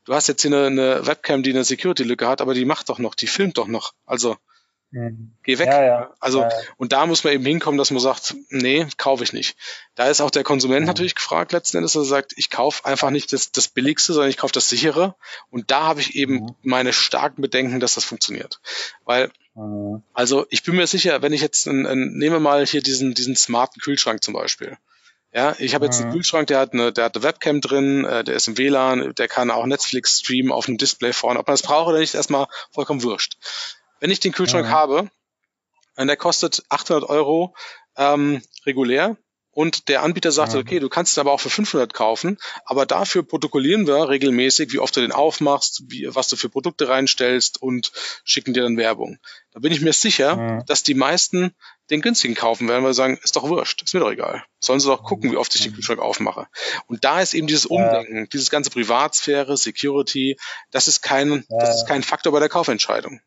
du 0.05 0.13
hast 0.13 0.27
jetzt 0.27 0.43
hier 0.43 0.51
eine, 0.51 0.67
eine 0.67 1.07
Webcam, 1.07 1.43
die 1.43 1.49
eine 1.49 1.65
Security-Lücke 1.65 2.25
hat, 2.25 2.39
aber 2.39 2.53
die 2.53 2.63
macht 2.63 2.87
doch 2.87 2.99
noch, 2.99 3.15
die 3.15 3.27
filmt 3.27 3.57
doch 3.57 3.67
noch. 3.67 3.91
Also 4.05 4.37
mhm. 4.91 5.33
geh 5.43 5.57
weg. 5.59 5.67
Ja, 5.67 5.83
ja. 5.83 6.13
Also 6.19 6.41
ja, 6.41 6.49
und 6.77 6.91
da 6.91 7.05
muss 7.05 7.23
man 7.23 7.33
eben 7.33 7.45
hinkommen, 7.45 7.77
dass 7.77 7.91
man 7.91 7.99
sagt, 7.99 8.35
nee, 8.49 8.85
kaufe 8.97 9.23
ich 9.23 9.33
nicht. 9.33 9.57
Da 9.95 10.09
ist 10.09 10.21
auch 10.21 10.31
der 10.31 10.43
Konsument 10.43 10.81
mhm. 10.81 10.87
natürlich 10.87 11.15
gefragt 11.15 11.51
letzten 11.51 11.77
Endes, 11.77 11.93
dass 11.93 12.03
er 12.03 12.09
sagt, 12.09 12.33
ich 12.37 12.49
kaufe 12.49 12.85
einfach 12.85 13.09
nicht 13.09 13.33
das, 13.33 13.51
das 13.51 13.67
Billigste, 13.67 14.13
sondern 14.13 14.29
ich 14.29 14.37
kaufe 14.37 14.53
das 14.53 14.69
sichere. 14.69 15.15
Und 15.49 15.71
da 15.71 15.83
habe 15.83 16.01
ich 16.01 16.15
eben 16.15 16.35
mhm. 16.35 16.55
meine 16.63 16.93
starken 16.93 17.41
Bedenken, 17.41 17.79
dass 17.79 17.95
das 17.95 18.03
funktioniert. 18.03 18.59
Weil 19.05 19.31
mhm. 19.55 20.03
also 20.13 20.45
ich 20.49 20.63
bin 20.63 20.75
mir 20.75 20.87
sicher, 20.87 21.21
wenn 21.21 21.33
ich 21.33 21.41
jetzt, 21.41 21.67
ein, 21.67 21.85
ein, 21.85 22.13
nehmen 22.13 22.35
wir 22.35 22.39
mal 22.39 22.65
hier 22.65 22.81
diesen, 22.81 23.13
diesen 23.13 23.35
smarten 23.35 23.81
Kühlschrank 23.81 24.23
zum 24.23 24.33
Beispiel. 24.33 24.77
Ja, 25.33 25.55
ich 25.59 25.75
habe 25.75 25.85
jetzt 25.85 25.99
einen 25.99 26.09
mhm. 26.09 26.13
Kühlschrank, 26.13 26.47
der 26.47 26.59
hat 26.59 26.73
eine, 26.73 26.93
der 26.93 27.05
hat 27.05 27.15
eine 27.15 27.23
Webcam 27.23 27.61
drin, 27.61 28.05
äh, 28.05 28.23
der 28.23 28.35
ist 28.35 28.47
im 28.47 28.57
WLAN, 28.57 29.13
der 29.13 29.27
kann 29.27 29.51
auch 29.51 29.65
Netflix 29.65 30.19
streamen 30.21 30.51
auf 30.51 30.65
dem 30.65 30.77
Display 30.77 31.13
vorne. 31.13 31.39
Ob 31.39 31.47
man 31.47 31.53
das 31.53 31.61
braucht 31.61 31.89
oder 31.89 31.99
nicht, 31.99 32.15
erstmal 32.15 32.47
vollkommen 32.71 33.03
wurscht. 33.03 33.37
Wenn 33.99 34.11
ich 34.11 34.19
den 34.19 34.31
Kühlschrank 34.31 34.67
mhm. 34.67 34.71
habe, 34.71 35.09
und 35.95 36.07
der 36.07 36.17
kostet 36.17 36.63
800 36.69 37.09
Euro 37.09 37.55
ähm, 37.97 38.41
regulär, 38.65 39.17
und 39.57 39.87
der 39.87 40.03
Anbieter 40.03 40.31
sagte, 40.31 40.59
okay, 40.59 40.77
du 40.77 40.87
kannst 40.87 41.17
ihn 41.17 41.21
aber 41.21 41.31
auch 41.31 41.39
für 41.39 41.49
500 41.49 41.91
kaufen, 41.91 42.37
aber 42.63 42.85
dafür 42.85 43.23
protokollieren 43.23 43.87
wir 43.87 44.07
regelmäßig, 44.07 44.71
wie 44.71 44.77
oft 44.77 44.95
du 44.95 45.01
den 45.01 45.11
aufmachst, 45.11 45.81
wie, 45.87 46.07
was 46.13 46.27
du 46.27 46.35
für 46.35 46.47
Produkte 46.47 46.89
reinstellst 46.89 47.59
und 47.59 47.91
schicken 48.23 48.53
dir 48.53 48.61
dann 48.61 48.77
Werbung. 48.77 49.17
Da 49.53 49.59
bin 49.59 49.71
ich 49.71 49.81
mir 49.81 49.93
sicher, 49.93 50.37
ja. 50.37 50.63
dass 50.67 50.83
die 50.83 50.93
meisten 50.93 51.55
den 51.89 52.01
günstigen 52.01 52.35
kaufen 52.35 52.67
werden, 52.67 52.83
weil 52.83 52.93
sie 52.93 52.97
sagen, 52.97 53.19
ist 53.23 53.35
doch 53.35 53.49
wurscht, 53.49 53.81
ist 53.81 53.95
mir 53.95 54.01
doch 54.01 54.11
egal. 54.11 54.43
Sollen 54.59 54.79
sie 54.79 54.89
doch 54.89 55.01
gucken, 55.01 55.31
wie 55.31 55.37
oft 55.37 55.55
ich 55.55 55.63
den 55.63 55.73
Kühlschrank 55.73 56.01
aufmache. 56.01 56.45
Und 56.85 57.03
da 57.03 57.19
ist 57.19 57.33
eben 57.33 57.47
dieses 57.47 57.65
Umdenken, 57.65 58.15
ja. 58.15 58.25
dieses 58.27 58.51
ganze 58.51 58.69
Privatsphäre, 58.69 59.57
Security, 59.57 60.37
das 60.69 60.87
ist 60.87 61.01
kein, 61.01 61.45
ja. 61.49 61.57
das 61.57 61.77
ist 61.77 61.87
kein 61.87 62.03
Faktor 62.03 62.31
bei 62.31 62.39
der 62.39 62.49
Kaufentscheidung. 62.49 63.21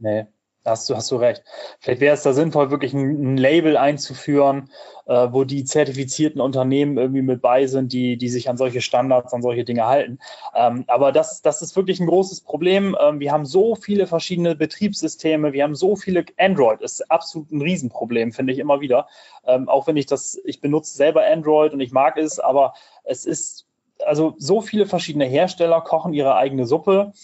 Nee, 0.00 0.26
Hast 0.62 0.90
du, 0.90 0.94
hast 0.94 1.10
du 1.10 1.16
recht. 1.16 1.42
Vielleicht 1.78 2.02
wäre 2.02 2.12
es 2.12 2.22
da 2.22 2.34
sinnvoll, 2.34 2.70
wirklich 2.70 2.92
ein, 2.92 3.32
ein 3.32 3.36
Label 3.38 3.78
einzuführen, 3.78 4.68
äh, 5.06 5.28
wo 5.30 5.44
die 5.44 5.64
zertifizierten 5.64 6.38
Unternehmen 6.38 6.98
irgendwie 6.98 7.22
mit 7.22 7.40
bei 7.40 7.66
sind, 7.66 7.94
die, 7.94 8.18
die 8.18 8.28
sich 8.28 8.50
an 8.50 8.58
solche 8.58 8.82
Standards, 8.82 9.32
an 9.32 9.40
solche 9.40 9.64
Dinge 9.64 9.86
halten. 9.86 10.18
Ähm, 10.54 10.84
aber 10.86 11.12
das, 11.12 11.40
das 11.40 11.62
ist 11.62 11.76
wirklich 11.76 11.98
ein 11.98 12.06
großes 12.06 12.42
Problem. 12.42 12.94
Ähm, 13.00 13.20
wir 13.20 13.32
haben 13.32 13.46
so 13.46 13.74
viele 13.74 14.06
verschiedene 14.06 14.54
Betriebssysteme, 14.54 15.54
wir 15.54 15.64
haben 15.64 15.74
so 15.74 15.96
viele 15.96 16.26
Android, 16.38 16.82
ist 16.82 17.10
absolut 17.10 17.50
ein 17.52 17.62
Riesenproblem, 17.62 18.32
finde 18.32 18.52
ich 18.52 18.58
immer 18.58 18.82
wieder. 18.82 19.08
Ähm, 19.46 19.66
auch 19.66 19.86
wenn 19.86 19.96
ich 19.96 20.04
das, 20.04 20.38
ich 20.44 20.60
benutze 20.60 20.94
selber 20.94 21.24
Android 21.24 21.72
und 21.72 21.80
ich 21.80 21.92
mag 21.92 22.18
es, 22.18 22.38
aber 22.38 22.74
es 23.04 23.24
ist, 23.24 23.66
also 24.04 24.34
so 24.36 24.60
viele 24.60 24.84
verschiedene 24.84 25.24
Hersteller 25.24 25.80
kochen 25.80 26.12
ihre 26.12 26.34
eigene 26.36 26.66
Suppe. 26.66 27.14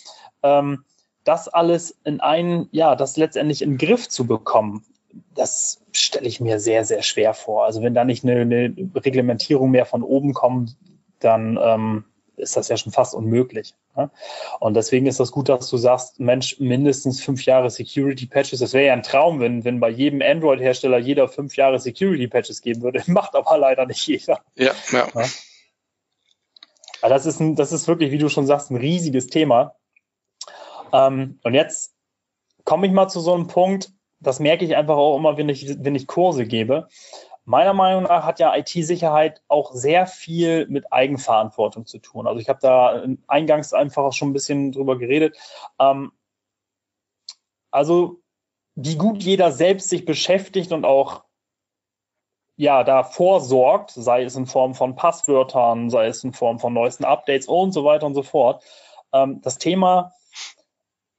Ähm, 0.43 0.85
das 1.27 1.49
alles 1.49 1.99
in 2.05 2.21
einen, 2.21 2.69
ja, 2.71 2.95
das 2.95 3.17
letztendlich 3.17 3.61
in 3.61 3.73
den 3.73 3.79
Griff 3.79 4.09
zu 4.09 4.27
bekommen, 4.27 4.85
das 5.35 5.83
stelle 5.93 6.29
ich 6.29 6.41
mir 6.41 6.61
sehr, 6.61 6.85
sehr 6.85 7.03
schwer 7.03 7.35
vor. 7.35 7.65
Also 7.65 7.83
wenn 7.83 7.95
da 7.95 8.05
nicht 8.05 8.25
eine, 8.25 8.41
eine 8.41 8.75
Reglementierung 8.95 9.71
mehr 9.71 9.87
von 9.87 10.03
oben 10.03 10.35
kommt, 10.35 10.77
dann 11.19 11.59
ähm, 11.61 12.05
ist 12.37 12.57
das 12.57 12.69
ja 12.69 12.77
schon 12.77 12.93
fast 12.93 13.15
unmöglich. 13.15 13.75
Ne? 13.97 14.11
Und 14.61 14.75
deswegen 14.75 15.07
ist 15.07 15.19
das 15.19 15.33
gut, 15.33 15.49
dass 15.49 15.71
du 15.71 15.79
sagst, 15.79 16.21
Mensch, 16.21 16.61
mindestens 16.61 17.23
fünf 17.23 17.45
Jahre 17.45 17.71
Security 17.71 18.27
Patches. 18.27 18.61
Das 18.61 18.73
wäre 18.73 18.87
ja 18.87 18.93
ein 18.93 19.03
Traum, 19.03 19.41
wenn, 19.41 19.65
wenn 19.65 19.81
bei 19.81 19.89
jedem 19.89 20.23
Android-Hersteller 20.23 20.99
jeder 20.99 21.29
fünf 21.29 21.57
Jahre 21.57 21.79
Security 21.81 22.29
Patches 22.29 22.61
geben 22.61 22.83
würde. 22.83 23.03
Macht 23.11 23.35
aber 23.35 23.59
leider 23.59 23.87
nicht 23.87 24.07
jeder. 24.07 24.41
Ja, 24.55 24.73
ja. 24.93 25.09
ja? 25.15 25.25
Aber 27.03 27.15
das 27.15 27.27
ist, 27.27 27.41
ein, 27.41 27.57
das 27.57 27.73
ist 27.73 27.89
wirklich, 27.89 28.11
wie 28.11 28.19
du 28.19 28.29
schon 28.29 28.47
sagst, 28.47 28.71
ein 28.71 28.77
riesiges 28.77 29.27
Thema. 29.27 29.75
Ähm, 30.97 31.39
und 31.43 31.55
jetzt 31.55 31.95
komme 32.65 32.87
ich 32.87 32.93
mal 32.93 33.09
zu 33.09 33.21
so 33.21 33.35
einem 33.35 33.47
Punkt, 33.47 33.93
das 34.21 34.41
merke 34.41 34.65
ich 34.65 34.77
einfach 34.77 34.97
auch 34.97 35.17
immer, 35.17 35.37
wenn 35.37 35.49
ich, 35.49 35.77
wenn 35.85 35.95
ich 35.95 36.07
Kurse 36.07 36.47
gebe. 36.47 36.89
Meiner 37.45 37.75
Meinung 37.75 38.05
nach 38.05 38.25
hat 38.25 38.41
ja 38.41 38.57
IT-Sicherheit 38.57 39.43
auch 39.47 39.73
sehr 39.73 40.07
viel 40.07 40.67
mit 40.69 40.93
Eigenverantwortung 40.93 41.87
zu 41.87 41.99
tun. 41.99 42.27
Also 42.27 42.41
ich 42.41 42.49
habe 42.49 42.59
da 42.61 43.05
eingangs 43.29 43.73
einfach 43.73 44.13
schon 44.13 44.31
ein 44.31 44.33
bisschen 44.33 44.73
drüber 44.73 44.99
geredet. 44.99 45.37
Ähm, 45.79 46.13
also 47.71 48.21
wie 48.75 48.97
gut 48.97 49.23
jeder 49.23 49.53
selbst 49.53 49.91
sich 49.91 50.05
beschäftigt 50.05 50.73
und 50.73 50.85
auch 50.85 51.25
ja, 52.57 52.85
da 52.85 53.05
vorsorgt, 53.05 53.91
sei 53.91 54.25
es 54.25 54.35
in 54.35 54.47
Form 54.47 54.75
von 54.75 54.97
Passwörtern, 54.97 55.91
sei 55.91 56.07
es 56.07 56.25
in 56.25 56.33
Form 56.33 56.59
von 56.59 56.73
neuesten 56.73 57.05
Updates 57.05 57.47
und 57.47 57.73
so 57.73 57.85
weiter 57.85 58.07
und 58.07 58.15
so 58.15 58.23
fort. 58.23 58.65
Ähm, 59.13 59.41
das 59.43 59.59
Thema 59.59 60.13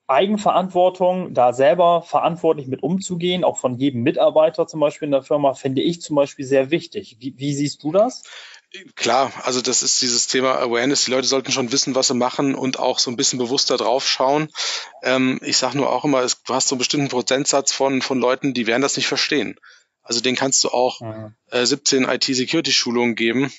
Eigenverantwortung, 0.08 1.34
da 1.34 1.52
selber 1.52 2.02
verantwortlich 2.02 2.68
mit 2.68 2.82
umzugehen, 2.82 3.44
auch 3.44 3.58
von 3.58 3.76
jedem 3.76 4.04
Mitarbeiter 4.04 4.66
zum 4.66 4.80
Beispiel 4.80 5.08
in 5.08 5.12
der 5.12 5.24
Firma, 5.24 5.54
finde 5.54 5.82
ich 5.82 6.02
zum 6.02 6.16
Beispiel 6.16 6.46
sehr 6.46 6.72
wichtig. 6.72 7.18
Wie, 7.20 7.38
wie 7.38 7.54
siehst 7.54 7.84
du 7.84 7.92
das? 7.92 8.24
Klar, 8.96 9.32
also 9.44 9.62
das 9.62 9.84
ist 9.84 10.02
dieses 10.02 10.28
Thema 10.28 10.60
Awareness. 10.60 11.06
Die 11.06 11.12
Leute 11.12 11.28
sollten 11.28 11.52
schon 11.52 11.72
wissen, 11.72 11.96
was 11.96 12.08
sie 12.08 12.14
machen 12.14 12.56
und 12.56 12.80
auch 12.80 13.00
so 13.00 13.10
ein 13.12 13.16
bisschen 13.18 13.40
bewusster 13.40 13.78
drauf 13.78 14.08
schauen. 14.08 14.50
Ähm, 15.04 15.40
ich 15.44 15.58
sage 15.58 15.78
nur 15.78 15.92
auch 15.92 16.06
immer, 16.06 16.22
es, 16.22 16.42
du 16.44 16.54
hast 16.54 16.68
so 16.68 16.76
einen 16.76 16.80
bestimmten 16.80 17.08
Prozentsatz 17.10 17.72
von, 17.72 18.02
von 18.02 18.20
Leuten, 18.20 18.54
die 18.54 18.68
werden 18.68 18.82
das 18.82 18.98
nicht 18.98 19.08
verstehen. 19.08 19.58
Also 20.04 20.22
den 20.22 20.36
kannst 20.36 20.64
du 20.64 20.70
auch 20.70 21.02
mhm. 21.02 21.36
äh, 21.52 21.66
17 21.66 22.04
IT-Security-Schulungen 22.04 23.16
geben. 23.16 23.52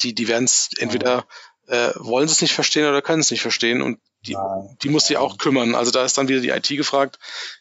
Die, 0.00 0.14
die 0.14 0.28
werden 0.28 0.44
es 0.44 0.70
entweder 0.78 1.26
äh, 1.68 1.92
wollen 1.96 2.28
sie 2.28 2.32
es 2.32 2.42
nicht 2.42 2.54
verstehen 2.54 2.86
oder 2.86 3.02
können 3.02 3.20
es 3.20 3.30
nicht 3.30 3.42
verstehen 3.42 3.82
und 3.82 4.00
die, 4.26 4.36
die 4.82 4.88
muss 4.88 5.06
sich 5.06 5.16
auch 5.16 5.38
kümmern. 5.38 5.74
Also 5.74 5.90
da 5.90 6.04
ist 6.04 6.16
dann 6.18 6.28
wieder 6.28 6.40
die 6.40 6.50
IT 6.50 6.68
gefragt, 6.68 7.18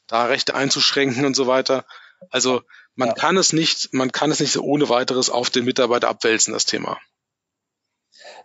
da 0.07 0.25
Rechte 0.25 0.55
einzuschränken 0.55 1.25
und 1.25 1.35
so 1.35 1.47
weiter. 1.47 1.85
Also 2.29 2.61
man 2.95 3.09
ja. 3.09 3.13
kann 3.13 3.37
es 3.37 3.53
nicht, 3.53 3.93
man 3.93 4.11
kann 4.11 4.31
es 4.31 4.39
nicht 4.39 4.51
so 4.51 4.61
ohne 4.61 4.89
weiteres 4.89 5.29
auf 5.29 5.49
den 5.49 5.65
Mitarbeiter 5.65 6.09
abwälzen, 6.09 6.53
das 6.53 6.65
Thema. 6.65 6.97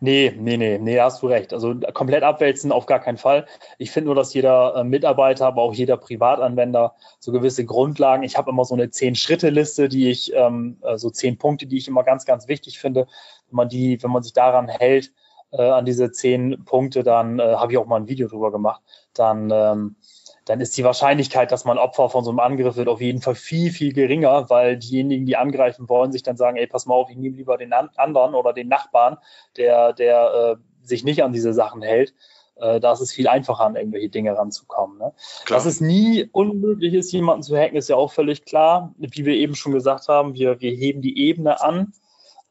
Nee, 0.00 0.34
nee, 0.36 0.56
nee, 0.56 0.78
nee, 0.78 1.00
hast 1.00 1.22
du 1.22 1.26
recht. 1.26 1.52
Also 1.52 1.74
komplett 1.94 2.22
abwälzen 2.22 2.72
auf 2.72 2.86
gar 2.86 3.00
keinen 3.00 3.16
Fall. 3.16 3.46
Ich 3.78 3.90
finde 3.90 4.06
nur, 4.06 4.14
dass 4.14 4.34
jeder 4.34 4.76
äh, 4.76 4.84
Mitarbeiter, 4.84 5.46
aber 5.46 5.62
auch 5.62 5.72
jeder 5.72 5.96
Privatanwender 5.96 6.94
so 7.18 7.32
gewisse 7.32 7.64
Grundlagen. 7.64 8.22
Ich 8.22 8.36
habe 8.36 8.50
immer 8.50 8.64
so 8.64 8.74
eine 8.74 8.90
Zehn-Schritte-Liste, 8.90 9.88
die 9.88 10.10
ich, 10.10 10.32
ähm, 10.34 10.78
äh, 10.82 10.98
so 10.98 11.10
zehn 11.10 11.38
Punkte, 11.38 11.66
die 11.66 11.78
ich 11.78 11.88
immer 11.88 12.04
ganz, 12.04 12.24
ganz 12.26 12.48
wichtig 12.48 12.78
finde. 12.78 13.06
Wenn 13.48 13.56
man 13.56 13.68
die, 13.68 14.02
wenn 14.02 14.10
man 14.10 14.22
sich 14.22 14.32
daran 14.32 14.68
hält, 14.68 15.12
äh, 15.52 15.62
an 15.62 15.84
diese 15.84 16.10
zehn 16.12 16.64
Punkte, 16.64 17.02
dann 17.02 17.38
äh, 17.38 17.54
habe 17.56 17.72
ich 17.72 17.78
auch 17.78 17.86
mal 17.86 17.96
ein 17.96 18.08
Video 18.08 18.28
drüber 18.28 18.50
gemacht, 18.52 18.82
dann, 19.14 19.50
ähm, 19.52 19.96
dann 20.44 20.60
ist 20.60 20.76
die 20.76 20.84
Wahrscheinlichkeit, 20.84 21.52
dass 21.52 21.64
man 21.64 21.78
Opfer 21.78 22.08
von 22.08 22.24
so 22.24 22.30
einem 22.30 22.40
Angriff 22.40 22.76
wird, 22.76 22.88
auf 22.88 23.00
jeden 23.00 23.20
Fall 23.20 23.34
viel, 23.34 23.70
viel 23.70 23.92
geringer, 23.92 24.48
weil 24.50 24.76
diejenigen, 24.76 25.26
die 25.26 25.36
angreifen 25.36 25.88
wollen, 25.88 26.12
sich 26.12 26.22
dann 26.22 26.36
sagen, 26.36 26.56
ey, 26.56 26.66
pass 26.66 26.86
mal 26.86 26.94
auf, 26.94 27.10
ich 27.10 27.16
nehme 27.16 27.36
lieber 27.36 27.56
den 27.56 27.72
anderen 27.72 28.34
oder 28.34 28.52
den 28.52 28.68
Nachbarn, 28.68 29.18
der, 29.56 29.92
der 29.92 30.56
äh, 30.58 30.86
sich 30.86 31.04
nicht 31.04 31.22
an 31.22 31.32
diese 31.32 31.52
Sachen 31.52 31.82
hält. 31.82 32.14
Äh, 32.56 32.80
da 32.80 32.92
ist 32.92 33.00
es 33.00 33.12
viel 33.12 33.28
einfacher, 33.28 33.64
an 33.64 33.76
irgendwelche 33.76 34.08
Dinge 34.08 34.36
ranzukommen. 34.36 34.98
Ne? 34.98 35.12
Dass 35.48 35.66
es 35.66 35.80
nie 35.80 36.28
unmöglich 36.32 36.94
ist, 36.94 37.12
jemanden 37.12 37.42
zu 37.42 37.56
hacken, 37.56 37.76
ist 37.76 37.88
ja 37.88 37.96
auch 37.96 38.12
völlig 38.12 38.44
klar. 38.44 38.94
Wie 38.98 39.26
wir 39.26 39.34
eben 39.34 39.54
schon 39.54 39.72
gesagt 39.72 40.08
haben, 40.08 40.34
wir, 40.34 40.60
wir 40.60 40.70
heben 40.72 41.02
die 41.02 41.18
Ebene 41.18 41.60
an. 41.60 41.92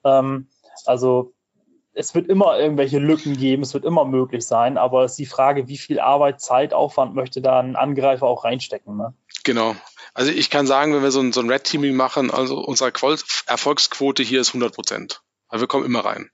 Ähm, 0.04 0.48
also 0.86 1.34
es 1.96 2.14
wird 2.14 2.28
immer 2.28 2.60
irgendwelche 2.60 3.00
Lücken 3.00 3.38
geben, 3.38 3.64
es 3.64 3.74
wird 3.74 3.86
immer 3.86 4.06
möglich 4.06 4.46
sein, 4.46 4.78
aber 4.78 5.06
es 5.06 5.12
ist 5.12 5.20
die 5.20 5.26
Frage, 5.26 5.68
wie 5.68 5.78
viel 5.78 6.00
Arbeit, 6.00 6.42
Zeit, 6.42 6.74
Aufwand 6.74 7.16
möchte 7.16 7.42
da 7.42 7.60
ein 7.60 7.76
Angreifer 7.76 8.28
auch 8.28 8.44
reinstecken. 8.44 8.98
Ne? 8.98 9.14
Genau. 9.44 9.76
Also 10.14 10.32
ich 10.32 10.50
kann 10.50 10.68
sagen, 10.68 10.94
wenn 10.94 11.04
wir 11.04 11.12
so 11.12 11.22
ein, 11.22 11.32
so 11.32 11.40
ein 11.40 11.50
Red 11.50 11.64
Teaming 11.64 11.96
machen, 11.96 12.32
also 12.32 12.60
unsere 12.60 12.92
Erfolgsquote 13.48 14.24
hier 14.24 14.42
ist 14.42 14.50
100 14.50 14.76
Prozent. 14.76 15.22
Weil 15.50 15.62
wir 15.62 15.68
kommen 15.68 15.86
immer 15.86 16.04
rein. 16.04 16.30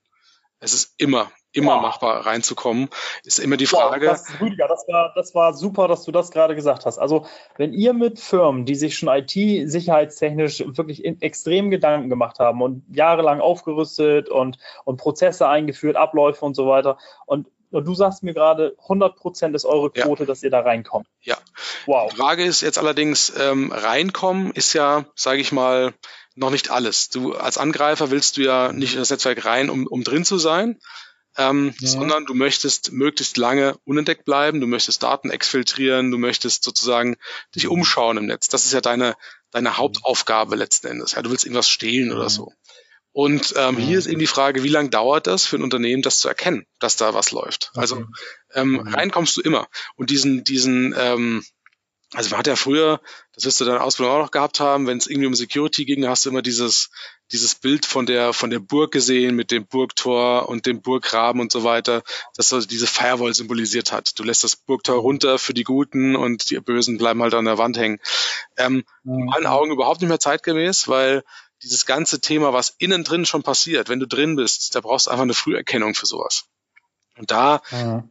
Es 0.58 0.72
ist 0.72 0.94
immer, 0.98 1.30
immer 1.52 1.76
wow. 1.76 1.82
machbar 1.82 2.26
reinzukommen. 2.26 2.88
Ist 3.24 3.38
immer 3.38 3.56
die 3.56 3.66
Frage. 3.66 4.06
Wow, 4.06 4.12
das, 4.12 4.40
Rüdiger, 4.40 4.68
das 4.68 4.84
war, 4.88 5.12
das 5.14 5.34
war 5.34 5.54
super, 5.54 5.88
dass 5.88 6.04
du 6.04 6.12
das 6.12 6.30
gerade 6.30 6.54
gesagt 6.54 6.86
hast. 6.86 6.98
Also, 6.98 7.26
wenn 7.56 7.72
ihr 7.72 7.92
mit 7.92 8.20
Firmen, 8.20 8.64
die 8.64 8.74
sich 8.74 8.96
schon 8.96 9.08
IT-sicherheitstechnisch 9.08 10.64
wirklich 10.66 11.04
extrem 11.04 11.70
Gedanken 11.70 12.08
gemacht 12.08 12.38
haben 12.38 12.62
und 12.62 12.84
jahrelang 12.94 13.40
aufgerüstet 13.40 14.28
und, 14.28 14.58
und 14.84 14.96
Prozesse 14.96 15.48
eingeführt, 15.48 15.96
Abläufe 15.96 16.44
und 16.44 16.54
so 16.54 16.66
weiter, 16.66 16.98
und 17.26 17.46
und 17.72 17.86
du 17.86 17.94
sagst 17.94 18.22
mir 18.22 18.34
gerade, 18.34 18.76
100 18.82 19.16
Prozent 19.16 19.56
ist 19.56 19.64
eure 19.64 19.90
Quote, 19.90 20.24
ja. 20.24 20.26
dass 20.26 20.42
ihr 20.42 20.50
da 20.50 20.60
reinkommt. 20.60 21.06
Ja. 21.22 21.38
Wow. 21.86 22.10
Die 22.12 22.16
Frage 22.16 22.44
ist 22.44 22.60
jetzt 22.60 22.78
allerdings, 22.78 23.32
ähm, 23.38 23.72
reinkommen 23.72 24.52
ist 24.52 24.74
ja, 24.74 25.06
sage 25.14 25.40
ich 25.40 25.52
mal, 25.52 25.94
noch 26.34 26.50
nicht 26.50 26.70
alles. 26.70 27.08
Du 27.08 27.34
als 27.34 27.58
Angreifer 27.58 28.10
willst 28.10 28.36
du 28.36 28.42
ja 28.42 28.72
nicht 28.72 28.92
in 28.92 28.98
das 28.98 29.10
Netzwerk 29.10 29.44
rein, 29.44 29.70
um, 29.70 29.86
um 29.86 30.04
drin 30.04 30.24
zu 30.24 30.38
sein, 30.38 30.78
ähm, 31.36 31.74
ja. 31.80 31.88
sondern 31.88 32.26
du 32.26 32.34
möchtest 32.34 32.92
möglichst 32.92 33.36
lange 33.36 33.78
unentdeckt 33.84 34.24
bleiben, 34.24 34.60
du 34.60 34.66
möchtest 34.66 35.02
Daten 35.02 35.30
exfiltrieren, 35.30 36.10
du 36.10 36.18
möchtest 36.18 36.64
sozusagen 36.64 37.16
dich 37.54 37.68
umschauen 37.68 38.18
im 38.18 38.26
Netz. 38.26 38.48
Das 38.48 38.64
ist 38.64 38.72
ja 38.72 38.80
deine, 38.80 39.16
deine 39.50 39.76
Hauptaufgabe 39.76 40.56
letzten 40.56 40.88
Endes. 40.88 41.12
Ja, 41.12 41.22
du 41.22 41.30
willst 41.30 41.44
irgendwas 41.44 41.68
stehlen 41.68 42.10
ja. 42.10 42.16
oder 42.16 42.28
so. 42.28 42.52
Und 43.12 43.54
ähm, 43.58 43.76
hier 43.76 43.98
ist 43.98 44.06
eben 44.06 44.20
die 44.20 44.26
Frage, 44.26 44.62
wie 44.62 44.68
lange 44.68 44.88
dauert 44.88 45.26
das 45.26 45.44
für 45.44 45.56
ein 45.56 45.62
Unternehmen, 45.62 46.02
das 46.02 46.18
zu 46.18 46.28
erkennen, 46.28 46.66
dass 46.78 46.96
da 46.96 47.12
was 47.12 47.30
läuft? 47.30 47.70
Also 47.74 48.06
ähm, 48.54 48.80
rein 48.80 49.10
kommst 49.10 49.36
du 49.36 49.42
immer. 49.42 49.68
Und 49.96 50.08
diesen, 50.08 50.44
diesen 50.44 50.94
ähm, 50.96 51.44
also 52.14 52.30
man 52.30 52.38
hat 52.38 52.46
ja 52.46 52.56
früher, 52.56 53.00
das 53.34 53.44
wirst 53.44 53.60
du 53.60 53.64
dann 53.64 53.78
Ausbildung 53.78 54.14
auch 54.14 54.22
noch 54.22 54.30
gehabt 54.30 54.60
haben, 54.60 54.86
wenn 54.86 54.98
es 54.98 55.06
irgendwie 55.06 55.26
um 55.26 55.34
Security 55.34 55.84
ging, 55.84 56.06
hast 56.06 56.24
du 56.24 56.30
immer 56.30 56.42
dieses, 56.42 56.90
dieses 57.32 57.54
Bild 57.54 57.86
von 57.86 58.06
der, 58.06 58.32
von 58.32 58.50
der 58.50 58.58
Burg 58.58 58.92
gesehen 58.92 59.34
mit 59.34 59.50
dem 59.50 59.66
Burgtor 59.66 60.48
und 60.48 60.66
dem 60.66 60.82
Burggraben 60.82 61.40
und 61.40 61.50
so 61.50 61.64
weiter, 61.64 62.02
das 62.36 62.50
so 62.50 62.60
diese 62.60 62.86
Firewall 62.86 63.34
symbolisiert 63.34 63.90
hat. 63.92 64.18
Du 64.18 64.22
lässt 64.22 64.44
das 64.44 64.56
Burgtor 64.56 64.96
runter 64.96 65.38
für 65.38 65.54
die 65.54 65.64
Guten 65.64 66.14
und 66.14 66.50
die 66.50 66.60
Bösen 66.60 66.98
bleiben 66.98 67.22
halt 67.22 67.34
an 67.34 67.46
der 67.46 67.58
Wand 67.58 67.78
hängen. 67.78 67.98
Ähm, 68.56 68.84
In 69.04 69.26
meinen 69.26 69.46
Augen 69.46 69.72
überhaupt 69.72 70.00
nicht 70.00 70.10
mehr 70.10 70.20
zeitgemäß, 70.20 70.88
weil 70.88 71.24
dieses 71.62 71.86
ganze 71.86 72.20
Thema, 72.20 72.52
was 72.52 72.74
innen 72.78 73.04
drin 73.04 73.24
schon 73.24 73.42
passiert, 73.42 73.88
wenn 73.88 74.00
du 74.00 74.06
drin 74.06 74.36
bist, 74.36 74.74
da 74.74 74.80
brauchst 74.80 75.06
du 75.06 75.10
einfach 75.10 75.22
eine 75.22 75.34
Früherkennung 75.34 75.94
für 75.94 76.06
sowas. 76.06 76.44
Und 77.16 77.30
da 77.30 77.62
ja 77.70 78.04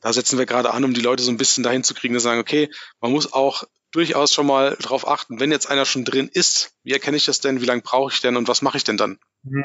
da 0.00 0.12
setzen 0.12 0.38
wir 0.38 0.46
gerade 0.46 0.72
an, 0.72 0.84
um 0.84 0.94
die 0.94 1.00
Leute 1.00 1.22
so 1.22 1.30
ein 1.30 1.36
bisschen 1.36 1.62
dahin 1.62 1.84
zu 1.84 1.94
kriegen, 1.94 2.14
dass 2.14 2.22
sagen, 2.22 2.40
okay, 2.40 2.70
man 3.00 3.12
muss 3.12 3.32
auch 3.32 3.64
durchaus 3.92 4.32
schon 4.32 4.46
mal 4.46 4.76
darauf 4.80 5.06
achten, 5.06 5.40
wenn 5.40 5.50
jetzt 5.50 5.68
einer 5.68 5.84
schon 5.84 6.04
drin 6.04 6.30
ist, 6.32 6.72
wie 6.82 6.92
erkenne 6.92 7.16
ich 7.16 7.24
das 7.24 7.40
denn, 7.40 7.60
wie 7.60 7.66
lange 7.66 7.82
brauche 7.82 8.12
ich 8.12 8.20
denn 8.20 8.36
und 8.36 8.48
was 8.48 8.62
mache 8.62 8.76
ich 8.76 8.84
denn 8.84 8.96
dann? 8.96 9.18
Mhm. 9.42 9.64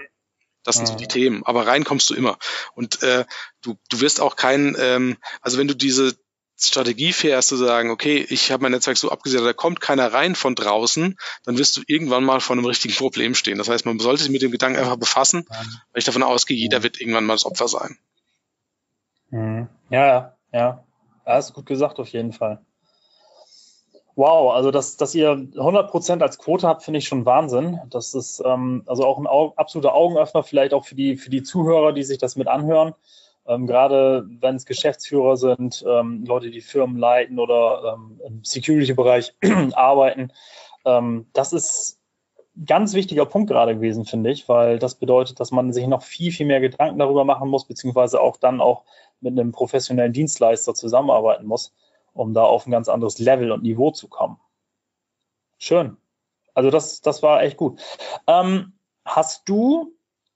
Das 0.63 0.77
sind 0.77 0.87
so 0.87 0.95
die 0.95 1.07
Themen. 1.07 1.45
Aber 1.45 1.67
rein 1.67 1.83
kommst 1.83 2.09
du 2.09 2.15
immer. 2.15 2.39
Und 2.73 3.03
äh, 3.03 3.25
du, 3.61 3.77
du 3.89 4.01
wirst 4.01 4.19
auch 4.19 4.35
kein, 4.35 4.75
ähm, 4.79 5.17
also 5.41 5.59
wenn 5.59 5.67
du 5.67 5.75
diese 5.75 6.17
Strategie 6.57 7.13
fährst, 7.13 7.49
zu 7.49 7.55
sagen, 7.57 7.91
okay, 7.91 8.25
ich 8.29 8.51
habe 8.51 8.63
mein 8.63 8.71
Netzwerk 8.71 8.97
so 8.97 9.11
abgesichert, 9.11 9.45
da 9.45 9.53
kommt 9.53 9.79
keiner 9.79 10.11
rein 10.11 10.35
von 10.35 10.55
draußen, 10.55 11.17
dann 11.43 11.57
wirst 11.57 11.77
du 11.77 11.83
irgendwann 11.85 12.23
mal 12.23 12.39
vor 12.39 12.55
einem 12.55 12.65
richtigen 12.65 12.95
Problem 12.95 13.35
stehen. 13.35 13.57
Das 13.57 13.69
heißt, 13.69 13.85
man 13.85 13.99
sollte 13.99 14.23
sich 14.23 14.31
mit 14.31 14.41
dem 14.41 14.51
Gedanken 14.51 14.79
einfach 14.79 14.95
befassen, 14.95 15.45
weil 15.49 15.67
ich 15.95 16.05
davon 16.05 16.23
ausgehe, 16.23 16.57
jeder 16.57 16.81
wird 16.81 16.99
irgendwann 16.99 17.25
mal 17.25 17.33
das 17.33 17.45
Opfer 17.45 17.67
sein. 17.67 17.97
Mhm. 19.29 19.67
Ja, 19.89 20.35
ja. 20.51 20.85
Ja, 21.25 21.37
ist 21.37 21.53
gut 21.53 21.65
gesagt 21.65 21.99
auf 21.99 22.07
jeden 22.09 22.33
Fall. 22.33 22.63
Wow, 24.17 24.53
also 24.53 24.71
dass, 24.71 24.95
dass 24.95 25.13
ihr 25.13 25.31
100% 25.31 26.21
als 26.21 26.37
Quote 26.37 26.67
habt, 26.67 26.83
finde 26.83 26.99
ich 26.99 27.07
schon 27.07 27.25
Wahnsinn. 27.25 27.81
Das 27.89 28.13
ist 28.13 28.41
ähm, 28.45 28.83
also 28.85 29.05
auch 29.05 29.17
ein 29.17 29.27
Au 29.27 29.53
absoluter 29.57 29.93
Augenöffner, 29.93 30.41
vielleicht 30.43 30.73
auch 30.73 30.85
für 30.85 30.95
die, 30.95 31.17
für 31.17 31.29
die 31.29 31.43
Zuhörer, 31.43 31.91
die 31.91 32.03
sich 32.03 32.17
das 32.17 32.37
mit 32.37 32.47
anhören. 32.47 32.93
Ähm, 33.45 33.67
gerade 33.67 34.25
wenn 34.39 34.55
es 34.55 34.65
Geschäftsführer 34.65 35.35
sind, 35.35 35.83
ähm, 35.87 36.23
Leute, 36.25 36.49
die 36.49 36.61
Firmen 36.61 36.97
leiten 36.97 37.39
oder 37.39 37.95
ähm, 37.95 38.21
im 38.25 38.43
Security-Bereich 38.43 39.35
arbeiten. 39.73 40.31
Ähm, 40.85 41.27
das 41.33 41.51
ist 41.51 41.99
ganz 42.65 42.93
wichtiger 42.93 43.25
Punkt 43.25 43.49
gerade 43.49 43.75
gewesen, 43.75 44.05
finde 44.05 44.31
ich, 44.31 44.47
weil 44.47 44.79
das 44.79 44.95
bedeutet, 44.95 45.41
dass 45.41 45.51
man 45.51 45.73
sich 45.73 45.87
noch 45.87 46.03
viel, 46.03 46.31
viel 46.31 46.45
mehr 46.45 46.61
Gedanken 46.61 46.99
darüber 46.99 47.25
machen 47.25 47.49
muss, 47.49 47.67
beziehungsweise 47.67 48.21
auch 48.21 48.37
dann 48.37 48.61
auch 48.61 48.83
mit 49.19 49.37
einem 49.37 49.51
professionellen 49.51 50.13
Dienstleister 50.13 50.73
zusammenarbeiten 50.73 51.45
muss, 51.45 51.73
um 52.15 52.33
da 52.33 52.43
auf 52.43 52.65
ein 52.65 52.71
ganz 52.71 52.89
anderes 52.89 53.19
Level 53.19 53.51
und 53.51 53.63
Niveau 53.63 53.91
zu 53.91 54.07
kommen. 54.07 54.39
Schön. 55.57 55.97
Also 56.53 56.71
das, 56.71 57.01
das 57.01 57.21
war 57.21 57.43
echt 57.43 57.57
gut. 57.57 57.81
Ähm, 58.27 58.73
hast 59.03 59.47
du 59.47 59.93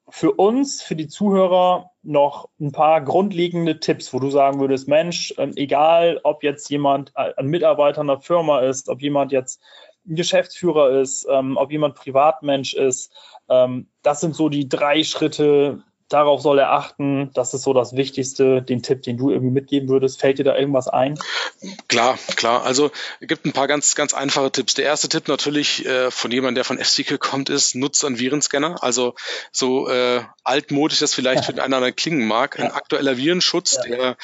für 0.10 0.34
uns, 0.34 0.82
für 0.82 0.96
die 0.96 1.08
Zuhörer 1.08 1.92
noch 2.02 2.50
ein 2.60 2.72
paar 2.72 3.02
grundlegende 3.02 3.80
Tipps, 3.80 4.14
wo 4.14 4.20
du 4.20 4.30
sagen 4.30 4.60
würdest, 4.60 4.88
Mensch, 4.88 5.34
ähm, 5.38 5.54
egal 5.56 6.20
ob 6.24 6.44
jetzt 6.44 6.70
jemand 6.70 7.12
äh, 7.16 7.34
ein 7.38 7.48
Mitarbeiter 7.48 8.02
einer 8.02 8.20
Firma 8.20 8.60
ist, 8.62 8.90
ob 8.90 9.02
jemand 9.02 9.32
jetzt 9.32 9.62
ein 10.08 10.16
Geschäftsführer 10.16 11.00
ist, 11.00 11.28
ähm, 11.30 11.58
ob 11.58 11.72
jemand 11.72 11.96
Privatmensch 11.96 12.74
ist, 12.74 13.14
ähm, 13.48 13.88
das 14.02 14.22
sind 14.22 14.36
so 14.36 14.50
die 14.50 14.68
drei 14.68 15.04
Schritte, 15.04 15.84
darauf 16.10 16.41
soll 16.41 16.60
er 16.60 16.72
achten. 16.72 17.32
Das 17.34 17.53
ist 17.53 17.62
so 17.62 17.74
das 17.74 17.95
Wichtigste, 17.95 18.62
den 18.62 18.82
Tipp, 18.82 19.03
den 19.03 19.18
du 19.18 19.30
irgendwie 19.30 19.51
mitgeben 19.51 19.88
würdest. 19.89 20.20
Fällt 20.20 20.39
dir 20.39 20.43
da 20.43 20.57
irgendwas 20.57 20.88
ein? 20.88 21.18
Klar, 21.88 22.18
klar. 22.36 22.64
Also 22.64 22.91
es 23.20 23.28
gibt 23.28 23.45
ein 23.45 23.53
paar 23.53 23.68
ganz, 23.68 23.95
ganz 23.95 24.14
einfache 24.14 24.51
Tipps. 24.51 24.74
Der 24.74 24.86
erste 24.86 25.07
Tipp 25.07 25.28
natürlich 25.28 25.86
äh, 25.86 26.12
von 26.12 26.32
jemandem, 26.32 26.55
der 26.55 26.66
von 26.66 26.80
FCK 26.80 27.20
kommt, 27.20 27.49
ist, 27.49 27.76
nutzt 27.76 28.03
einen 28.03 28.20
Virenscanner. 28.20 28.84
Also 28.84 29.14
so 29.51 29.88
äh, 29.88 30.24
altmodisch 30.43 30.99
das 30.99 31.14
vielleicht 31.14 31.45
für 31.45 31.51
einen 31.51 31.60
anderen 31.60 31.95
klingen 31.95 32.28
mag. 32.28 32.60
Ein 32.60 32.72
aktueller 32.72 33.18
Virenschutz, 33.18 33.78
ja. 33.78 33.84
der 33.84 34.18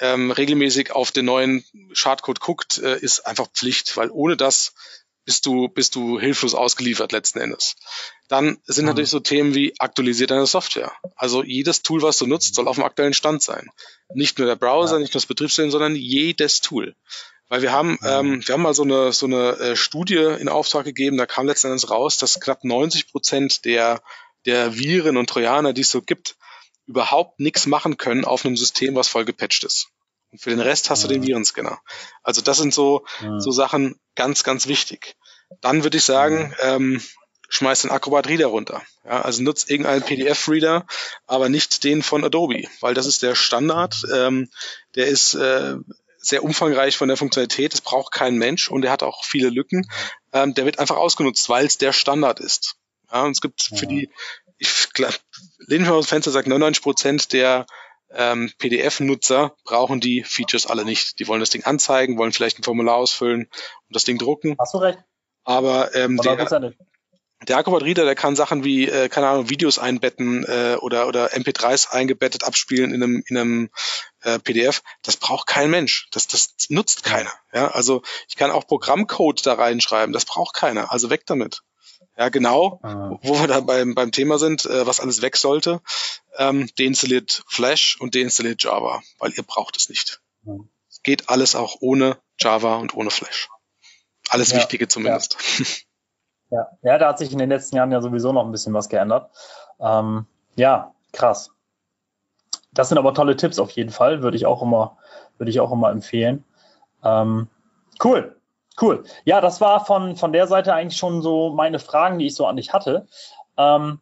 ähm, 0.00 0.30
regelmäßig 0.30 0.92
auf 0.92 1.12
den 1.12 1.24
neuen 1.24 1.64
Schadcode 1.92 2.40
guckt, 2.40 2.78
äh, 2.78 2.98
ist 2.98 3.26
einfach 3.26 3.48
Pflicht, 3.48 3.96
weil 3.96 4.10
ohne 4.10 4.36
das 4.36 4.74
bist 5.24 5.46
du, 5.46 5.68
bist 5.68 5.94
du 5.94 6.18
hilflos 6.18 6.54
ausgeliefert 6.54 7.12
letzten 7.12 7.40
Endes. 7.40 7.76
Dann 8.28 8.58
sind 8.64 8.84
mhm. 8.84 8.90
natürlich 8.90 9.10
so 9.10 9.20
Themen 9.20 9.54
wie 9.54 9.74
aktualisiert 9.78 10.30
deine 10.30 10.46
Software. 10.46 10.92
Also 11.16 11.42
jedes 11.42 11.82
Tool, 11.82 12.02
was 12.02 12.18
du 12.18 12.26
nutzt, 12.26 12.54
soll 12.54 12.68
auf 12.68 12.76
dem 12.76 12.84
aktuellen 12.84 13.14
Stand 13.14 13.42
sein. 13.42 13.70
Nicht 14.14 14.38
nur 14.38 14.46
der 14.46 14.56
Browser, 14.56 14.94
ja. 14.94 14.98
nicht 15.00 15.14
nur 15.14 15.20
das 15.20 15.26
Betriebssystem, 15.26 15.70
sondern 15.70 15.96
jedes 15.96 16.60
Tool. 16.60 16.94
Weil 17.48 17.62
wir 17.62 17.72
haben, 17.72 17.92
mhm. 17.92 17.98
ähm, 18.04 18.46
wir 18.46 18.52
haben 18.52 18.62
mal 18.62 18.74
so 18.74 18.82
eine, 18.82 19.12
so 19.12 19.26
eine 19.26 19.58
äh, 19.58 19.76
Studie 19.76 20.36
in 20.38 20.48
Auftrag 20.48 20.84
gegeben, 20.84 21.16
da 21.16 21.26
kam 21.26 21.46
letzten 21.46 21.68
Endes 21.68 21.90
raus, 21.90 22.16
dass 22.18 22.40
knapp 22.40 22.64
90 22.64 23.10
Prozent 23.10 23.64
der, 23.64 24.02
der 24.46 24.76
Viren 24.76 25.16
und 25.16 25.28
Trojaner, 25.28 25.72
die 25.72 25.82
es 25.82 25.90
so 25.90 26.02
gibt, 26.02 26.36
überhaupt 26.86 27.40
nichts 27.40 27.66
machen 27.66 27.96
können 27.96 28.24
auf 28.24 28.44
einem 28.44 28.56
System, 28.56 28.94
was 28.94 29.08
voll 29.08 29.24
gepatcht 29.24 29.64
ist. 29.64 29.88
Und 30.34 30.40
für 30.40 30.50
den 30.50 30.58
Rest 30.58 30.90
hast 30.90 31.02
ja. 31.02 31.08
du 31.08 31.14
den 31.14 31.24
Virenscanner. 31.24 31.78
Also 32.24 32.40
das 32.40 32.58
sind 32.58 32.74
so, 32.74 33.06
ja. 33.20 33.38
so 33.38 33.52
Sachen 33.52 34.00
ganz, 34.16 34.42
ganz 34.42 34.66
wichtig. 34.66 35.14
Dann 35.60 35.84
würde 35.84 35.98
ich 35.98 36.02
sagen, 36.02 36.52
ähm, 36.60 37.00
schmeiß 37.48 37.82
den 37.82 37.92
Acrobat 37.92 38.26
Reader 38.26 38.46
runter. 38.46 38.82
Ja, 39.04 39.22
also 39.22 39.44
nutzt 39.44 39.70
irgendeinen 39.70 40.02
PDF-Reader, 40.02 40.86
aber 41.28 41.48
nicht 41.48 41.84
den 41.84 42.02
von 42.02 42.24
Adobe, 42.24 42.64
weil 42.80 42.94
das 42.94 43.06
ist 43.06 43.22
der 43.22 43.36
Standard. 43.36 44.02
Ähm, 44.12 44.50
der 44.96 45.06
ist 45.06 45.34
äh, 45.34 45.76
sehr 46.18 46.42
umfangreich 46.42 46.96
von 46.96 47.06
der 47.06 47.16
Funktionalität. 47.16 47.72
Es 47.72 47.80
braucht 47.80 48.12
kein 48.12 48.36
Mensch 48.36 48.68
und 48.68 48.82
der 48.82 48.90
hat 48.90 49.04
auch 49.04 49.24
viele 49.24 49.50
Lücken. 49.50 49.88
Ähm, 50.32 50.54
der 50.54 50.64
wird 50.64 50.80
einfach 50.80 50.96
ausgenutzt, 50.96 51.48
weil 51.48 51.64
es 51.64 51.78
der 51.78 51.92
Standard 51.92 52.40
ist. 52.40 52.74
Ja, 53.12 53.22
und 53.22 53.30
es 53.30 53.40
gibt 53.40 53.62
für 53.62 53.86
die, 53.86 54.10
ich 54.58 54.92
glaube, 54.94 55.14
lehnen 55.58 55.86
wir 55.86 55.94
aus 55.94 56.08
Fenster 56.08 56.32
sagt 56.32 56.48
99 56.48 56.82
Prozent 56.82 57.32
der 57.32 57.66
ähm, 58.16 58.52
PDF-Nutzer 58.58 59.54
brauchen 59.64 60.00
die 60.00 60.22
Features 60.24 60.66
alle 60.66 60.84
nicht. 60.84 61.18
Die 61.18 61.28
wollen 61.28 61.40
das 61.40 61.50
Ding 61.50 61.64
anzeigen, 61.64 62.18
wollen 62.18 62.32
vielleicht 62.32 62.58
ein 62.58 62.62
Formular 62.62 62.96
ausfüllen 62.96 63.42
und 63.42 63.50
das 63.90 64.04
Ding 64.04 64.18
drucken. 64.18 64.56
Hast 64.58 64.74
du 64.74 64.78
recht. 64.78 64.98
Aber 65.44 65.94
ähm, 65.94 66.16
der, 66.16 66.36
der 67.48 67.58
Acrobat 67.58 67.82
Reader, 67.82 68.04
der 68.04 68.14
kann 68.14 68.36
Sachen 68.36 68.64
wie, 68.64 68.88
äh, 68.88 69.08
keine 69.08 69.28
Ahnung, 69.28 69.50
Videos 69.50 69.78
einbetten 69.78 70.44
äh, 70.44 70.76
oder, 70.80 71.06
oder 71.06 71.32
MP3s 71.32 71.90
eingebettet 71.90 72.44
abspielen 72.44 72.94
in 72.94 73.02
einem, 73.02 73.22
in 73.26 73.36
einem 73.36 73.70
äh, 74.22 74.38
PDF. 74.38 74.82
Das 75.02 75.16
braucht 75.16 75.46
kein 75.46 75.70
Mensch. 75.70 76.08
Das, 76.12 76.26
das 76.26 76.54
nutzt 76.68 77.04
keiner. 77.04 77.32
Ja, 77.52 77.70
also 77.70 78.02
ich 78.28 78.36
kann 78.36 78.50
auch 78.50 78.66
Programmcode 78.66 79.44
da 79.44 79.54
reinschreiben. 79.54 80.12
Das 80.12 80.24
braucht 80.24 80.54
keiner. 80.54 80.90
Also 80.92 81.10
weg 81.10 81.26
damit. 81.26 81.62
Ja, 82.16 82.28
genau, 82.28 82.78
ah. 82.82 83.18
wo 83.22 83.40
wir 83.40 83.48
da 83.48 83.60
beim, 83.60 83.94
beim 83.94 84.12
Thema 84.12 84.38
sind, 84.38 84.66
äh, 84.66 84.86
was 84.86 85.00
alles 85.00 85.20
weg 85.20 85.36
sollte. 85.36 85.80
Ähm, 86.36 86.68
deinstalliert 86.78 87.44
Flash 87.48 88.00
und 88.00 88.14
deinstalliert 88.14 88.62
Java, 88.62 89.02
weil 89.18 89.32
ihr 89.32 89.42
braucht 89.42 89.76
es 89.76 89.88
nicht. 89.88 90.20
Mhm. 90.42 90.68
Geht 91.02 91.28
alles 91.28 91.54
auch 91.56 91.76
ohne 91.80 92.16
Java 92.38 92.76
und 92.76 92.94
ohne 92.94 93.10
Flash. 93.10 93.48
Alles 94.28 94.52
ja, 94.52 94.58
Wichtige 94.58 94.88
zumindest. 94.88 95.36
Ja. 96.50 96.58
ja. 96.58 96.68
ja, 96.82 96.98
da 96.98 97.08
hat 97.08 97.18
sich 97.18 97.32
in 97.32 97.38
den 97.38 97.48
letzten 97.48 97.76
Jahren 97.76 97.92
ja 97.92 98.00
sowieso 98.00 98.32
noch 98.32 98.44
ein 98.44 98.52
bisschen 98.52 98.74
was 98.74 98.88
geändert. 98.88 99.30
Ähm, 99.80 100.26
ja, 100.56 100.94
krass. 101.12 101.50
Das 102.72 102.88
sind 102.88 102.98
aber 102.98 103.14
tolle 103.14 103.36
Tipps 103.36 103.58
auf 103.58 103.70
jeden 103.70 103.90
Fall, 103.90 104.22
würde 104.22 104.36
ich 104.36 104.46
auch 104.46 104.62
immer, 104.62 104.98
würde 105.38 105.50
ich 105.50 105.60
auch 105.60 105.72
immer 105.72 105.90
empfehlen. 105.90 106.44
Ähm, 107.02 107.48
cool. 108.02 108.36
Cool. 108.80 109.04
Ja, 109.24 109.40
das 109.40 109.60
war 109.60 109.84
von, 109.84 110.16
von 110.16 110.32
der 110.32 110.46
Seite 110.46 110.74
eigentlich 110.74 110.98
schon 110.98 111.22
so 111.22 111.50
meine 111.50 111.78
Fragen, 111.78 112.18
die 112.18 112.26
ich 112.26 112.34
so 112.34 112.46
an 112.46 112.56
dich 112.56 112.72
hatte. 112.72 113.06
Ähm, 113.56 114.00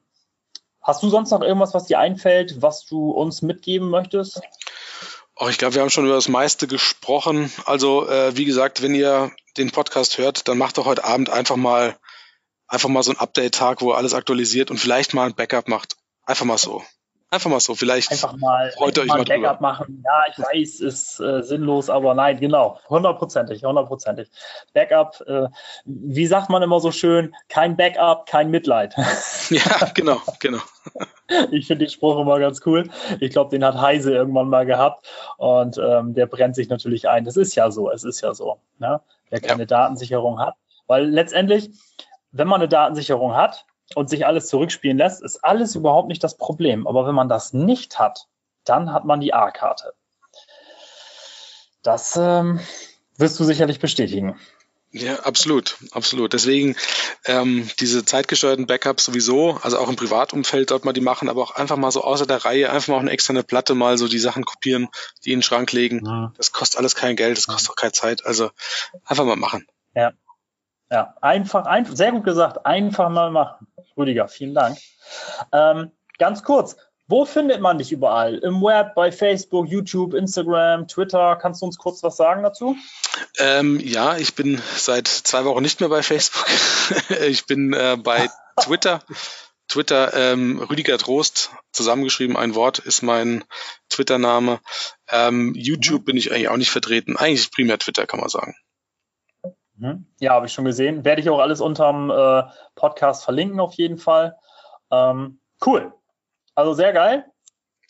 hast 0.81 1.03
du 1.03 1.11
sonst 1.11 1.31
noch 1.31 1.43
irgendwas, 1.43 1.75
was 1.75 1.87
dir 1.87 1.99
einfällt, 1.99 2.63
was 2.63 2.87
du 2.87 3.11
uns 3.11 3.43
mitgeben 3.43 3.91
möchtest? 3.91 4.41
Oh, 5.37 5.49
ich 5.49 5.59
glaube, 5.59 5.75
wir 5.75 5.83
haben 5.83 5.91
schon 5.91 6.07
über 6.07 6.15
das 6.15 6.29
meiste 6.29 6.67
gesprochen. 6.67 7.53
Also, 7.67 8.09
äh, 8.09 8.37
wie 8.37 8.45
gesagt, 8.45 8.83
wenn 8.83 8.95
ihr 8.95 9.31
den 9.57 9.71
Podcast 9.71 10.19
hört, 10.19 10.49
dann 10.49 10.59
macht 10.59 10.79
doch 10.79 10.87
heute 10.87 11.05
Abend 11.05 11.31
einfach 11.31 11.57
mal, 11.57 11.97
einfach 12.67 12.89
mal 12.89 13.03
so 13.03 13.11
einen 13.11 13.21
Update-Tag, 13.21 13.83
wo 13.83 13.93
ihr 13.93 13.97
alles 13.97 14.15
aktualisiert 14.15 14.71
und 14.71 14.79
vielleicht 14.79 15.15
mal 15.15 15.27
ein 15.27 15.35
Backup 15.35 15.69
macht. 15.69 15.97
Einfach 16.25 16.45
mal 16.45 16.59
so. 16.59 16.83
Einfach 17.33 17.49
mal 17.49 17.61
so, 17.61 17.75
vielleicht 17.75 18.13
einfach 18.13 18.37
mal, 18.37 18.71
freut 18.73 18.99
einfach 18.99 19.03
euch 19.03 19.09
mal, 19.09 19.25
Backup 19.25 19.57
drüber. 19.57 19.61
machen. 19.61 20.05
Ja, 20.05 20.25
ich 20.31 20.39
weiß, 20.39 20.81
ist 20.81 21.19
äh, 21.19 21.43
sinnlos, 21.43 21.89
aber 21.89 22.15
nein, 22.15 22.39
genau, 22.39 22.79
hundertprozentig, 22.91 23.65
hundertprozentig. 23.65 24.29
Backup, 24.75 25.19
äh, 25.27 25.49
wie 25.87 26.27
sagt 26.27 26.51
man 26.51 26.63
immer 26.63 26.79
so 26.79 26.93
schön, 26.93 27.35
kein 27.49 27.75
Backup, 27.75 28.27
kein 28.27 28.51
Mitleid. 28.51 28.95
Ja, 29.49 29.89
genau, 29.95 30.21
genau. 30.41 30.59
Ich 31.51 31.67
finde 31.67 31.87
den 31.87 31.91
Spruch 31.91 32.21
immer 32.21 32.39
ganz 32.39 32.61
cool. 32.67 32.91
Ich 33.21 33.31
glaube, 33.31 33.49
den 33.49 33.65
hat 33.65 33.81
Heise 33.81 34.13
irgendwann 34.13 34.51
mal 34.51 34.67
gehabt 34.67 35.09
und 35.39 35.79
ähm, 35.79 36.13
der 36.13 36.27
brennt 36.27 36.55
sich 36.55 36.69
natürlich 36.69 37.09
ein. 37.09 37.25
Das 37.25 37.39
ist 37.39 37.55
ja 37.55 37.71
so, 37.71 37.91
es 37.91 38.05
ist 38.05 38.21
ja 38.21 38.35
so. 38.35 38.59
Ne? 38.79 39.01
Wer 39.31 39.41
keine 39.41 39.63
ja. 39.63 39.67
Datensicherung 39.67 40.39
hat, 40.39 40.57
weil 40.87 41.07
letztendlich, 41.07 41.71
wenn 42.31 42.49
man 42.49 42.61
eine 42.61 42.69
Datensicherung 42.69 43.35
hat, 43.35 43.65
und 43.97 44.09
sich 44.09 44.27
alles 44.27 44.49
zurückspielen 44.49 44.99
lässt, 44.99 45.23
ist 45.23 45.45
alles 45.45 45.75
überhaupt 45.75 46.09
nicht 46.09 46.23
das 46.23 46.37
Problem. 46.37 46.87
Aber 46.87 47.07
wenn 47.07 47.15
man 47.15 47.29
das 47.29 47.53
nicht 47.53 47.99
hat, 47.99 48.29
dann 48.65 48.93
hat 48.93 49.05
man 49.05 49.21
die 49.21 49.35
A-Karte. 49.35 49.95
Das 51.83 52.17
ähm, 52.17 52.61
wirst 53.17 53.39
du 53.41 53.45
sicherlich 53.45 53.81
bestätigen. 53.81 54.39
Ja, 54.95 55.21
absolut, 55.21 55.79
absolut. 55.93 56.35
Deswegen 56.35 56.77
ähm, 57.25 57.69
diese 57.81 58.05
zeitgesteuerten 58.05 58.67
Backups 58.67 59.07
sowieso, 59.07 59.59
also 59.63 59.79
auch 59.79 59.89
im 59.89 59.97
Privatumfeld 59.97 60.71
dort 60.71 60.85
mal 60.85 60.93
die 60.93 61.01
machen, 61.01 61.31
aber 61.31 61.43
auch 61.43 61.53
einfach 61.53 61.79
mal 61.79 61.91
so 61.91 62.05
außer 62.05 62.27
der 62.27 62.45
Reihe, 62.45 62.71
einfach 62.71 62.89
mal 62.89 62.97
auf 62.97 63.01
eine 63.01 63.11
externe 63.11 63.43
Platte 63.43 63.75
mal 63.75 63.97
so 63.97 64.07
die 64.07 64.19
Sachen 64.19 64.45
kopieren, 64.45 64.89
die 65.25 65.33
in 65.33 65.39
den 65.39 65.43
Schrank 65.43 65.73
legen. 65.73 66.05
Ja. 66.05 66.33
Das 66.37 66.53
kostet 66.53 66.79
alles 66.79 66.95
kein 66.95 67.17
Geld, 67.17 67.39
das 67.39 67.47
kostet 67.47 67.71
auch 67.71 67.77
keine 67.77 67.93
Zeit. 67.93 68.27
Also 68.27 68.51
einfach 69.07 69.25
mal 69.25 69.37
machen. 69.37 69.67
Ja, 69.95 70.13
ja, 70.91 71.15
einfach, 71.23 71.65
einfach, 71.65 71.97
sehr 71.97 72.13
gut 72.13 72.25
gesagt, 72.25 72.67
einfach 72.67 73.09
mal 73.09 73.31
machen. 73.31 73.67
Rüdiger, 73.97 74.29
vielen 74.29 74.55
Dank. 74.55 74.79
Ähm, 75.53 75.91
ganz 76.19 76.43
kurz, 76.43 76.77
wo 77.09 77.25
findet 77.25 77.61
man 77.61 77.79
dich 77.79 77.93
überall? 77.93 78.39
Im 78.39 78.63
Web, 78.63 78.95
bei 78.95 79.13
Facebook, 79.13 79.69
YouTube, 79.69 80.15
Instagram, 80.15 80.89
Twitter? 80.89 81.37
Kannst 81.37 81.61
du 81.61 81.67
uns 81.67 81.77
kurz 81.77 82.03
was 82.03 82.17
sagen 82.17 82.43
dazu? 82.43 82.77
Ähm, 83.39 83.81
ja, 83.81 84.17
ich 84.17 84.35
bin 84.35 84.63
seit 84.77 85.09
zwei 85.09 85.45
Wochen 85.45 85.63
nicht 85.63 85.81
mehr 85.81 85.89
bei 85.89 86.03
Facebook. 86.03 86.47
ich 87.27 87.45
bin 87.47 87.73
äh, 87.73 87.99
bei 88.03 88.31
Twitter. 88.63 89.03
Twitter, 89.69 90.13
ähm, 90.15 90.59
Rüdiger 90.59 90.99
Trost, 90.99 91.51
zusammengeschrieben, 91.73 92.37
ein 92.37 92.55
Wort 92.55 92.79
ist 92.79 93.03
mein 93.03 93.45
Twitter-Name. 93.89 94.61
Ähm, 95.09 95.55
YouTube 95.55 96.05
bin 96.05 96.17
ich 96.17 96.31
eigentlich 96.31 96.49
auch 96.49 96.57
nicht 96.57 96.71
vertreten. 96.71 97.17
Eigentlich 97.17 97.51
primär 97.51 97.79
Twitter, 97.79 98.07
kann 98.07 98.21
man 98.21 98.29
sagen. 98.29 98.55
Mhm. 99.83 100.07
Ja, 100.21 100.35
habe 100.35 100.47
ich 100.47 100.53
schon 100.53 100.65
gesehen. 100.65 101.05
Werde 101.05 101.21
ich 101.21 101.29
auch 101.29 101.41
alles 101.41 101.61
unterm 101.61 102.11
äh, 102.11 102.45
Podcast 102.77 103.25
verlinken 103.25 103.59
auf 103.59 103.75
jeden 103.75 103.99
Fall. 103.99 104.37
Ähm, 104.93 105.41
cool. 105.67 105.93
Also 106.55 106.73
sehr 106.73 106.93
geil. 106.93 107.25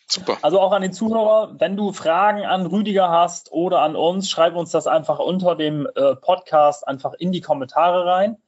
Super. 0.09 0.39
Also 0.41 0.59
auch 0.59 0.73
an 0.73 0.83
den 0.83 0.95
Zuhörer, 0.95 1.55
wenn 1.59 1.77
du 1.77 1.93
Fragen 1.93 2.45
an 2.45 2.67
Rüdiger 2.67 3.11
hast 3.11 3.53
oder 3.53 3.81
an 3.81 3.95
uns, 3.95 4.31
schreib 4.31 4.57
uns 4.57 4.71
das 4.71 4.87
einfach 4.87 5.19
unter 5.19 5.55
dem 5.55 5.87
äh, 5.95 6.17
Podcast 6.17 6.89
einfach 6.89 7.13
in 7.13 7.31
die 7.31 7.43
Kommentare 7.43 8.07
rein. 8.07 8.39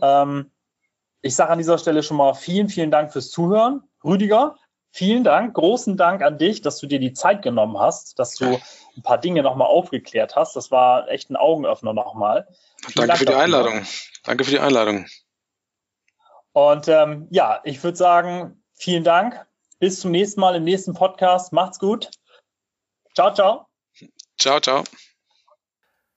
Ähm, 0.00 0.50
ich 1.22 1.34
sage 1.34 1.50
an 1.50 1.58
dieser 1.58 1.78
Stelle 1.78 2.02
schon 2.02 2.18
mal 2.18 2.34
vielen, 2.34 2.68
vielen 2.68 2.90
Dank 2.90 3.12
fürs 3.12 3.30
Zuhören. 3.30 3.82
Rüdiger, 4.04 4.56
vielen 4.92 5.24
Dank, 5.24 5.54
großen 5.54 5.96
Dank 5.96 6.22
an 6.22 6.38
dich, 6.38 6.60
dass 6.60 6.78
du 6.78 6.86
dir 6.86 7.00
die 7.00 7.12
Zeit 7.12 7.42
genommen 7.42 7.78
hast, 7.78 8.18
dass 8.18 8.34
du 8.34 8.60
ein 8.96 9.02
paar 9.02 9.18
Dinge 9.18 9.42
nochmal 9.42 9.68
aufgeklärt 9.68 10.36
hast. 10.36 10.54
Das 10.54 10.70
war 10.70 11.08
echt 11.08 11.30
ein 11.30 11.36
Augenöffner 11.36 11.94
nochmal. 11.94 12.46
Danke 12.94 13.08
Dank 13.08 13.18
für 13.18 13.24
die 13.26 13.34
Einladung. 13.34 13.86
Danke 14.22 14.44
für 14.44 14.50
die 14.50 14.60
Einladung. 14.60 15.06
Und 16.52 16.86
ähm, 16.88 17.26
ja, 17.30 17.60
ich 17.64 17.82
würde 17.82 17.96
sagen, 17.96 18.62
vielen 18.74 19.04
Dank. 19.04 19.46
Bis 19.78 20.00
zum 20.00 20.10
nächsten 20.10 20.40
Mal 20.40 20.54
im 20.54 20.64
nächsten 20.64 20.94
Podcast. 20.94 21.52
Macht's 21.52 21.78
gut. 21.78 22.10
Ciao, 23.14 23.34
ciao. 23.34 23.66
Ciao, 24.38 24.60
ciao. 24.60 24.84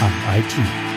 am 0.00 0.38
IT. 0.38 0.93